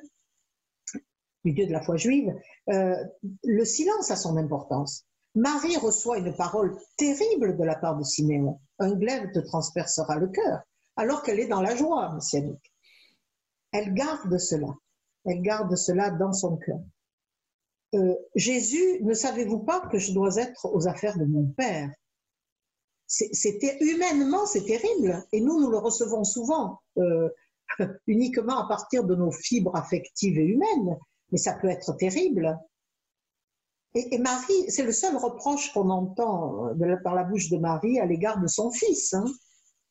du 1.43 1.53
Dieu 1.53 1.65
de 1.65 1.71
la 1.71 1.81
foi 1.81 1.97
juive. 1.97 2.33
Euh, 2.69 2.95
le 3.43 3.65
silence 3.65 4.11
a 4.11 4.15
son 4.15 4.37
importance. 4.37 5.05
Marie 5.35 5.77
reçoit 5.77 6.19
une 6.19 6.35
parole 6.35 6.77
terrible 6.97 7.57
de 7.57 7.63
la 7.63 7.75
part 7.75 7.97
de 7.97 8.03
Siméon. 8.03 8.59
Un 8.79 8.93
glaive 8.93 9.31
te 9.31 9.39
transpercera 9.39 10.17
le 10.17 10.27
cœur, 10.27 10.61
alors 10.95 11.23
qu'elle 11.23 11.39
est 11.39 11.47
dans 11.47 11.61
la 11.61 11.75
joie 11.75 12.13
messianique. 12.13 12.71
Elle 13.71 13.93
garde 13.93 14.37
cela. 14.37 14.67
Elle 15.25 15.41
garde 15.41 15.75
cela 15.75 16.11
dans 16.11 16.33
son 16.33 16.57
cœur. 16.57 16.79
Euh, 17.95 18.15
Jésus, 18.35 19.01
ne 19.01 19.13
savez-vous 19.13 19.59
pas 19.59 19.81
que 19.87 19.97
je 19.97 20.13
dois 20.13 20.37
être 20.37 20.65
aux 20.71 20.87
affaires 20.87 21.17
de 21.17 21.25
mon 21.25 21.45
Père? 21.45 21.89
C'était 23.31 23.77
humainement, 23.79 24.45
c'est 24.45 24.65
terrible. 24.65 25.23
Et 25.31 25.41
nous, 25.41 25.59
nous 25.59 25.69
le 25.69 25.77
recevons 25.77 26.23
souvent 26.23 26.79
euh, 26.97 27.29
uniquement 28.07 28.57
à 28.57 28.67
partir 28.67 29.03
de 29.03 29.15
nos 29.15 29.31
fibres 29.31 29.75
affectives 29.75 30.37
et 30.37 30.45
humaines. 30.45 30.97
Mais 31.31 31.37
ça 31.37 31.53
peut 31.53 31.69
être 31.69 31.93
terrible. 31.93 32.57
Et, 33.95 34.17
Marie, 34.17 34.69
c'est 34.69 34.83
le 34.83 34.91
seul 34.91 35.15
reproche 35.15 35.71
qu'on 35.71 35.89
entend 35.89 36.69
euh, 36.69 36.95
par 37.03 37.13
la 37.13 37.23
bouche 37.23 37.49
de 37.49 37.57
Marie 37.57 37.99
à 37.99 38.05
l'égard 38.05 38.39
de 38.39 38.47
son 38.47 38.71
fils, 38.71 39.13
hein, 39.13 39.25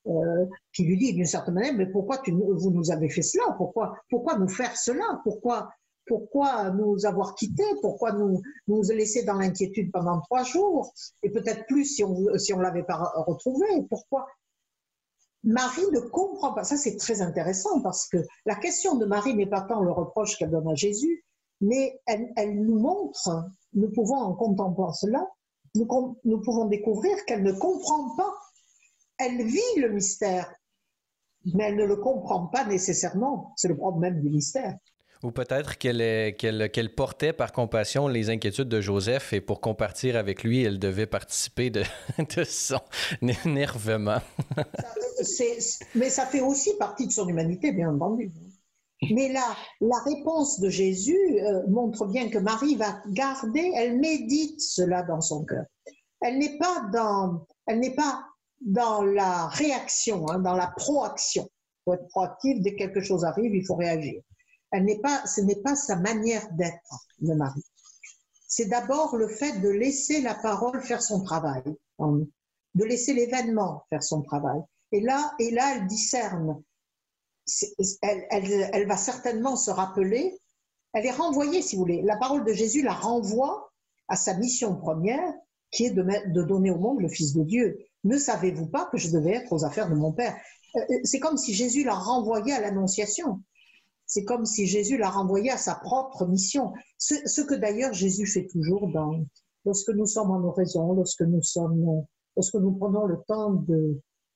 euh, 0.09 0.47
qui 0.73 0.85
lui 0.85 0.99
dit 0.99 1.12
d'une 1.12 1.27
certaine 1.27 1.55
manière, 1.55 1.75
mais 1.75 1.87
pourquoi 1.87 2.20
vous 2.27 2.70
nous 2.73 2.91
avez 2.91 3.09
fait 3.09 3.23
cela? 3.23 3.55
Pourquoi, 3.57 3.95
pourquoi 4.11 4.37
nous 4.39 4.49
faire 4.49 4.77
cela? 4.77 5.20
Pourquoi 5.23 5.70
pourquoi 6.07 6.70
nous 6.70 7.07
avoir 7.07 7.34
quittés, 7.34 7.62
pourquoi 7.80 8.12
nous 8.12 8.42
nous 8.68 8.82
laisser 8.82 9.24
dans 9.24 9.34
l'inquiétude 9.34 9.90
pendant 9.92 10.20
trois 10.20 10.42
jours, 10.42 10.92
et 11.22 11.30
peut-être 11.30 11.66
plus 11.66 11.84
si 11.84 12.05
on 12.05 12.14
on 12.14 12.59
l'avait 12.59 12.82
pas 12.82 13.12
retrouvé. 13.26 13.66
Pourquoi 13.88 14.26
Marie 15.44 15.90
ne 15.92 16.00
comprend 16.00 16.53
pas. 16.53 16.64
Ça, 16.64 16.76
c'est 16.76 16.96
très 16.96 17.20
intéressant 17.20 17.80
parce 17.80 18.09
que 18.09 18.18
la 18.46 18.55
question 18.55 18.96
de 18.96 19.07
Marie 19.07 19.34
n'est 19.34 19.46
pas 19.46 19.62
tant 19.62 19.80
le 19.80 19.90
reproche 19.90 20.36
qu'elle 20.36 20.50
donne 20.50 20.68
à 20.68 20.74
Jésus, 20.74 21.24
mais 21.61 22.00
elle, 22.07 22.32
elle, 22.36 22.61
nous 22.61 22.78
montre, 22.78 23.28
nous 23.72 23.90
pouvons 23.90 24.16
en 24.16 24.34
contemplant 24.34 24.92
cela, 24.92 25.26
nous, 25.74 25.86
nous 26.24 26.40
pouvons 26.40 26.66
découvrir 26.66 27.16
qu'elle 27.26 27.42
ne 27.42 27.53
comprend 27.53 28.14
pas. 28.16 28.32
Elle 29.18 29.44
vit 29.44 29.80
le 29.80 29.90
mystère, 29.90 30.53
mais 31.55 31.64
elle 31.64 31.76
ne 31.76 31.84
le 31.84 31.96
comprend 31.96 32.46
pas 32.46 32.64
nécessairement. 32.64 33.53
C'est 33.57 33.68
le 33.68 33.76
problème 33.76 34.20
du 34.20 34.30
mystère. 34.30 34.76
Ou 35.23 35.31
peut-être 35.31 35.79
qu'elle 35.79 36.95
portait 36.97 37.33
par 37.33 37.53
compassion 37.53 38.09
les 38.09 38.29
inquiétudes 38.29 38.68
de 38.68 38.81
Joseph 38.81 39.33
et 39.33 39.41
pour 39.41 39.61
compartir 39.61 40.16
avec 40.16 40.43
lui, 40.43 40.62
elle 40.64 40.81
devait 40.81 41.07
participer 41.07 41.70
de, 41.70 41.85
son 42.45 42.81
énervement. 43.45 44.18
mais 45.95 46.11
ça 46.11 46.27
fait 46.27 46.41
aussi 46.41 46.77
partie 46.77 47.07
de 47.07 47.12
son 47.12 47.29
humanité, 47.29 47.70
bien 47.73 47.95
entendu. 47.95 48.33
Mais 49.11 49.33
là, 49.33 49.45
la 49.81 49.99
réponse 50.05 50.61
de 50.61 50.68
Jésus 50.68 51.18
euh, 51.41 51.66
montre 51.68 52.07
bien 52.07 52.29
que 52.29 52.39
Marie 52.39 52.77
va 52.77 53.03
garder, 53.09 53.73
elle 53.77 53.99
médite 53.99 54.61
cela 54.61 55.03
dans 55.03 55.20
son 55.20 55.45
cœur. 55.45 55.64
Elle 56.20 56.39
n'est 56.39 56.57
pas 56.59 56.89
dans, 56.93 57.47
elle 57.66 57.81
n'est 57.81 57.95
pas 57.95 58.25
dans 58.61 59.03
la 59.03 59.49
réaction, 59.49 60.29
hein, 60.29 60.39
dans 60.39 60.55
la 60.55 60.68
proaction. 60.77 61.45
Il 61.45 61.83
faut 61.85 61.95
être 61.95 62.09
proactif, 62.09 62.61
dès 62.61 62.73
que 62.73 62.79
quelque 62.79 63.01
chose 63.01 63.25
arrive, 63.25 63.55
il 63.55 63.66
faut 63.66 63.75
réagir. 63.75 64.20
Elle 64.73 64.85
n'est 64.85 65.01
pas, 65.01 65.27
ce 65.27 65.41
n'est 65.41 65.62
pas 65.62 65.77
sa 65.77 65.97
manière 65.97 66.51
d'être, 66.53 67.07
de 67.20 67.35
Marie. 67.35 67.64
C'est 68.49 68.66
d'abord 68.66 69.16
le 69.16 69.29
fait 69.29 69.61
de 69.61 69.68
laisser 69.68 70.20
la 70.20 70.35
parole 70.35 70.83
faire 70.83 71.03
son 71.03 71.23
travail, 71.23 71.62
de 71.99 72.85
laisser 72.85 73.14
l'événement 73.14 73.85
faire 73.89 74.03
son 74.03 74.23
travail. 74.23 74.61
Et 74.93 75.01
là, 75.01 75.33
et 75.39 75.51
là, 75.51 75.77
elle 75.77 75.87
discerne 75.87 76.62
elle, 78.01 78.87
va 78.87 78.97
certainement 78.97 79.57
se 79.57 79.70
rappeler, 79.70 80.39
elle 80.93 81.07
est 81.07 81.12
renvoyée, 81.12 81.62
si 81.62 81.77
vous 81.77 81.83
voulez. 81.83 82.03
La 82.03 82.16
parole 82.16 82.45
de 82.45 82.53
Jésus 82.53 82.83
la 82.83 82.93
renvoie 82.93 83.73
à 84.09 84.16
sa 84.16 84.35
mission 84.35 84.77
première, 84.77 85.33
qui 85.70 85.87
est 85.87 85.91
de, 85.91 86.03
de 86.03 86.43
donner 86.43 86.70
au 86.70 86.79
monde 86.79 87.01
le 87.01 87.09
Fils 87.09 87.33
de 87.33 87.43
Dieu. 87.43 87.79
Ne 88.05 88.18
savez-vous 88.18 88.66
pas 88.66 88.87
que 88.87 88.99
je 88.99 89.11
devais 89.11 89.33
être 89.33 89.53
aux 89.53 89.64
affaires 89.64 89.89
de 89.89 89.95
mon 89.95 90.12
Père? 90.12 90.37
Euh, 90.77 90.81
euh, 90.91 91.01
C'est 91.05 91.18
comme 91.18 91.39
si 91.39 91.55
Jésus 91.55 91.85
la 91.85 91.95
renvoyait 91.95 92.53
à 92.53 92.61
l'Annonciation. 92.61 93.41
C'est 94.14 94.24
comme 94.24 94.44
si 94.44 94.66
Jésus 94.66 94.98
la 94.98 95.08
renvoyait 95.08 95.52
à 95.52 95.56
sa 95.56 95.74
propre 95.74 96.26
mission. 96.26 96.74
Ce, 96.98 97.40
que 97.40 97.54
d'ailleurs 97.54 97.94
Jésus 97.94 98.26
fait 98.26 98.46
toujours 98.46 98.86
lorsque 99.64 99.88
nous 99.88 100.04
sommes 100.04 100.30
en 100.30 100.44
oraison, 100.44 100.92
lorsque 100.92 101.22
nous 101.22 101.40
sommes, 101.40 102.04
lorsque 102.36 102.56
nous 102.56 102.72
prenons 102.72 103.06
le 103.06 103.16
temps 103.26 103.64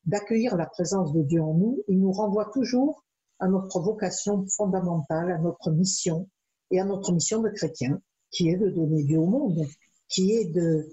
d'accueillir 0.06 0.56
la 0.56 0.64
présence 0.64 1.12
de 1.12 1.20
Dieu 1.24 1.42
en 1.42 1.52
nous, 1.52 1.82
il 1.88 2.00
nous 2.00 2.10
renvoie 2.10 2.46
toujours 2.54 3.04
à 3.38 3.48
notre 3.48 3.80
vocation 3.80 4.46
fondamentale, 4.46 5.30
à 5.30 5.36
notre 5.36 5.70
mission 5.70 6.26
et 6.70 6.80
à 6.80 6.86
notre 6.86 7.12
mission 7.12 7.42
de 7.42 7.50
chrétien, 7.50 8.00
qui 8.30 8.48
est 8.48 8.56
de 8.56 8.70
donner 8.70 9.02
Dieu 9.02 9.18
au 9.18 9.26
monde, 9.26 9.62
qui 10.08 10.32
est 10.32 10.46
de 10.46 10.88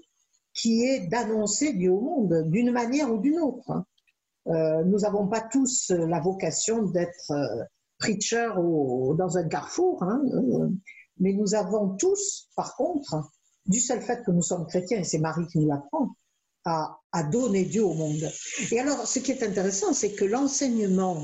qui 0.52 0.84
est 0.84 1.06
d'annoncer 1.06 1.72
Dieu 1.72 1.90
au 1.90 2.02
monde 2.02 2.50
d'une 2.50 2.70
manière 2.70 3.10
ou 3.10 3.16
d'une 3.16 3.38
autre. 3.38 3.82
Euh, 4.48 4.84
nous 4.84 4.98
n'avons 4.98 5.26
pas 5.26 5.40
tous 5.40 5.88
la 5.88 6.20
vocation 6.20 6.82
d'être 6.82 7.32
preacher 7.98 8.50
dans 8.56 9.38
un 9.38 9.48
carrefour, 9.48 10.02
hein, 10.02 10.22
euh, 10.32 10.68
mais 11.18 11.32
nous 11.32 11.54
avons 11.54 11.96
tous, 11.96 12.48
par 12.56 12.76
contre, 12.76 13.30
du 13.66 13.80
seul 13.80 14.00
fait 14.00 14.22
que 14.24 14.30
nous 14.30 14.42
sommes 14.42 14.66
chrétiens, 14.66 14.98
et 14.98 15.04
c'est 15.04 15.18
Marie 15.18 15.46
qui 15.46 15.58
nous 15.58 15.68
l'apprend, 15.68 16.16
à, 16.66 17.22
donner 17.30 17.64
Dieu 17.64 17.84
au 17.84 17.92
monde. 17.92 18.30
Et 18.72 18.80
alors, 18.80 19.06
ce 19.06 19.18
qui 19.18 19.32
est 19.32 19.42
intéressant, 19.42 19.92
c'est 19.92 20.12
que 20.12 20.24
l'enseignement, 20.24 21.22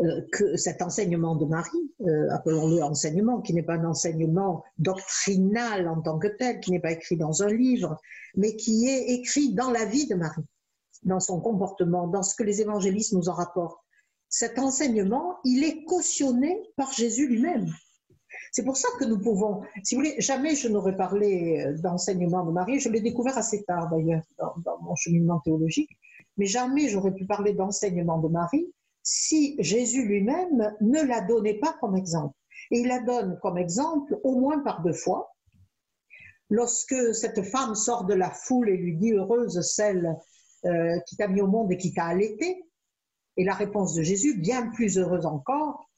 euh, 0.00 0.22
que 0.32 0.56
cet 0.56 0.80
enseignement 0.80 1.36
de 1.36 1.44
Marie, 1.44 1.92
euh, 2.00 2.30
appelons-le 2.30 2.82
enseignement, 2.82 3.42
qui 3.42 3.52
n'est 3.52 3.62
pas 3.62 3.74
un 3.74 3.84
enseignement 3.84 4.64
doctrinal 4.78 5.86
en 5.86 6.00
tant 6.00 6.18
que 6.18 6.28
tel, 6.28 6.60
qui 6.60 6.70
n'est 6.70 6.80
pas 6.80 6.92
écrit 6.92 7.16
dans 7.16 7.42
un 7.42 7.52
livre, 7.52 8.00
mais 8.36 8.56
qui 8.56 8.88
est 8.88 9.10
écrit 9.10 9.52
dans 9.52 9.70
la 9.70 9.84
vie 9.84 10.06
de 10.06 10.14
Marie, 10.14 10.46
dans 11.02 11.20
son 11.20 11.40
comportement, 11.40 12.08
dans 12.08 12.22
ce 12.22 12.34
que 12.34 12.42
les 12.42 12.62
évangélistes 12.62 13.12
nous 13.12 13.28
en 13.28 13.34
rapportent. 13.34 13.84
Cet 14.30 14.60
enseignement, 14.60 15.38
il 15.44 15.64
est 15.64 15.84
cautionné 15.84 16.62
par 16.76 16.92
Jésus 16.92 17.26
lui-même. 17.26 17.66
C'est 18.52 18.64
pour 18.64 18.76
ça 18.76 18.88
que 18.98 19.04
nous 19.04 19.20
pouvons, 19.20 19.62
si 19.82 19.94
vous 19.94 20.00
voulez, 20.00 20.14
jamais 20.20 20.54
je 20.54 20.68
n'aurais 20.68 20.96
parlé 20.96 21.64
euh, 21.66 21.76
d'enseignement 21.78 22.44
de 22.44 22.52
Marie, 22.52 22.78
je 22.78 22.88
l'ai 22.88 23.00
découvert 23.00 23.36
assez 23.36 23.64
tard 23.64 23.90
d'ailleurs 23.90 24.22
dans, 24.38 24.78
mon 24.82 24.94
cheminement 24.94 25.40
théologique, 25.40 25.90
mais 26.36 26.46
jamais 26.46 26.88
j'aurais 26.88 27.12
pu 27.12 27.26
parler 27.26 27.54
d'enseignement 27.54 28.18
de 28.18 28.28
Marie 28.28 28.72
si 29.02 29.56
Jésus 29.58 30.04
lui-même 30.04 30.76
ne 30.80 31.02
la 31.02 31.22
donnait 31.22 31.58
pas 31.58 31.74
comme 31.80 31.96
exemple. 31.96 32.36
Et 32.70 32.80
il 32.80 32.86
la 32.86 33.00
donne 33.00 33.36
comme 33.42 33.58
exemple 33.58 34.18
au 34.22 34.38
moins 34.38 34.60
par 34.60 34.82
deux 34.82 34.92
fois. 34.92 35.32
Lorsque 36.50 37.14
cette 37.14 37.42
femme 37.42 37.74
sort 37.74 38.04
de 38.04 38.14
la 38.14 38.30
foule 38.30 38.68
et 38.68 38.76
lui 38.76 38.96
dit 38.96 39.12
Heureuse 39.12 39.60
celle 39.62 40.16
euh, 40.66 40.98
qui 41.06 41.16
t'a 41.16 41.26
mis 41.26 41.40
au 41.40 41.46
monde 41.46 41.72
et 41.72 41.76
qui 41.76 41.92
t'a 41.92 42.04
allaité, 42.04 42.64
et 43.40 43.44
la 43.44 43.54
réponse 43.54 43.94
de 43.94 44.02
Jésus, 44.02 44.38
bien 44.38 44.68
plus 44.70 44.98
heureuse 44.98 45.24
encore, 45.24 45.88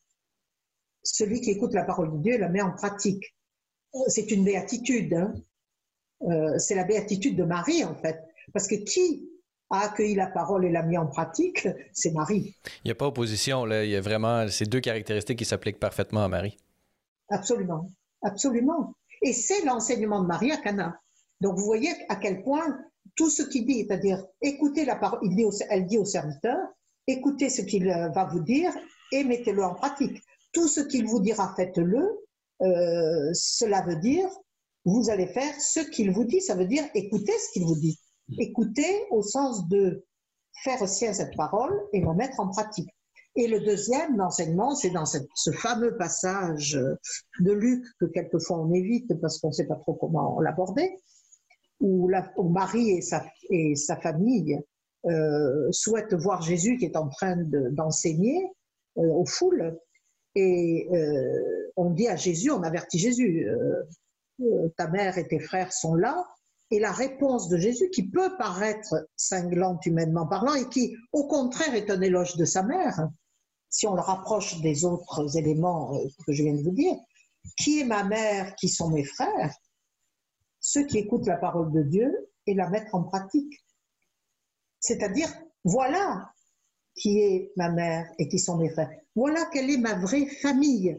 celui 1.02 1.40
qui 1.40 1.50
écoute 1.50 1.74
la 1.74 1.82
parole 1.82 2.12
de 2.12 2.18
Dieu 2.18 2.38
la 2.38 2.48
met 2.48 2.62
en 2.62 2.70
pratique. 2.70 3.34
C'est 4.06 4.30
une 4.30 4.44
béatitude. 4.44 5.12
Hein. 5.12 5.34
Euh, 6.22 6.56
c'est 6.58 6.76
la 6.76 6.84
béatitude 6.84 7.36
de 7.36 7.42
Marie, 7.42 7.82
en 7.82 7.96
fait. 7.96 8.22
Parce 8.52 8.68
que 8.68 8.76
qui 8.76 9.28
a 9.70 9.80
accueilli 9.80 10.14
la 10.14 10.28
parole 10.28 10.64
et 10.64 10.70
l'a 10.70 10.84
mis 10.84 10.96
en 10.96 11.08
pratique, 11.08 11.66
c'est 11.92 12.12
Marie. 12.12 12.54
Il 12.64 12.86
n'y 12.86 12.90
a 12.92 12.94
pas 12.94 13.08
opposition, 13.08 13.64
là. 13.64 13.84
Il 13.84 13.90
y 13.90 13.96
a 13.96 14.00
vraiment 14.00 14.46
ces 14.46 14.66
deux 14.66 14.80
caractéristiques 14.80 15.38
qui 15.38 15.44
s'appliquent 15.44 15.80
parfaitement 15.80 16.22
à 16.22 16.28
Marie. 16.28 16.56
Absolument. 17.28 17.90
Absolument. 18.22 18.94
Et 19.22 19.32
c'est 19.32 19.64
l'enseignement 19.64 20.22
de 20.22 20.28
Marie 20.28 20.52
à 20.52 20.58
Cana. 20.58 21.00
Donc 21.40 21.58
vous 21.58 21.64
voyez 21.64 21.90
à 22.08 22.14
quel 22.14 22.44
point 22.44 22.78
tout 23.16 23.30
ce 23.30 23.42
qu'il 23.42 23.66
dit, 23.66 23.84
c'est-à-dire 23.84 24.24
écoutez 24.40 24.84
la 24.84 24.94
parole, 24.94 25.18
elle 25.70 25.86
dit 25.86 25.98
au 25.98 26.04
serviteur, 26.04 26.56
écoutez 27.06 27.48
ce 27.48 27.62
qu'il 27.62 27.86
va 27.86 28.24
vous 28.32 28.40
dire 28.40 28.72
et 29.12 29.24
mettez-le 29.24 29.62
en 29.62 29.74
pratique 29.74 30.22
tout 30.52 30.68
ce 30.68 30.80
qu'il 30.80 31.06
vous 31.06 31.20
dira, 31.20 31.52
faites-le. 31.56 32.08
Euh, 32.62 33.30
cela 33.32 33.82
veut 33.82 33.96
dire, 33.96 34.28
vous 34.84 35.10
allez 35.10 35.26
faire 35.26 35.54
ce 35.60 35.80
qu'il 35.80 36.10
vous 36.12 36.24
dit. 36.24 36.40
Ça 36.40 36.54
veut 36.54 36.66
dire 36.66 36.84
écoutez 36.94 37.32
ce 37.32 37.52
qu'il 37.52 37.64
vous 37.64 37.78
dit. 37.78 37.98
Écoutez 38.38 39.04
au 39.10 39.22
sens 39.22 39.68
de 39.68 40.04
faire 40.62 40.86
sien 40.88 41.12
cette 41.12 41.36
parole 41.36 41.74
et 41.92 42.00
la 42.00 42.14
mettre 42.14 42.38
en 42.40 42.48
pratique. 42.48 42.88
Et 43.34 43.48
le 43.48 43.60
deuxième 43.60 44.20
enseignement, 44.20 44.74
c'est 44.74 44.90
dans 44.90 45.06
ce 45.06 45.50
fameux 45.52 45.96
passage 45.96 46.78
de 47.40 47.52
Luc 47.52 47.82
que 47.98 48.04
quelquefois 48.04 48.60
on 48.60 48.72
évite 48.72 49.18
parce 49.20 49.38
qu'on 49.38 49.48
ne 49.48 49.54
sait 49.54 49.66
pas 49.66 49.76
trop 49.76 49.94
comment 49.94 50.38
l'aborder, 50.40 50.98
où, 51.80 52.10
Marie 52.50 52.90
et 52.90 53.00
sa, 53.00 53.24
et 53.48 53.74
sa 53.74 53.96
famille 53.96 54.60
euh, 55.06 55.70
souhaitent 55.72 56.14
voir 56.14 56.42
Jésus 56.42 56.76
qui 56.76 56.84
est 56.84 56.96
en 56.96 57.08
train 57.08 57.36
d'enseigner 57.70 58.38
euh, 58.98 59.02
aux 59.02 59.26
foules 59.26 59.76
et 60.34 60.88
euh, 60.92 61.70
on 61.76 61.90
dit 61.90 62.08
à 62.08 62.16
Jésus, 62.16 62.50
on 62.50 62.62
avertit 62.62 62.98
Jésus, 62.98 63.46
euh, 63.48 64.68
ta 64.76 64.88
mère 64.88 65.18
et 65.18 65.28
tes 65.28 65.40
frères 65.40 65.72
sont 65.72 65.94
là. 65.94 66.26
Et 66.70 66.80
la 66.80 66.92
réponse 66.92 67.48
de 67.48 67.58
Jésus, 67.58 67.90
qui 67.90 68.08
peut 68.08 68.34
paraître 68.38 69.06
cinglante 69.14 69.84
humainement 69.84 70.26
parlant, 70.26 70.54
et 70.54 70.68
qui 70.70 70.96
au 71.12 71.26
contraire 71.26 71.74
est 71.74 71.90
un 71.90 72.00
éloge 72.00 72.36
de 72.36 72.46
sa 72.46 72.62
mère, 72.62 73.08
si 73.68 73.86
on 73.86 73.94
le 73.94 74.00
rapproche 74.00 74.60
des 74.62 74.84
autres 74.86 75.36
éléments 75.36 75.92
que 76.26 76.32
je 76.32 76.42
viens 76.42 76.54
de 76.54 76.62
vous 76.62 76.72
dire, 76.72 76.94
qui 77.58 77.80
est 77.80 77.84
ma 77.84 78.04
mère, 78.04 78.54
qui 78.54 78.68
sont 78.68 78.90
mes 78.90 79.04
frères? 79.04 79.54
Ceux 80.60 80.86
qui 80.86 80.98
écoutent 80.98 81.26
la 81.26 81.36
parole 81.36 81.72
de 81.72 81.82
Dieu 81.82 82.30
et 82.46 82.54
la 82.54 82.70
mettent 82.70 82.94
en 82.94 83.02
pratique. 83.02 83.62
C'est-à-dire, 84.82 85.32
voilà 85.64 86.32
qui 86.94 87.20
est 87.20 87.52
ma 87.56 87.70
mère 87.70 88.06
et 88.18 88.28
qui 88.28 88.38
sont 88.38 88.58
mes 88.58 88.68
frères. 88.68 88.90
Voilà 89.14 89.46
quelle 89.52 89.70
est 89.70 89.78
ma 89.78 89.94
vraie 89.94 90.26
famille. 90.26 90.98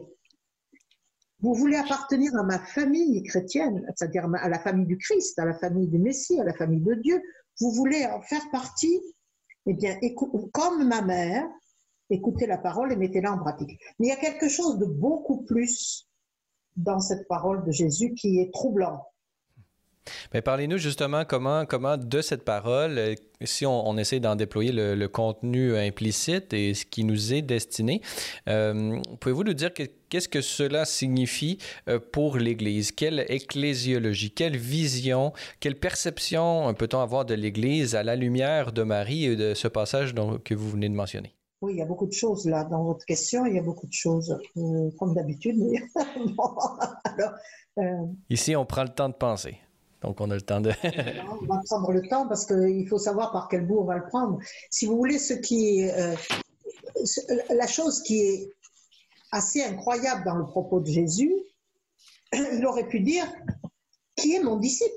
Vous 1.40 1.54
voulez 1.54 1.76
appartenir 1.76 2.34
à 2.36 2.42
ma 2.42 2.58
famille 2.58 3.22
chrétienne, 3.22 3.84
c'est-à-dire 3.94 4.26
à 4.40 4.48
la 4.48 4.58
famille 4.58 4.86
du 4.86 4.96
Christ, 4.96 5.38
à 5.38 5.44
la 5.44 5.54
famille 5.54 5.88
du 5.88 5.98
Messie, 5.98 6.40
à 6.40 6.44
la 6.44 6.54
famille 6.54 6.80
de 6.80 6.94
Dieu. 6.94 7.22
Vous 7.60 7.70
voulez 7.70 8.06
en 8.06 8.22
faire 8.22 8.50
partie 8.50 9.00
Eh 9.66 9.74
bien, 9.74 9.96
comme 10.52 10.88
ma 10.88 11.02
mère, 11.02 11.46
écoutez 12.08 12.46
la 12.46 12.58
parole 12.58 12.92
et 12.92 12.96
mettez-la 12.96 13.32
en 13.32 13.38
pratique. 13.38 13.78
Mais 13.98 14.06
il 14.06 14.08
y 14.08 14.12
a 14.12 14.16
quelque 14.16 14.48
chose 14.48 14.78
de 14.78 14.86
beaucoup 14.86 15.44
plus 15.44 16.08
dans 16.76 17.00
cette 17.00 17.28
parole 17.28 17.64
de 17.64 17.70
Jésus 17.70 18.14
qui 18.14 18.40
est 18.40 18.52
troublant. 18.52 19.06
Mais 20.32 20.42
parlez-nous 20.42 20.78
justement 20.78 21.24
comment, 21.24 21.66
comment 21.66 21.96
de 21.96 22.20
cette 22.20 22.44
parole, 22.44 22.98
euh, 22.98 23.14
si 23.42 23.66
on, 23.66 23.96
essaie 23.96 24.20
d'en 24.20 24.36
déployer 24.36 24.72
le, 24.72 25.06
contenu 25.08 25.76
implicite 25.76 26.52
et 26.52 26.74
ce 26.74 26.84
qui 26.84 27.04
nous 27.04 27.32
est 27.32 27.42
destiné, 27.42 28.00
euh, 28.48 28.98
pouvez-vous 29.20 29.44
nous 29.44 29.54
dire 29.54 29.72
qu'est-ce 29.72 30.28
que 30.28 30.40
cela 30.40 30.84
signifie 30.84 31.58
euh, 31.88 31.98
pour 31.98 32.38
l'Église? 32.38 32.92
Quelle 32.92 33.24
ecclésiologie, 33.28 34.30
quelle 34.30 34.56
vision, 34.56 35.32
quelle 35.60 35.76
perception 35.76 36.72
peut-on 36.74 37.00
avoir 37.00 37.24
de 37.24 37.34
l'Église 37.34 37.94
à 37.94 38.02
la 38.02 38.16
lumière 38.16 38.72
de 38.72 38.82
Marie 38.82 39.26
et 39.26 39.36
de 39.36 39.54
ce 39.54 39.68
passage 39.68 40.14
que 40.44 40.54
vous 40.54 40.70
venez 40.70 40.88
de 40.88 40.94
mentionner? 40.94 41.34
Oui, 41.60 41.72
il 41.74 41.78
y 41.78 41.82
a 41.82 41.86
beaucoup 41.86 42.06
de 42.06 42.12
choses 42.12 42.46
là 42.46 42.64
dans 42.64 42.84
votre 42.84 43.06
question. 43.06 43.46
Il 43.46 43.54
y 43.54 43.58
a 43.58 43.62
beaucoup 43.62 43.86
de 43.86 43.92
choses, 43.92 44.38
comme 44.98 45.14
d'habitude. 45.14 45.56
Ici, 48.30 48.54
on 48.54 48.66
prend 48.66 48.82
le 48.82 48.90
temps 48.90 49.08
de 49.08 49.14
penser. 49.14 49.58
Donc, 50.04 50.20
on 50.20 50.30
a 50.30 50.34
le 50.34 50.42
temps 50.42 50.60
de. 50.60 50.70
on 51.40 51.46
va 51.46 51.62
prendre 51.64 51.90
le 51.92 52.06
temps 52.08 52.28
parce 52.28 52.44
qu'il 52.44 52.86
faut 52.88 52.98
savoir 52.98 53.32
par 53.32 53.48
quel 53.48 53.66
bout 53.66 53.78
on 53.78 53.84
va 53.84 53.96
le 53.96 54.06
prendre. 54.06 54.38
Si 54.70 54.84
vous 54.84 54.96
voulez, 54.96 55.18
ce 55.18 55.32
qui 55.32 55.80
est, 55.80 55.98
euh, 55.98 56.14
la 57.48 57.66
chose 57.66 58.02
qui 58.02 58.20
est 58.20 58.50
assez 59.32 59.62
incroyable 59.62 60.22
dans 60.26 60.36
le 60.36 60.44
propos 60.44 60.80
de 60.80 60.86
Jésus, 60.86 61.32
il 62.32 62.66
aurait 62.66 62.86
pu 62.86 63.00
dire 63.00 63.26
Qui 64.16 64.34
est 64.34 64.42
mon 64.42 64.56
disciple? 64.56 64.92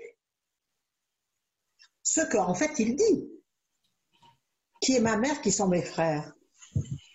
Ce 2.03 2.21
qu'en 2.29 2.53
fait 2.53 2.77
il 2.77 2.97
dit. 2.97 3.31
Qui 4.81 4.97
est 4.97 5.01
ma 5.01 5.15
mère, 5.15 5.41
qui 5.41 5.53
sont 5.53 5.69
mes 5.69 5.81
frères? 5.81 6.33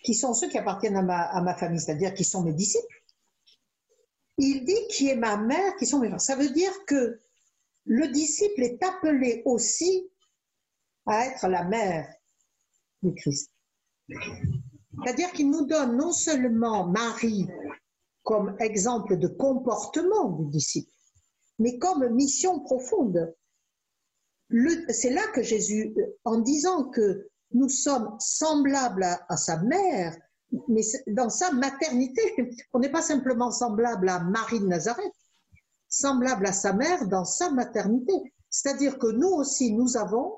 Qui 0.03 0.15
sont 0.15 0.33
ceux 0.33 0.49
qui 0.49 0.57
appartiennent 0.57 0.97
à 0.97 1.41
ma 1.41 1.55
famille, 1.55 1.79
c'est-à-dire 1.79 2.13
qui 2.13 2.23
sont 2.23 2.43
mes 2.43 2.53
disciples? 2.53 3.03
Il 4.39 4.65
dit 4.65 4.87
Qui 4.89 5.09
est 5.09 5.15
ma 5.15 5.37
mère, 5.37 5.75
qui 5.77 5.85
sont 5.85 5.99
mes 5.99 6.07
frères 6.07 6.21
Ça 6.21 6.35
veut 6.35 6.49
dire 6.49 6.73
que 6.87 7.19
le 7.85 8.07
disciple 8.07 8.63
est 8.63 8.83
appelé 8.83 9.41
aussi 9.45 10.09
à 11.05 11.25
être 11.27 11.47
la 11.47 11.63
mère 11.65 12.13
du 13.01 13.13
Christ. 13.13 13.51
C'est-à-dire 14.09 15.31
qu'il 15.31 15.49
nous 15.49 15.65
donne 15.65 15.97
non 15.97 16.11
seulement 16.11 16.87
Marie 16.87 17.47
comme 18.23 18.55
exemple 18.59 19.17
de 19.17 19.27
comportement 19.27 20.29
du 20.29 20.49
disciple, 20.49 20.91
mais 21.59 21.77
comme 21.77 22.07
mission 22.13 22.61
profonde. 22.61 23.33
C'est 24.89 25.09
là 25.09 25.27
que 25.33 25.41
Jésus, 25.41 25.93
en 26.23 26.39
disant 26.39 26.89
que 26.89 27.29
nous 27.51 27.69
sommes 27.69 28.15
semblables 28.19 29.03
à, 29.03 29.37
sa 29.37 29.61
mère, 29.63 30.15
mais 30.67 30.81
dans 31.07 31.29
sa 31.29 31.51
maternité, 31.51 32.21
on 32.73 32.79
n'est 32.79 32.91
pas 32.91 33.01
simplement 33.01 33.51
semblable 33.51 34.07
à 34.09 34.19
Marie 34.19 34.59
de 34.59 34.67
Nazareth, 34.67 35.13
semblable 35.93 36.47
à 36.47 36.53
sa 36.53 36.73
mère 36.73 37.07
dans 37.07 37.23
sa 37.23 37.51
maternité. 37.51 38.13
C'est-à-dire 38.49 38.97
que 38.97 39.07
nous 39.07 39.29
aussi, 39.29 39.71
nous 39.73 39.95
avons 39.95 40.33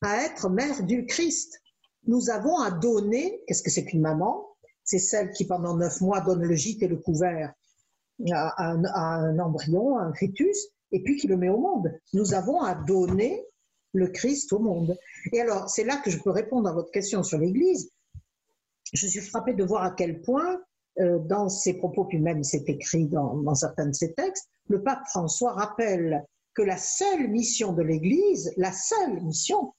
à 0.00 0.24
être 0.24 0.48
mère 0.48 0.82
du 0.84 1.04
Christ. 1.04 1.60
Nous 2.06 2.30
avons 2.30 2.58
à 2.58 2.70
donner, 2.70 3.42
qu'est-ce 3.46 3.62
que 3.62 3.70
c'est 3.70 3.84
qu'une 3.84 4.00
maman? 4.00 4.46
C'est 4.82 4.98
celle 4.98 5.32
qui 5.32 5.46
pendant 5.46 5.76
neuf 5.76 6.00
mois 6.00 6.22
donne 6.22 6.42
le 6.42 6.54
gîte 6.54 6.82
et 6.82 6.88
le 6.88 6.96
couvert 6.96 7.52
à 8.32 8.70
un, 8.70 9.38
embryon, 9.38 9.98
à 9.98 10.04
un 10.04 10.14
fœtus, 10.14 10.68
et 10.92 11.02
puis 11.02 11.16
qui 11.16 11.26
le 11.28 11.36
met 11.36 11.50
au 11.50 11.58
monde. 11.58 11.92
Nous 12.14 12.32
avons 12.32 12.62
à 12.62 12.74
donner 12.74 13.44
le 13.92 14.08
Christ 14.08 14.50
au 14.54 14.60
monde. 14.60 14.96
Et 15.32 15.42
alors, 15.42 15.68
c'est 15.68 15.84
là 15.84 15.98
que 15.98 16.10
je 16.10 16.18
peux 16.22 16.30
répondre 16.30 16.70
à 16.70 16.72
votre 16.72 16.90
question 16.90 17.22
sur 17.22 17.38
l'Église. 17.38 17.90
Je 18.94 19.06
suis 19.06 19.20
frappée 19.20 19.52
de 19.52 19.62
voir 19.62 19.82
à 19.82 19.90
quel 19.90 20.22
point, 20.22 20.58
dans 20.98 21.48
ses 21.48 21.74
propos, 21.74 22.04
puis 22.04 22.18
même 22.18 22.42
c'est 22.42 22.68
écrit 22.68 23.06
dans, 23.06 23.54
certains 23.54 23.86
de 23.86 23.94
ses 23.94 24.12
textes, 24.12 24.48
le 24.68 24.82
pape 24.82 25.06
François 25.08 25.52
rappelle 25.52 26.24
que 26.54 26.62
la 26.62 26.76
seule 26.76 27.28
mission 27.28 27.72
de 27.72 27.82
l'Église, 27.82 28.52
la 28.56 28.72
seule 28.72 29.22
mission, 29.22 29.72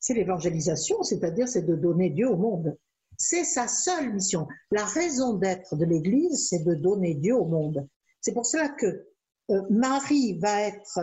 c'est 0.00 0.14
l'évangélisation, 0.14 1.02
c'est-à-dire 1.02 1.48
c'est 1.48 1.62
de 1.62 1.74
donner 1.74 2.10
Dieu 2.10 2.28
au 2.28 2.36
monde. 2.36 2.76
C'est 3.16 3.44
sa 3.44 3.68
seule 3.68 4.12
mission. 4.12 4.46
La 4.70 4.84
raison 4.84 5.34
d'être 5.34 5.76
de 5.76 5.84
l'Église, 5.84 6.48
c'est 6.48 6.64
de 6.64 6.74
donner 6.74 7.14
Dieu 7.14 7.34
au 7.34 7.46
monde. 7.46 7.88
C'est 8.20 8.34
pour 8.34 8.44
cela 8.44 8.68
que 8.68 9.06
euh, 9.50 9.62
Marie 9.70 10.38
va 10.38 10.62
être 10.62 11.00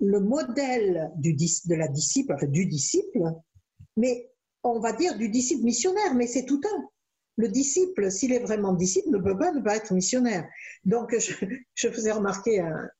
le 0.00 0.20
modèle 0.20 1.10
de 1.16 1.74
la 1.74 1.88
disciple, 1.88 2.34
enfin, 2.34 2.46
du 2.46 2.66
disciple, 2.66 3.22
mais 3.96 4.30
on 4.62 4.80
va 4.80 4.92
dire 4.92 5.16
du 5.16 5.28
disciple 5.28 5.64
missionnaire, 5.64 6.14
mais 6.14 6.26
c'est 6.26 6.44
tout 6.44 6.60
un. 6.64 6.88
Le 7.36 7.48
disciple, 7.48 8.10
s'il 8.10 8.32
est 8.32 8.40
vraiment 8.40 8.72
disciple, 8.72 9.10
ne 9.10 9.18
peut 9.18 9.36
pas 9.36 9.52
ne 9.52 9.60
pas 9.60 9.76
être 9.76 9.92
missionnaire. 9.92 10.46
Donc, 10.84 11.14
je, 11.18 11.88
faisais 11.88 12.12
remarquer 12.12 12.60
à 12.60 12.90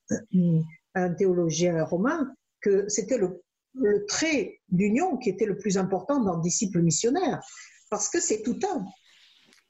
un 0.94 1.14
théologien 1.14 1.84
romain 1.84 2.34
que 2.60 2.88
c'était 2.88 3.18
le 3.18 3.44
le 3.74 4.06
trait 4.06 4.60
d'union 4.68 5.16
qui 5.16 5.30
était 5.30 5.46
le 5.46 5.58
plus 5.58 5.76
important 5.76 6.20
dans 6.20 6.36
le 6.36 6.42
disciple 6.42 6.80
missionnaire, 6.80 7.44
parce 7.90 8.08
que 8.08 8.20
c'est 8.20 8.42
tout 8.42 8.58
un. 8.72 8.84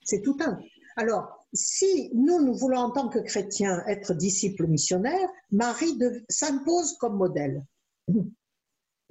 C'est 0.03 0.23
tout 0.23 0.37
un. 0.41 0.59
Alors, 0.97 1.47
si 1.53 2.11
nous, 2.15 2.43
nous 2.43 2.55
voulons 2.55 2.79
en 2.79 2.91
tant 2.91 3.09
que 3.09 3.19
chrétiens 3.19 3.83
être 3.87 4.15
disciples 4.15 4.67
missionnaires, 4.67 5.29
Marie 5.51 5.99
s'impose 6.29 6.97
comme 6.99 7.17
modèle. 7.17 7.65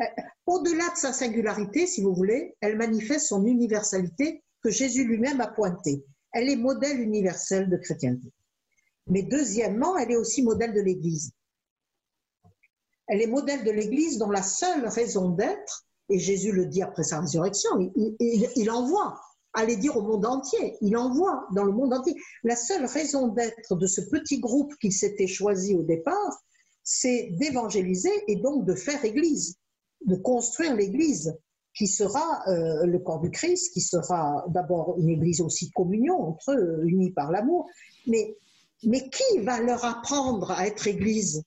Euh, 0.01 0.06
au-delà 0.45 0.89
de 0.89 0.97
sa 0.97 1.14
singularité, 1.14 1.86
si 1.88 2.01
vous 2.01 2.16
voulez, 2.16 2.56
elle 2.62 2.78
manifeste 2.78 3.28
son 3.28 3.45
universalité 3.45 4.43
que 4.64 4.70
Jésus 4.70 5.03
lui-même 5.03 5.41
a 5.41 5.47
pointée. 5.47 6.05
Elle 6.32 6.49
est 6.49 6.55
modèle 6.55 6.99
universel 6.99 7.70
de 7.70 7.78
chrétienté. 7.78 8.32
Mais 9.07 9.24
deuxièmement, 9.24 9.97
elle 9.97 10.11
est 10.11 10.16
aussi 10.16 10.41
modèle 10.41 10.74
de 10.74 10.82
l'Église. 10.82 11.32
Elle 13.07 13.22
est 13.22 13.28
modèle 13.28 13.64
de 13.64 13.72
l'Église 13.72 14.18
dont 14.18 14.30
la 14.30 14.41
seule 14.41 14.88
raison 14.88 15.30
d'être, 15.30 15.86
et 16.09 16.20
Jésus 16.20 16.51
le 16.51 16.66
dit 16.66 16.82
après 16.82 17.03
sa 17.03 17.20
résurrection, 17.20 17.70
il, 17.76 18.72
envoie, 18.72 19.20
aller 19.53 19.76
dire 19.76 19.97
au 19.97 20.01
monde 20.01 20.26
entier, 20.26 20.78
il 20.82 20.95
envoie 20.95 21.45
dans 21.53 21.66
le 21.66 21.74
monde 21.74 21.93
entier. 21.93 22.16
La 22.43 22.55
seule 22.55 22.86
raison 22.86 23.28
d'être 23.28 23.76
de 23.76 23.88
ce 23.88 24.01
petit 24.01 24.39
groupe 24.39 24.74
qu'il 24.80 24.93
s'était 24.93 25.28
choisi 25.28 25.76
au 25.76 25.84
départ, 25.84 26.41
c'est 26.84 27.30
d'évangéliser 27.39 28.11
et 28.28 28.38
donc 28.38 28.66
de 28.66 28.76
faire 28.76 29.03
Église, 29.03 29.57
de 30.05 30.16
construire 30.16 30.76
l'Église 30.76 31.38
qui 31.76 31.88
sera 31.88 32.43
euh, 32.47 32.86
le 32.86 32.99
corps 32.99 33.19
du 33.19 33.32
Christ, 33.32 33.74
qui 33.74 33.82
sera 33.82 34.45
d'abord 34.47 34.95
une 34.99 35.09
Église 35.09 35.41
aussi 35.41 35.71
communion 35.71 36.19
entre 36.21 36.51
eux, 36.51 36.84
unis 36.86 37.11
par 37.11 37.32
l'amour. 37.32 37.67
Mais, 38.07 38.38
mais 38.84 39.09
qui 39.09 39.39
va 39.39 39.59
leur 39.59 39.84
apprendre 39.84 40.51
à 40.51 40.67
être 40.67 40.88
Église? 40.88 41.43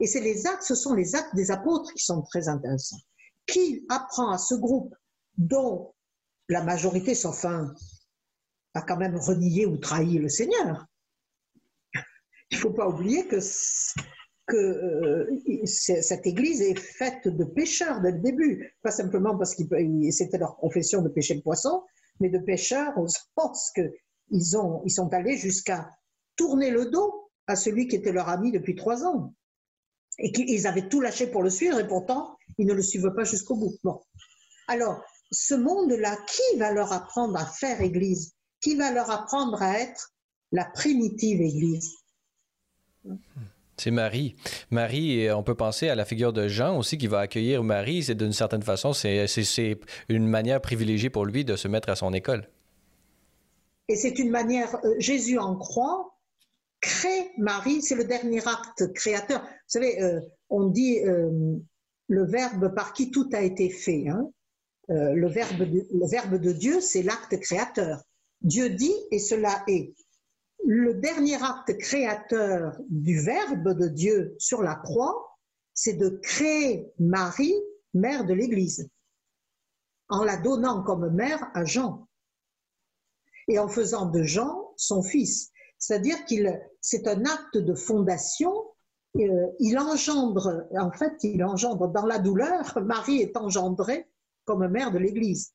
Et 0.00 0.06
c'est 0.06 0.20
les 0.20 0.46
actes, 0.46 0.64
ce 0.64 0.74
sont 0.74 0.94
les 0.94 1.14
actes 1.14 1.34
des 1.36 1.50
apôtres 1.50 1.92
qui 1.94 2.04
sont 2.04 2.22
très 2.22 2.48
intéressants. 2.48 3.00
Qui 3.46 3.84
apprend 3.88 4.30
à 4.30 4.38
ce 4.38 4.54
groupe 4.54 4.94
dont 5.38 5.94
la 6.48 6.62
majorité, 6.62 7.14
sauf 7.14 7.44
un, 7.44 7.72
a 8.74 8.82
quand 8.82 8.96
même 8.96 9.16
renié 9.16 9.66
ou 9.66 9.76
trahi 9.76 10.18
le 10.18 10.28
Seigneur? 10.28 10.86
Il 12.50 12.56
ne 12.56 12.60
faut 12.60 12.72
pas 12.72 12.88
oublier 12.88 13.26
que, 13.28 13.38
que 14.46 14.56
euh, 14.56 15.66
cette 15.66 16.26
Église 16.26 16.62
est 16.62 16.78
faite 16.78 17.28
de 17.28 17.44
pécheurs 17.44 18.00
dès 18.00 18.12
le 18.12 18.18
début, 18.18 18.74
pas 18.82 18.90
simplement 18.90 19.36
parce 19.36 19.54
que 19.54 19.62
c'était 20.10 20.38
leur 20.38 20.56
profession 20.56 21.02
de 21.02 21.08
pêcher 21.08 21.34
le 21.34 21.42
poisson, 21.42 21.82
mais 22.20 22.28
de 22.28 22.38
pécheurs 22.38 22.96
au 22.98 23.06
sens 23.38 23.72
qu'ils 23.74 23.92
ils 24.30 24.90
sont 24.90 25.12
allés 25.12 25.36
jusqu'à 25.36 25.90
tourner 26.36 26.70
le 26.70 26.86
dos 26.86 27.30
à 27.46 27.56
celui 27.56 27.88
qui 27.88 27.96
était 27.96 28.12
leur 28.12 28.28
ami 28.28 28.52
depuis 28.52 28.74
trois 28.74 29.04
ans. 29.04 29.34
Et 30.18 30.30
qu'ils 30.30 30.66
avaient 30.66 30.88
tout 30.88 31.00
lâché 31.00 31.26
pour 31.26 31.42
le 31.42 31.50
suivre 31.50 31.80
et 31.80 31.88
pourtant 31.88 32.36
ils 32.58 32.66
ne 32.66 32.74
le 32.74 32.82
suivent 32.82 33.12
pas 33.14 33.24
jusqu'au 33.24 33.56
bout. 33.56 33.78
Alors, 34.68 35.02
ce 35.30 35.54
monde-là, 35.54 36.16
qui 36.28 36.58
va 36.58 36.72
leur 36.72 36.92
apprendre 36.92 37.36
à 37.36 37.46
faire 37.46 37.80
Église? 37.80 38.34
Qui 38.60 38.76
va 38.76 38.92
leur 38.92 39.10
apprendre 39.10 39.60
à 39.62 39.78
être 39.78 40.12
la 40.52 40.66
primitive 40.66 41.40
Église? 41.40 41.96
C'est 43.76 43.90
Marie. 43.90 44.34
Marie, 44.70 45.30
on 45.30 45.42
peut 45.42 45.54
penser 45.54 45.88
à 45.88 45.94
la 45.94 46.04
figure 46.04 46.32
de 46.32 46.48
Jean 46.48 46.78
aussi 46.78 46.98
qui 46.98 47.06
va 47.06 47.20
accueillir 47.20 47.64
Marie. 47.64 48.02
C'est 48.02 48.14
d'une 48.14 48.32
certaine 48.32 48.62
façon, 48.62 48.92
c'est 48.92 49.26
une 50.08 50.26
manière 50.26 50.60
privilégiée 50.60 51.10
pour 51.10 51.24
lui 51.24 51.44
de 51.44 51.56
se 51.56 51.68
mettre 51.68 51.88
à 51.88 51.96
son 51.96 52.12
école. 52.12 52.48
Et 53.88 53.96
c'est 53.96 54.18
une 54.18 54.30
manière, 54.30 54.76
euh, 54.84 54.94
Jésus 54.98 55.38
en 55.38 55.56
croit, 55.56 56.12
crée 56.80 57.30
Marie, 57.38 57.80
c'est 57.80 57.94
le 57.94 58.04
dernier 58.04 58.46
acte 58.46 58.92
créateur. 58.92 59.40
Vous 59.40 59.48
savez, 59.66 60.02
euh, 60.02 60.20
on 60.50 60.68
dit 60.68 61.00
euh, 61.00 61.30
le 62.08 62.26
verbe 62.26 62.74
par 62.74 62.92
qui 62.92 63.10
tout 63.10 63.28
a 63.32 63.40
été 63.40 63.70
fait. 63.70 64.08
Hein. 64.08 64.30
Euh, 64.90 65.14
le, 65.14 65.28
verbe 65.28 65.60
le 65.60 66.10
verbe 66.10 66.38
de 66.38 66.52
Dieu, 66.52 66.80
c'est 66.80 67.02
l'acte 67.02 67.38
créateur. 67.40 68.02
Dieu 68.42 68.70
dit 68.70 68.94
et 69.10 69.18
cela 69.18 69.62
est. 69.68 69.94
Le 70.64 70.94
dernier 70.94 71.42
acte 71.42 71.76
créateur 71.78 72.76
du 72.88 73.18
verbe 73.20 73.70
de 73.70 73.88
Dieu 73.88 74.36
sur 74.38 74.62
la 74.62 74.76
croix, 74.76 75.36
c'est 75.74 75.94
de 75.94 76.08
créer 76.22 76.86
Marie, 76.98 77.54
mère 77.94 78.24
de 78.24 78.34
l'Église, 78.34 78.88
en 80.08 80.22
la 80.22 80.36
donnant 80.36 80.82
comme 80.82 81.10
mère 81.10 81.50
à 81.54 81.64
Jean 81.64 82.06
et 83.48 83.58
en 83.58 83.68
faisant 83.68 84.06
de 84.06 84.22
Jean 84.22 84.72
son 84.76 85.02
fils. 85.02 85.50
C'est-à-dire 85.78 86.24
qu'il 86.26 86.60
c'est 86.80 87.08
un 87.08 87.24
acte 87.24 87.58
de 87.58 87.74
fondation. 87.74 88.52
Euh, 89.16 89.46
il 89.58 89.78
engendre, 89.78 90.66
en 90.78 90.92
fait, 90.92 91.12
il 91.24 91.42
engendre 91.44 91.88
dans 91.88 92.06
la 92.06 92.18
douleur. 92.18 92.78
Marie 92.84 93.20
est 93.20 93.36
engendrée 93.36 94.08
comme 94.44 94.66
mère 94.68 94.92
de 94.92 94.98
l'Église. 94.98 95.54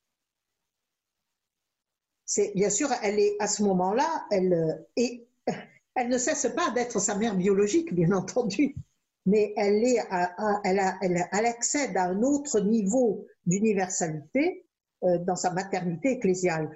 C'est 2.28 2.52
bien 2.56 2.70
sûr, 2.70 2.90
elle 3.02 3.20
est 3.20 3.38
à 3.40 3.48
ce 3.48 3.64
moment-là, 3.64 4.26
elle 4.32 4.86
et 4.98 5.26
elle 5.96 6.10
ne 6.10 6.18
cesse 6.18 6.52
pas 6.54 6.72
d'être 6.72 7.00
sa 7.00 7.16
mère 7.16 7.36
biologique, 7.36 7.96
bien 7.96 8.12
entendu, 8.12 8.76
mais 9.26 9.54
elle 9.56 9.82
est, 9.84 9.98
elle, 10.66 10.82
elle, 11.02 11.46
accède 11.46 11.96
à 11.96 12.04
un 12.10 12.22
autre 12.24 12.60
niveau 12.60 13.26
d'universalité 13.46 14.66
euh, 15.04 15.18
dans 15.20 15.38
sa 15.38 15.52
maternité 15.52 16.12
ecclésiale. 16.12 16.70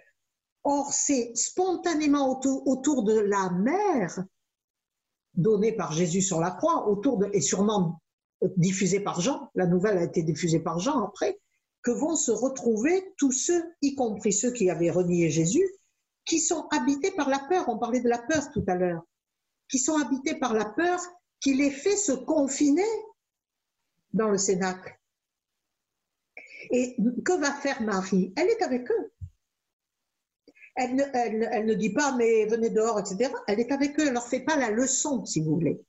Or, 0.64 0.94
c'est 0.94 1.36
spontanément 1.36 2.30
autour, 2.30 3.04
de 3.04 3.20
la 3.20 3.50
mère 3.50 4.24
donnée 5.34 5.74
par 5.74 5.92
Jésus 5.92 6.22
sur 6.22 6.40
la 6.40 6.52
croix, 6.52 6.88
autour 6.88 7.18
de, 7.18 7.30
et 7.34 7.42
sûrement 7.42 8.02
euh, 8.44 8.48
diffusée 8.56 9.02
par 9.02 9.20
Jean, 9.20 9.50
la 9.56 9.68
nouvelle 9.68 9.98
a 9.98 10.04
été 10.04 10.24
diffusée 10.24 10.60
par 10.60 10.80
Jean 10.80 11.04
après, 11.04 11.40
que 11.84 11.92
vont 11.92 12.16
se 12.16 12.32
retrouver 12.32 13.14
tous 13.18 13.32
ceux, 13.32 13.64
y 13.82 13.96
compris 13.96 14.34
ceux 14.34 14.52
qui 14.52 14.70
avaient 14.70 14.92
renié 14.92 15.30
Jésus, 15.30 15.68
qui 16.26 16.40
sont 16.40 16.68
habités 16.70 17.12
par 17.12 17.30
la 17.30 17.40
peur. 17.40 17.68
On 17.70 17.80
parlait 17.80 18.02
de 18.02 18.10
la 18.10 18.20
peur 18.20 18.52
tout 18.52 18.64
à 18.68 18.76
l'heure. 18.76 19.04
Qui 19.70 19.80
sont 19.80 19.98
habités 19.98 20.36
par 20.36 20.54
la 20.54 20.66
peur 20.66 21.00
qui 21.40 21.56
les 21.56 21.72
fait 21.72 21.96
se 21.96 22.12
confiner 22.12 22.86
dans 24.14 24.30
le 24.30 24.38
Cénacle. 24.38 24.98
Et 26.70 26.96
que 27.26 27.34
va 27.40 27.52
faire 27.52 27.82
Marie? 27.82 28.34
Elle 28.38 28.50
est 28.50 28.62
avec 28.62 28.90
eux. 28.92 29.14
Elle 30.76 30.96
ne, 30.96 31.04
elle 31.14 31.66
ne, 31.66 31.74
dit 31.74 31.92
pas, 31.92 32.16
mais 32.16 32.46
venez 32.46 32.70
dehors, 32.70 33.00
etc. 33.00 33.34
Elle 33.48 33.60
est 33.60 33.72
avec 33.72 34.00
eux, 34.00 34.04
elle 34.04 34.10
ne 34.10 34.14
leur 34.14 34.28
fait 34.28 34.40
pas 34.40 34.56
la 34.56 34.72
leçon, 34.72 35.26
si 35.26 35.42
vous 35.42 35.56
voulez. 35.56 35.84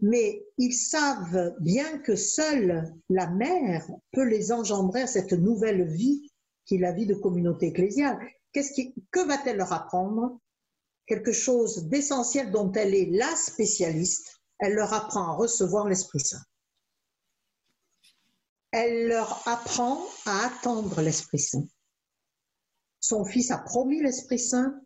Mais 0.00 0.44
ils 0.58 0.74
savent 0.74 1.54
bien 1.60 1.98
que 1.98 2.16
seule 2.16 2.94
la 3.08 3.28
mère 3.30 3.86
peut 4.12 4.24
les 4.24 4.52
engendrer 4.52 5.02
à 5.02 5.06
cette 5.06 5.32
nouvelle 5.32 5.86
vie 5.86 6.30
qui 6.66 6.74
est 6.76 6.80
la 6.80 6.92
vie 6.92 7.06
de 7.06 7.14
communauté 7.14 7.68
ecclésiale. 7.68 8.18
Qui, 8.52 8.94
que 9.10 9.26
va-t-elle 9.26 9.56
leur 9.56 9.72
apprendre? 9.72 10.38
Quelque 11.06 11.32
chose 11.32 11.86
d'essentiel 11.86 12.50
dont 12.50 12.72
elle 12.72 12.94
est 12.94 13.10
la 13.10 13.34
spécialiste. 13.36 14.40
Elle 14.58 14.74
leur 14.74 14.92
apprend 14.92 15.32
à 15.32 15.36
recevoir 15.36 15.88
l'Esprit 15.88 16.20
Saint. 16.20 16.42
Elle 18.72 19.08
leur 19.08 19.46
apprend 19.46 20.04
à 20.24 20.46
attendre 20.46 21.00
l'Esprit 21.00 21.38
Saint. 21.38 21.66
Son 23.00 23.24
fils 23.24 23.50
a 23.50 23.58
promis 23.58 24.02
l'Esprit 24.02 24.38
Saint. 24.38 24.80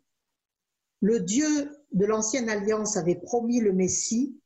Le 1.01 1.19
Dieu 1.19 1.75
de 1.91 2.05
l'ancienne 2.05 2.49
alliance 2.49 2.97
avait 2.97 3.19
promis 3.19 3.59
le 3.59 3.73
Messie. 3.73 4.39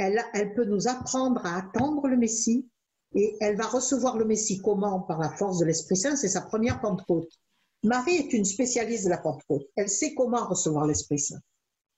Elle, 0.00 0.54
peut 0.54 0.64
nous 0.64 0.88
apprendre 0.88 1.44
à 1.44 1.58
attendre 1.58 2.08
le 2.08 2.16
Messie 2.16 2.66
et 3.14 3.36
elle 3.40 3.56
va 3.56 3.66
recevoir 3.66 4.16
le 4.16 4.24
Messie 4.24 4.62
comment? 4.62 5.00
Par 5.00 5.18
la 5.18 5.28
force 5.28 5.58
de 5.58 5.66
l'Esprit 5.66 5.96
Saint, 5.96 6.16
c'est 6.16 6.28
sa 6.28 6.40
première 6.40 6.80
Pentecôte. 6.80 7.30
Marie 7.82 8.14
est 8.14 8.32
une 8.32 8.46
spécialiste 8.46 9.04
de 9.04 9.10
la 9.10 9.18
Pentecôte. 9.18 9.66
Elle 9.76 9.90
sait 9.90 10.14
comment 10.14 10.46
recevoir 10.46 10.86
l'Esprit 10.86 11.18
Saint. 11.18 11.40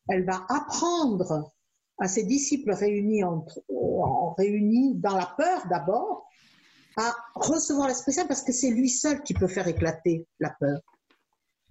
Elle 0.08 0.24
va 0.24 0.44
apprendre 0.48 1.52
à 1.98 2.08
ses 2.08 2.24
disciples 2.24 2.72
réunis, 2.72 3.22
entre, 3.22 3.62
réunis 4.36 4.96
dans 4.96 5.16
la 5.16 5.32
peur 5.36 5.64
d'abord, 5.68 6.26
à 6.96 7.14
recevoir 7.36 7.86
l'Esprit 7.86 8.14
Saint 8.14 8.26
parce 8.26 8.42
que 8.42 8.52
c'est 8.52 8.70
lui 8.70 8.90
seul 8.90 9.22
qui 9.22 9.34
peut 9.34 9.46
faire 9.46 9.68
éclater 9.68 10.26
la 10.40 10.50
peur. 10.58 10.80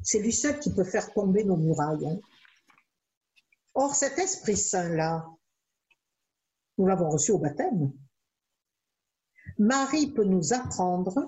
C'est 0.02 0.20
lui 0.20 0.32
seul 0.32 0.60
qui 0.60 0.74
peut 0.74 0.86
faire 0.86 1.12
tomber 1.12 1.44
nos 1.44 1.58
murailles. 1.58 2.08
Hein. 2.08 2.20
Or, 3.74 3.96
cet 3.96 4.18
Esprit 4.18 4.56
Saint-là, 4.56 5.26
nous 6.78 6.86
l'avons 6.86 7.10
reçu 7.10 7.32
au 7.32 7.38
baptême. 7.38 7.92
Marie 9.58 10.12
peut 10.12 10.24
nous 10.24 10.54
apprendre 10.54 11.28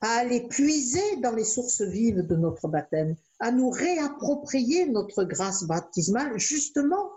à 0.00 0.18
aller 0.18 0.46
puiser 0.48 1.16
dans 1.16 1.32
les 1.32 1.44
sources 1.44 1.82
vives 1.82 2.26
de 2.26 2.36
notre 2.36 2.68
baptême, 2.68 3.16
à 3.40 3.50
nous 3.50 3.70
réapproprier 3.70 4.86
notre 4.86 5.24
grâce 5.24 5.64
baptismale, 5.64 6.38
justement 6.38 7.10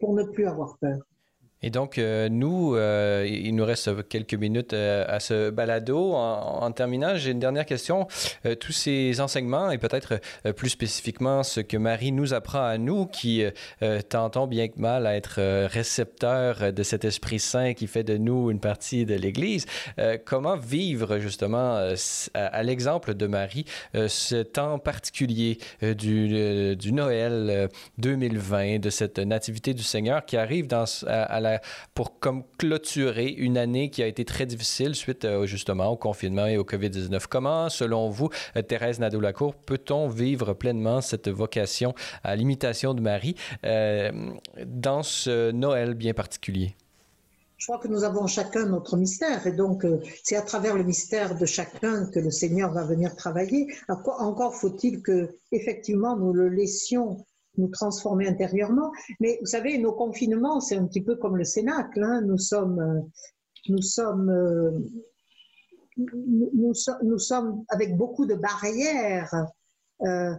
pour 0.00 0.14
ne 0.14 0.24
plus 0.24 0.46
avoir 0.46 0.78
peur. 0.78 1.06
Et 1.62 1.70
donc, 1.70 1.96
euh, 1.96 2.28
nous, 2.28 2.76
euh, 2.76 3.26
il 3.26 3.54
nous 3.54 3.64
reste 3.64 4.06
quelques 4.08 4.34
minutes 4.34 4.74
euh, 4.74 5.06
à 5.08 5.20
ce 5.20 5.48
balado. 5.48 6.12
En, 6.12 6.70
terminant, 6.72 7.16
j'ai 7.16 7.30
une 7.30 7.38
dernière 7.38 7.64
question. 7.64 8.06
tous 8.60 8.72
ces 8.72 9.20
enseignements, 9.20 9.70
et 9.70 9.78
peut-être 9.78 10.20
plus 10.56 10.68
spécifiquement 10.68 11.42
ce 11.42 11.60
que 11.60 11.76
Marie 11.76 12.12
nous 12.12 12.34
apprend 12.34 12.64
à 12.64 12.76
nous, 12.76 13.06
qui 13.06 13.44
tentons 14.08 14.46
bien 14.46 14.68
que 14.68 14.78
mal 14.78 15.06
à 15.06 15.16
être 15.16 15.66
récepteurs 15.66 16.72
de 16.72 16.82
cet 16.82 17.04
Esprit 17.04 17.38
Saint 17.38 17.72
qui 17.72 17.86
fait 17.86 18.02
de 18.02 18.16
nous 18.16 18.50
une 18.50 18.60
partie 18.60 19.06
de 19.06 19.14
l'Église, 19.14 19.66
comment 20.24 20.56
vivre 20.56 21.18
justement, 21.18 21.88
à, 22.34 22.62
l'exemple 22.62 23.14
de 23.14 23.26
Marie, 23.26 23.64
ce 23.94 24.42
temps 24.42 24.78
particulier 24.78 25.58
du, 25.80 26.92
Noël 26.92 27.68
2020, 27.98 28.80
de 28.80 28.90
cette 28.90 29.18
nativité 29.18 29.72
du 29.72 29.82
Seigneur 29.82 30.26
qui 30.26 30.36
arrive 30.36 30.66
dans, 30.66 30.84
à 31.06 31.40
la 31.40 31.45
pour 31.94 32.18
comme 32.18 32.44
clôturer 32.58 33.28
une 33.28 33.58
année 33.58 33.90
qui 33.90 34.02
a 34.02 34.06
été 34.06 34.24
très 34.24 34.46
difficile 34.46 34.94
suite 34.94 35.24
euh, 35.24 35.46
justement 35.46 35.88
au 35.88 35.96
confinement 35.96 36.46
et 36.46 36.56
au 36.56 36.64
COVID-19. 36.64 37.24
Comment, 37.28 37.68
selon 37.68 38.10
vous, 38.10 38.30
euh, 38.56 38.62
Thérèse 38.62 39.00
Nadeau-Lacour, 39.00 39.54
peut-on 39.54 40.08
vivre 40.08 40.54
pleinement 40.54 41.00
cette 41.00 41.28
vocation 41.28 41.94
à 42.22 42.36
l'imitation 42.36 42.94
de 42.94 43.00
Marie 43.00 43.36
euh, 43.64 44.10
dans 44.64 45.02
ce 45.02 45.50
Noël 45.50 45.94
bien 45.94 46.14
particulier? 46.14 46.76
Je 47.58 47.66
crois 47.66 47.78
que 47.78 47.88
nous 47.88 48.04
avons 48.04 48.26
chacun 48.26 48.66
notre 48.66 48.98
mystère 48.98 49.46
et 49.46 49.52
donc 49.52 49.86
c'est 50.22 50.36
à 50.36 50.42
travers 50.42 50.76
le 50.76 50.84
mystère 50.84 51.38
de 51.38 51.46
chacun 51.46 52.04
que 52.12 52.20
le 52.20 52.30
Seigneur 52.30 52.70
va 52.70 52.84
venir 52.84 53.16
travailler. 53.16 53.66
Encore 53.88 54.54
faut-il 54.54 55.00
que 55.00 55.30
effectivement 55.52 56.16
nous 56.16 56.34
le 56.34 56.50
laissions 56.50 57.24
nous 57.58 57.68
transformer 57.68 58.28
intérieurement. 58.28 58.92
Mais 59.20 59.38
vous 59.40 59.46
savez, 59.46 59.78
nos 59.78 59.92
confinements, 59.92 60.60
c'est 60.60 60.76
un 60.76 60.86
petit 60.86 61.02
peu 61.02 61.16
comme 61.16 61.36
le 61.36 61.44
Cénacle. 61.44 62.02
Hein. 62.02 62.22
Nous 62.22 62.38
sommes, 62.38 62.80
euh, 62.80 63.00
nous 63.68 63.82
sommes, 63.82 64.30
euh, 64.30 64.70
nous, 65.96 67.18
sommes 67.18 67.64
avec 67.68 67.96
beaucoup 67.96 68.26
de 68.26 68.34
barrières. 68.34 69.32
Euh, 70.02 70.34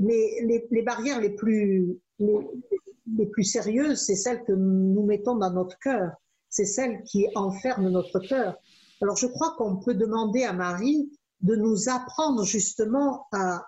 mais 0.00 0.66
les, 0.70 0.82
barrières 0.82 1.20
les 1.20 1.30
plus, 1.30 1.96
les, 2.18 3.26
plus 3.26 3.44
sérieuses, 3.44 4.00
c'est 4.04 4.16
celles 4.16 4.42
que 4.42 4.52
nous 4.52 5.04
mettons 5.04 5.36
dans 5.36 5.52
notre 5.52 5.78
cœur. 5.78 6.12
C'est 6.48 6.64
celles 6.64 7.02
qui 7.04 7.28
enferment 7.36 7.90
notre 7.90 8.18
cœur. 8.18 8.56
Alors 9.00 9.16
je 9.16 9.28
crois 9.28 9.54
qu'on 9.56 9.76
peut 9.76 9.94
demander 9.94 10.42
à 10.42 10.52
Marie 10.52 11.08
de 11.40 11.54
nous 11.54 11.88
apprendre 11.88 12.44
justement 12.44 13.26
à, 13.32 13.64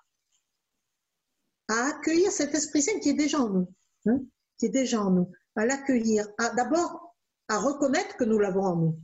à 1.72 1.88
accueillir 1.88 2.30
cet 2.30 2.54
Esprit 2.54 2.82
Saint 2.82 2.98
qui 3.00 3.10
est 3.10 3.14
déjà 3.14 3.40
en 3.40 3.48
nous, 3.48 3.68
hein, 4.06 4.20
qui 4.58 4.66
est 4.66 4.70
déjà 4.70 5.00
en 5.00 5.10
nous, 5.10 5.30
à 5.56 5.64
l'accueillir, 5.64 6.26
d'abord 6.56 7.14
à 7.48 7.58
reconnaître 7.58 8.16
que 8.16 8.24
nous 8.24 8.38
l'avons 8.38 8.64
en 8.64 8.76
nous, 8.76 8.98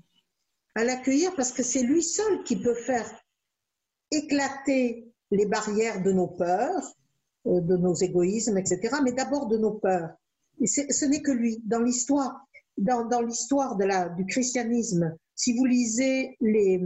à 0.74 0.84
l'accueillir 0.84 1.34
parce 1.34 1.52
que 1.52 1.62
c'est 1.62 1.82
lui 1.82 2.02
seul 2.02 2.42
qui 2.44 2.60
peut 2.60 2.74
faire 2.74 3.10
éclater 4.10 5.12
les 5.30 5.46
barrières 5.46 6.02
de 6.02 6.12
nos 6.12 6.28
peurs, 6.28 6.94
euh, 7.46 7.60
de 7.60 7.76
nos 7.76 7.94
égoïsmes, 7.94 8.58
etc., 8.58 8.96
mais 9.02 9.12
d'abord 9.12 9.46
de 9.46 9.58
nos 9.58 9.72
peurs. 9.72 10.10
Et 10.60 10.66
ce 10.66 11.04
n'est 11.04 11.22
que 11.22 11.30
lui. 11.30 11.62
Dans 11.64 11.80
l'histoire, 11.80 12.44
dans, 12.76 13.04
dans 13.06 13.20
l'histoire 13.20 13.76
du 13.76 14.26
christianisme, 14.26 15.16
si 15.34 15.56
vous 15.56 15.64
lisez 15.64 16.36
les, 16.40 16.78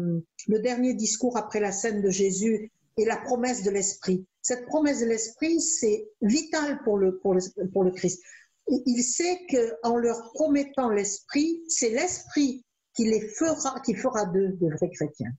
le 0.49 0.59
dernier 0.59 0.95
discours 0.95 1.37
après 1.39 1.61
la 1.61 1.72
scène 1.72 2.03
de 2.03 2.11
Jésus 2.11 2.70
et 2.97 3.05
la 3.05 3.16
promesse 3.16 3.62
de 3.62 3.70
l'Esprit, 3.70 4.26
cette 4.43 4.66
promesse 4.66 5.01
de 5.01 5.07
l'Esprit, 5.07 5.61
c'est 5.61 6.09
vital 6.20 6.82
pour 6.82 6.99
le, 6.99 7.18
pour, 7.18 7.34
le, 7.34 7.40
pour 7.72 7.84
le 7.84 7.93
Christ. 7.93 8.20
Il 8.68 9.03
sait 9.03 9.40
qu'en 9.51 9.97
leur 9.97 10.32
promettant 10.34 10.90
l'Esprit, 10.90 11.62
c'est 11.68 11.90
l'Esprit 11.90 12.64
qui 12.95 13.05
les 13.05 13.20
fera, 13.20 13.80
qui 13.80 13.95
fera 13.95 14.26
d'eux 14.26 14.57
de 14.61 14.68
vrais 14.74 14.90
chrétiens. 14.90 15.32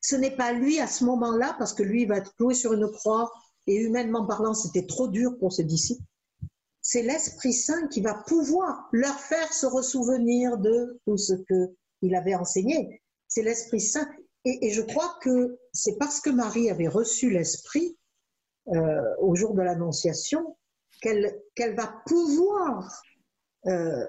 Ce 0.00 0.14
n'est 0.14 0.36
pas 0.36 0.52
lui 0.52 0.78
à 0.78 0.86
ce 0.86 1.04
moment-là, 1.04 1.56
parce 1.58 1.74
que 1.74 1.82
lui 1.82 2.06
va 2.06 2.18
être 2.18 2.34
cloué 2.36 2.54
sur 2.54 2.72
une 2.72 2.90
croix, 2.90 3.30
et 3.66 3.74
humainement 3.74 4.24
parlant, 4.24 4.54
c'était 4.54 4.86
trop 4.86 5.08
dur 5.08 5.36
pour 5.38 5.52
ses 5.52 5.64
disciples. 5.64 6.04
C'est 6.80 7.02
l'Esprit 7.02 7.52
Saint 7.52 7.88
qui 7.88 8.00
va 8.00 8.14
pouvoir 8.14 8.88
leur 8.92 9.18
faire 9.18 9.52
se 9.52 9.66
ressouvenir 9.66 10.56
de 10.58 11.00
tout 11.04 11.16
ce 11.16 11.32
qu'il 11.98 12.14
avait 12.14 12.36
enseigné. 12.36 13.02
C'est 13.26 13.42
l'Esprit 13.42 13.80
Saint. 13.80 14.08
Et, 14.48 14.70
je 14.70 14.80
crois 14.80 15.18
que 15.22 15.58
c'est 15.72 15.98
parce 15.98 16.20
que 16.20 16.30
Marie 16.30 16.70
avait 16.70 16.86
reçu 16.86 17.30
l'Esprit 17.30 17.98
euh, 18.68 19.02
au 19.18 19.34
jour 19.34 19.54
de 19.54 19.62
l'Annonciation 19.62 20.56
qu'elle 21.02 21.74
va 21.76 22.02
pouvoir 22.06 23.02
euh, 23.66 24.06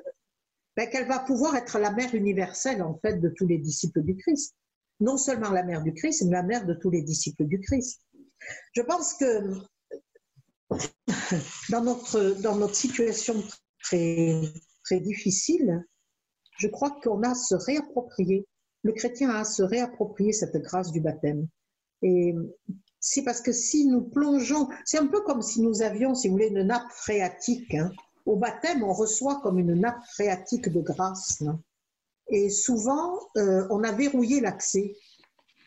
ben, 0.76 0.88
qu'elle 0.90 1.08
va 1.08 1.20
pouvoir 1.20 1.56
être 1.56 1.80
la 1.80 1.92
mère 1.92 2.14
universelle 2.14 2.84
en 2.84 3.00
fait 3.00 3.20
de 3.20 3.30
tous 3.30 3.48
les 3.48 3.58
disciples 3.58 4.04
du 4.04 4.16
Christ. 4.16 4.56
Non 5.00 5.18
seulement 5.18 5.50
la 5.50 5.64
mère 5.64 5.82
du 5.82 5.94
Christ, 5.94 6.24
mais 6.26 6.32
la 6.32 6.44
mère 6.44 6.66
de 6.68 6.76
tous 6.76 6.92
les 6.92 7.02
disciples 7.02 7.46
du 7.46 7.60
Christ. 7.60 8.02
Je 8.74 8.82
pense 8.84 9.16
que 9.16 9.54
dans 11.72 11.82
notre, 11.82 12.40
dans 12.42 12.56
notre 12.56 12.76
situation 12.76 13.44
très, 13.82 14.42
très 14.84 15.00
difficile, 15.00 15.84
je 16.60 16.68
crois 16.68 16.92
qu'on 17.02 17.24
a 17.24 17.32
à 17.32 17.36
se 17.36 17.56
réapproprier 17.56 18.48
le 18.84 18.94
chrétien 18.94 19.30
a 19.30 19.40
à 19.40 19.46
se 19.46 19.64
réapproprier 19.64 20.34
cette 20.34 20.58
grâce 20.58 20.92
du 20.92 21.02
baptême. 21.02 21.48
Et 22.02 22.36
c'est 23.00 23.24
parce 23.24 23.42
que 23.42 23.52
si 23.52 23.86
nous 23.86 24.02
plongeons, 24.02 24.68
c'est 24.86 24.98
un 24.98 25.08
peu 25.08 25.22
comme 25.22 25.42
si 25.42 25.62
nous 25.62 25.82
avions, 25.82 26.16
si 26.16 26.28
vous 26.28 26.34
voulez, 26.34 26.48
une 26.48 26.64
nappe 26.64 26.92
phréatique. 26.92 27.74
Hein. 27.76 27.92
Au 28.26 28.36
baptême, 28.36 28.84
on 28.84 28.94
reçoit 28.94 29.40
comme 29.42 29.60
une 29.60 29.74
nappe 29.74 30.04
phréatique 30.14 30.70
de 30.70 30.82
grâce. 30.82 31.42
Hein. 31.42 31.60
Et 32.30 32.50
souvent, 32.50 33.18
euh, 33.38 33.66
on 33.70 33.84
a 33.84 33.92
verrouillé 33.92 34.42
l'accès. 34.42 34.96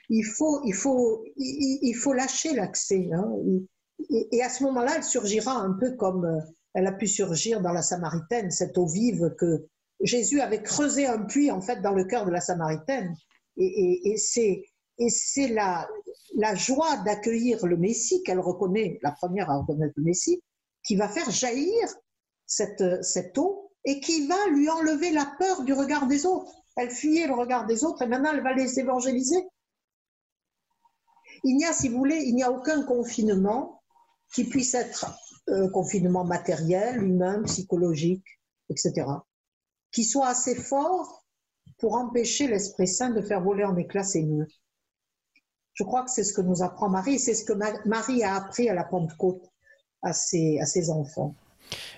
Il 0.08 0.24
faut, 0.24 0.60
il 0.64 0.74
faut, 0.74 1.24
il, 1.36 1.94
faut 1.94 2.12
lâcher 2.12 2.52
l'accès. 2.52 3.08
Hein. 3.12 3.32
Et, 4.10 4.42
à 4.42 4.48
ce 4.48 4.64
moment-là, 4.64 4.96
elle 4.96 5.04
surgira 5.04 5.52
un 5.52 5.72
peu 5.72 5.94
comme 5.96 6.24
euh, 6.24 6.40
elle 6.74 6.86
a 6.86 6.92
pu 6.92 7.06
surgir 7.06 7.60
dans 7.60 7.72
la 7.72 7.82
Samaritaine, 7.82 8.50
cette 8.50 8.76
eau 8.76 8.86
vive 8.86 9.34
que 9.38 9.66
Jésus 10.00 10.40
avait 10.40 10.62
creusé 10.62 11.06
un 11.06 11.22
puits 11.24 11.50
en 11.50 11.60
fait 11.60 11.80
dans 11.82 11.92
le 11.92 12.04
cœur 12.04 12.24
de 12.24 12.30
la 12.30 12.40
Samaritaine. 12.40 13.14
Et, 13.56 14.16
c'est 14.16 15.48
la, 15.48 15.88
joie 16.54 16.96
d'accueillir 17.04 17.66
le 17.66 17.76
Messie 17.76 18.22
qu'elle 18.22 18.40
reconnaît, 18.40 18.98
la 19.02 19.12
première 19.12 19.50
à 19.50 19.58
reconnaître 19.58 19.94
le 19.96 20.04
Messie, 20.04 20.42
qui 20.84 20.96
va 20.96 21.08
faire 21.08 21.30
jaillir 21.30 21.88
cette, 22.46 23.02
cette 23.02 23.36
eau 23.38 23.70
et 23.84 24.00
qui 24.00 24.26
va 24.26 24.48
lui 24.50 24.68
enlever 24.68 25.10
la 25.10 25.30
peur 25.38 25.62
du 25.62 25.72
regard 25.72 26.06
des 26.06 26.26
autres. 26.26 26.52
Elle 26.76 26.90
fuyait 26.90 27.26
le 27.26 27.34
regard 27.34 27.66
des 27.66 27.84
autres 27.84 28.02
et 28.02 28.06
maintenant 28.06 28.32
elle 28.32 28.42
va 28.42 28.54
les 28.54 28.78
évangéliser. 28.78 29.46
Il 31.44 31.56
n'y 31.56 31.64
a, 31.64 31.72
si 31.72 31.88
vous 31.88 31.98
voulez, 31.98 32.22
il 32.24 32.34
n'y 32.34 32.42
a 32.42 32.50
aucun 32.50 32.82
confinement 32.82 33.82
qui 34.34 34.44
puisse 34.44 34.74
être 34.74 35.06
euh, 35.48 35.68
confinement 35.70 36.24
matériel, 36.24 37.02
humain, 37.02 37.42
psychologique, 37.44 38.24
etc., 38.68 39.06
qui 39.92 40.04
soit 40.04 40.28
assez 40.28 40.54
fort 40.54 41.24
pour 41.78 41.94
empêcher 41.94 42.46
l'Esprit 42.46 42.88
Saint 42.88 43.10
de 43.10 43.22
faire 43.22 43.42
voler 43.42 43.64
en 43.64 43.76
éclats 43.76 44.04
ses 44.04 44.22
murs. 44.22 44.52
Je 45.74 45.84
crois 45.84 46.04
que 46.04 46.10
c'est 46.10 46.24
ce 46.24 46.32
que 46.32 46.42
nous 46.42 46.62
apprend 46.62 46.88
Marie, 46.88 47.18
c'est 47.18 47.34
ce 47.34 47.44
que 47.44 47.54
Marie 47.88 48.22
a 48.22 48.34
appris 48.34 48.68
à 48.68 48.74
la 48.74 48.84
Pentecôte 48.84 49.50
à 50.02 50.12
ses, 50.12 50.58
à 50.60 50.66
ses 50.66 50.90
enfants. 50.90 51.34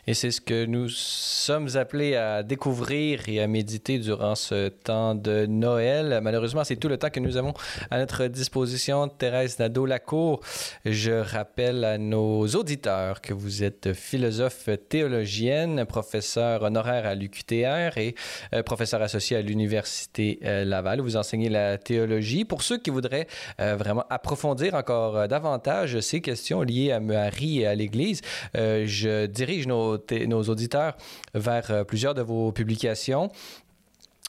Et 0.07 0.15
c'est 0.15 0.31
ce 0.31 0.41
que 0.41 0.65
nous 0.67 0.89
sommes 0.89 1.77
appelés 1.77 2.17
à 2.17 2.43
découvrir 2.43 3.29
et 3.29 3.41
à 3.41 3.47
méditer 3.47 3.99
durant 3.99 4.35
ce 4.35 4.69
temps 4.69 5.15
de 5.15 5.47
Noël. 5.47 6.21
Malheureusement, 6.23 6.65
c'est 6.65 6.77
tout 6.77 6.89
le 6.89 6.97
temps 6.97 7.11
que 7.11 7.21
nous 7.21 7.37
avons 7.37 7.55
à 7.91 7.99
notre 7.99 8.27
disposition. 8.27 9.09
Thérèse 9.09 9.59
Nadeau-Lacour, 9.59 10.41
je 10.85 11.13
rappelle 11.13 11.85
à 11.85 11.99
nos 11.99 12.47
auditeurs 12.49 13.21
que 13.21 13.33
vous 13.33 13.63
êtes 13.63 13.93
philosophe 13.93 14.69
théologienne, 14.89 15.85
professeur 15.85 16.63
honoraire 16.63 17.07
à 17.07 17.15
l'UQTR 17.15 17.97
et 17.97 18.15
euh, 18.55 18.63
professeur 18.63 19.03
associé 19.03 19.37
à 19.37 19.43
l'Université 19.43 20.41
euh, 20.45 20.65
Laval. 20.65 21.01
Vous 21.01 21.17
enseignez 21.17 21.49
la 21.49 21.79
théologie. 21.79 22.45
Pour 22.45 22.63
ceux 22.63 22.79
qui 22.79 22.91
voudraient 22.91 23.27
euh, 23.61 23.77
vraiment 23.77 24.05
approfondir 24.11 24.75
encore 24.75 25.29
davantage 25.29 26.01
ces 26.01 26.21
questions 26.21 26.63
liées 26.63 26.91
à 26.91 27.01
Marie 27.01 27.61
et 27.61 27.67
à 27.67 27.75
l'Église, 27.75 28.21
je 28.55 29.27
dirige 29.27 29.62
nos 29.67 30.43
auditeurs 30.45 30.97
vers 31.35 31.71
euh, 31.71 31.85
plusieurs 31.85 32.15
de 32.15 32.23
vos 32.23 32.53
publications. 32.53 33.31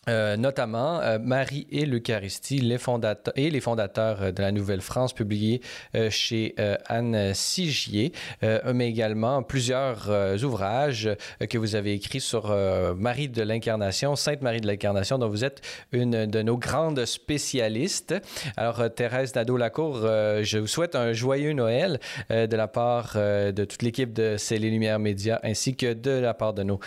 Euh, 0.09 0.35
notamment 0.35 0.99
euh, 0.99 1.17
Marie 1.17 1.65
et 1.71 1.85
l'Eucharistie, 1.85 2.57
et 2.57 3.49
les 3.49 3.59
fondateurs 3.61 4.21
euh, 4.21 4.31
de 4.33 4.41
la 4.41 4.51
Nouvelle-France, 4.51 5.13
publié 5.13 5.61
chez 6.09 6.55
Anne 6.87 7.33
Sigier, 7.33 8.11
mais 8.41 8.89
également 8.89 9.43
plusieurs 9.43 10.09
ouvrages 10.43 11.09
que 11.49 11.57
vous 11.57 11.75
avez 11.75 11.93
écrits 11.93 12.19
sur 12.19 12.55
Marie 12.97 13.29
de 13.29 13.41
l'Incarnation, 13.43 14.15
Sainte 14.15 14.41
Marie 14.41 14.61
de 14.61 14.67
l'Incarnation, 14.67 15.17
dont 15.17 15.29
vous 15.29 15.43
êtes 15.43 15.61
une 15.91 16.25
de 16.25 16.41
nos 16.41 16.57
grandes 16.57 17.05
spécialistes. 17.05 18.15
Alors, 18.57 18.93
Thérèse 18.93 19.35
Nadeau-Lacour, 19.35 20.01
je 20.01 20.57
vous 20.57 20.67
souhaite 20.67 20.95
un 20.95 21.13
joyeux 21.13 21.53
Noël 21.53 21.99
de 22.29 22.55
la 22.55 22.67
part 22.67 23.13
de 23.15 23.65
toute 23.65 23.81
l'équipe 23.81 24.13
de 24.13 24.35
C'est 24.37 24.57
les 24.57 24.69
Lumières 24.69 24.99
Médias, 24.99 25.39
ainsi 25.43 25.75
que 25.75 25.93
de 25.93 26.11
la 26.11 26.33
part 26.33 26.53
de 26.53 26.63
nos 26.63 26.79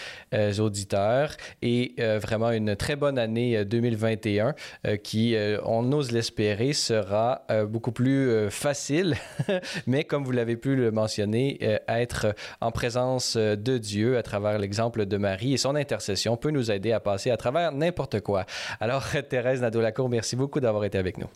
auditeurs, 0.58 1.36
et 1.62 1.94
vraiment 1.98 2.50
une 2.50 2.76
très 2.76 2.96
bonne 2.96 3.05
année 3.14 3.64
2021 3.64 4.48
euh, 4.48 4.52
euh, 4.86 4.96
qui, 4.96 5.36
euh, 5.36 5.60
on 5.64 5.92
ose 5.92 6.10
l'espérer, 6.10 6.72
sera 6.72 7.46
beaucoup 7.68 7.92
plus 7.92 8.50
facile, 8.50 9.14
mais 9.86 10.04
comme 10.04 10.24
vous 10.24 10.32
l'avez 10.32 10.56
pu 10.56 10.74
le 10.74 10.90
mentionner, 10.90 11.58
être 11.88 12.34
en 12.60 12.72
présence 12.72 13.36
de 13.36 13.78
Dieu 13.78 14.16
à 14.16 14.22
travers 14.22 14.58
l'exemple 14.58 15.06
de 15.06 15.16
Marie 15.16 15.54
et 15.54 15.56
son 15.56 15.76
intercession 15.76 16.36
peut 16.36 16.50
nous 16.50 16.70
aider 16.70 16.92
à 16.92 17.00
passer 17.00 17.30
à 17.30 17.36
travers 17.36 17.72
n'importe 17.72 18.20
quoi. 18.20 18.46
Alors, 18.80 19.04
Thérèse 19.28 19.60
Nadeau-Lacour, 19.60 20.08
merci 20.08 20.34
beaucoup 20.34 20.60
d'avoir 20.60 20.84
été 20.84 20.98
avec 20.98 21.18
nous. 21.18 21.28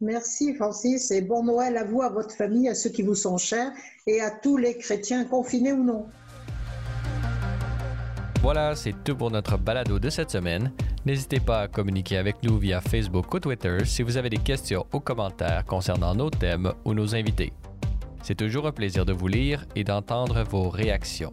Merci 0.00 0.54
Francis 0.54 1.10
et 1.10 1.22
bon 1.22 1.42
Noël 1.42 1.76
à 1.78 1.84
vous, 1.84 2.02
à 2.02 2.10
votre 2.10 2.34
famille, 2.34 2.68
à 2.68 2.74
ceux 2.74 2.90
qui 2.90 3.02
vous 3.02 3.14
sont 3.14 3.38
chers 3.38 3.72
et 4.06 4.20
à 4.20 4.30
tous 4.30 4.58
les 4.58 4.76
chrétiens 4.76 5.24
confinés 5.24 5.72
ou 5.72 5.82
non. 5.82 6.06
Voilà, 8.46 8.76
c'est 8.76 8.94
tout 9.02 9.16
pour 9.16 9.32
notre 9.32 9.58
balado 9.58 9.98
de 9.98 10.08
cette 10.08 10.30
semaine. 10.30 10.70
N'hésitez 11.04 11.40
pas 11.40 11.62
à 11.62 11.66
communiquer 11.66 12.16
avec 12.16 12.44
nous 12.44 12.58
via 12.58 12.80
Facebook 12.80 13.34
ou 13.34 13.40
Twitter 13.40 13.78
si 13.84 14.04
vous 14.04 14.16
avez 14.16 14.30
des 14.30 14.38
questions 14.38 14.86
ou 14.92 15.00
commentaires 15.00 15.64
concernant 15.64 16.14
nos 16.14 16.30
thèmes 16.30 16.72
ou 16.84 16.94
nos 16.94 17.16
invités. 17.16 17.52
C'est 18.22 18.36
toujours 18.36 18.68
un 18.68 18.70
plaisir 18.70 19.04
de 19.04 19.12
vous 19.12 19.26
lire 19.26 19.66
et 19.74 19.82
d'entendre 19.82 20.44
vos 20.44 20.68
réactions. 20.68 21.32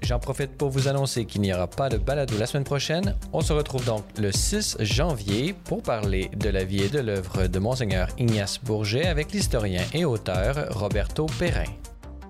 J'en 0.00 0.20
profite 0.20 0.56
pour 0.56 0.70
vous 0.70 0.86
annoncer 0.86 1.24
qu'il 1.24 1.40
n'y 1.40 1.52
aura 1.52 1.66
pas 1.66 1.88
de 1.88 1.96
balado 1.96 2.38
la 2.38 2.46
semaine 2.46 2.62
prochaine. 2.62 3.16
On 3.32 3.40
se 3.40 3.52
retrouve 3.52 3.84
donc 3.84 4.04
le 4.16 4.30
6 4.30 4.76
janvier 4.78 5.56
pour 5.64 5.82
parler 5.82 6.30
de 6.36 6.50
la 6.50 6.62
vie 6.62 6.84
et 6.84 6.88
de 6.88 7.00
l'œuvre 7.00 7.48
de 7.48 7.58
Monseigneur 7.58 8.06
Ignace 8.16 8.60
Bourget 8.62 9.06
avec 9.06 9.32
l'historien 9.32 9.82
et 9.92 10.04
auteur 10.04 10.68
Roberto 10.70 11.26
Perrin. 11.36 11.72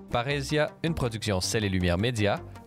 Parésia, 0.09 0.71
une 0.81 0.95
production 0.95 1.41
Celle 1.41 1.65
et 1.65 1.69
Lumière 1.69 1.99
Média, 1.99 2.41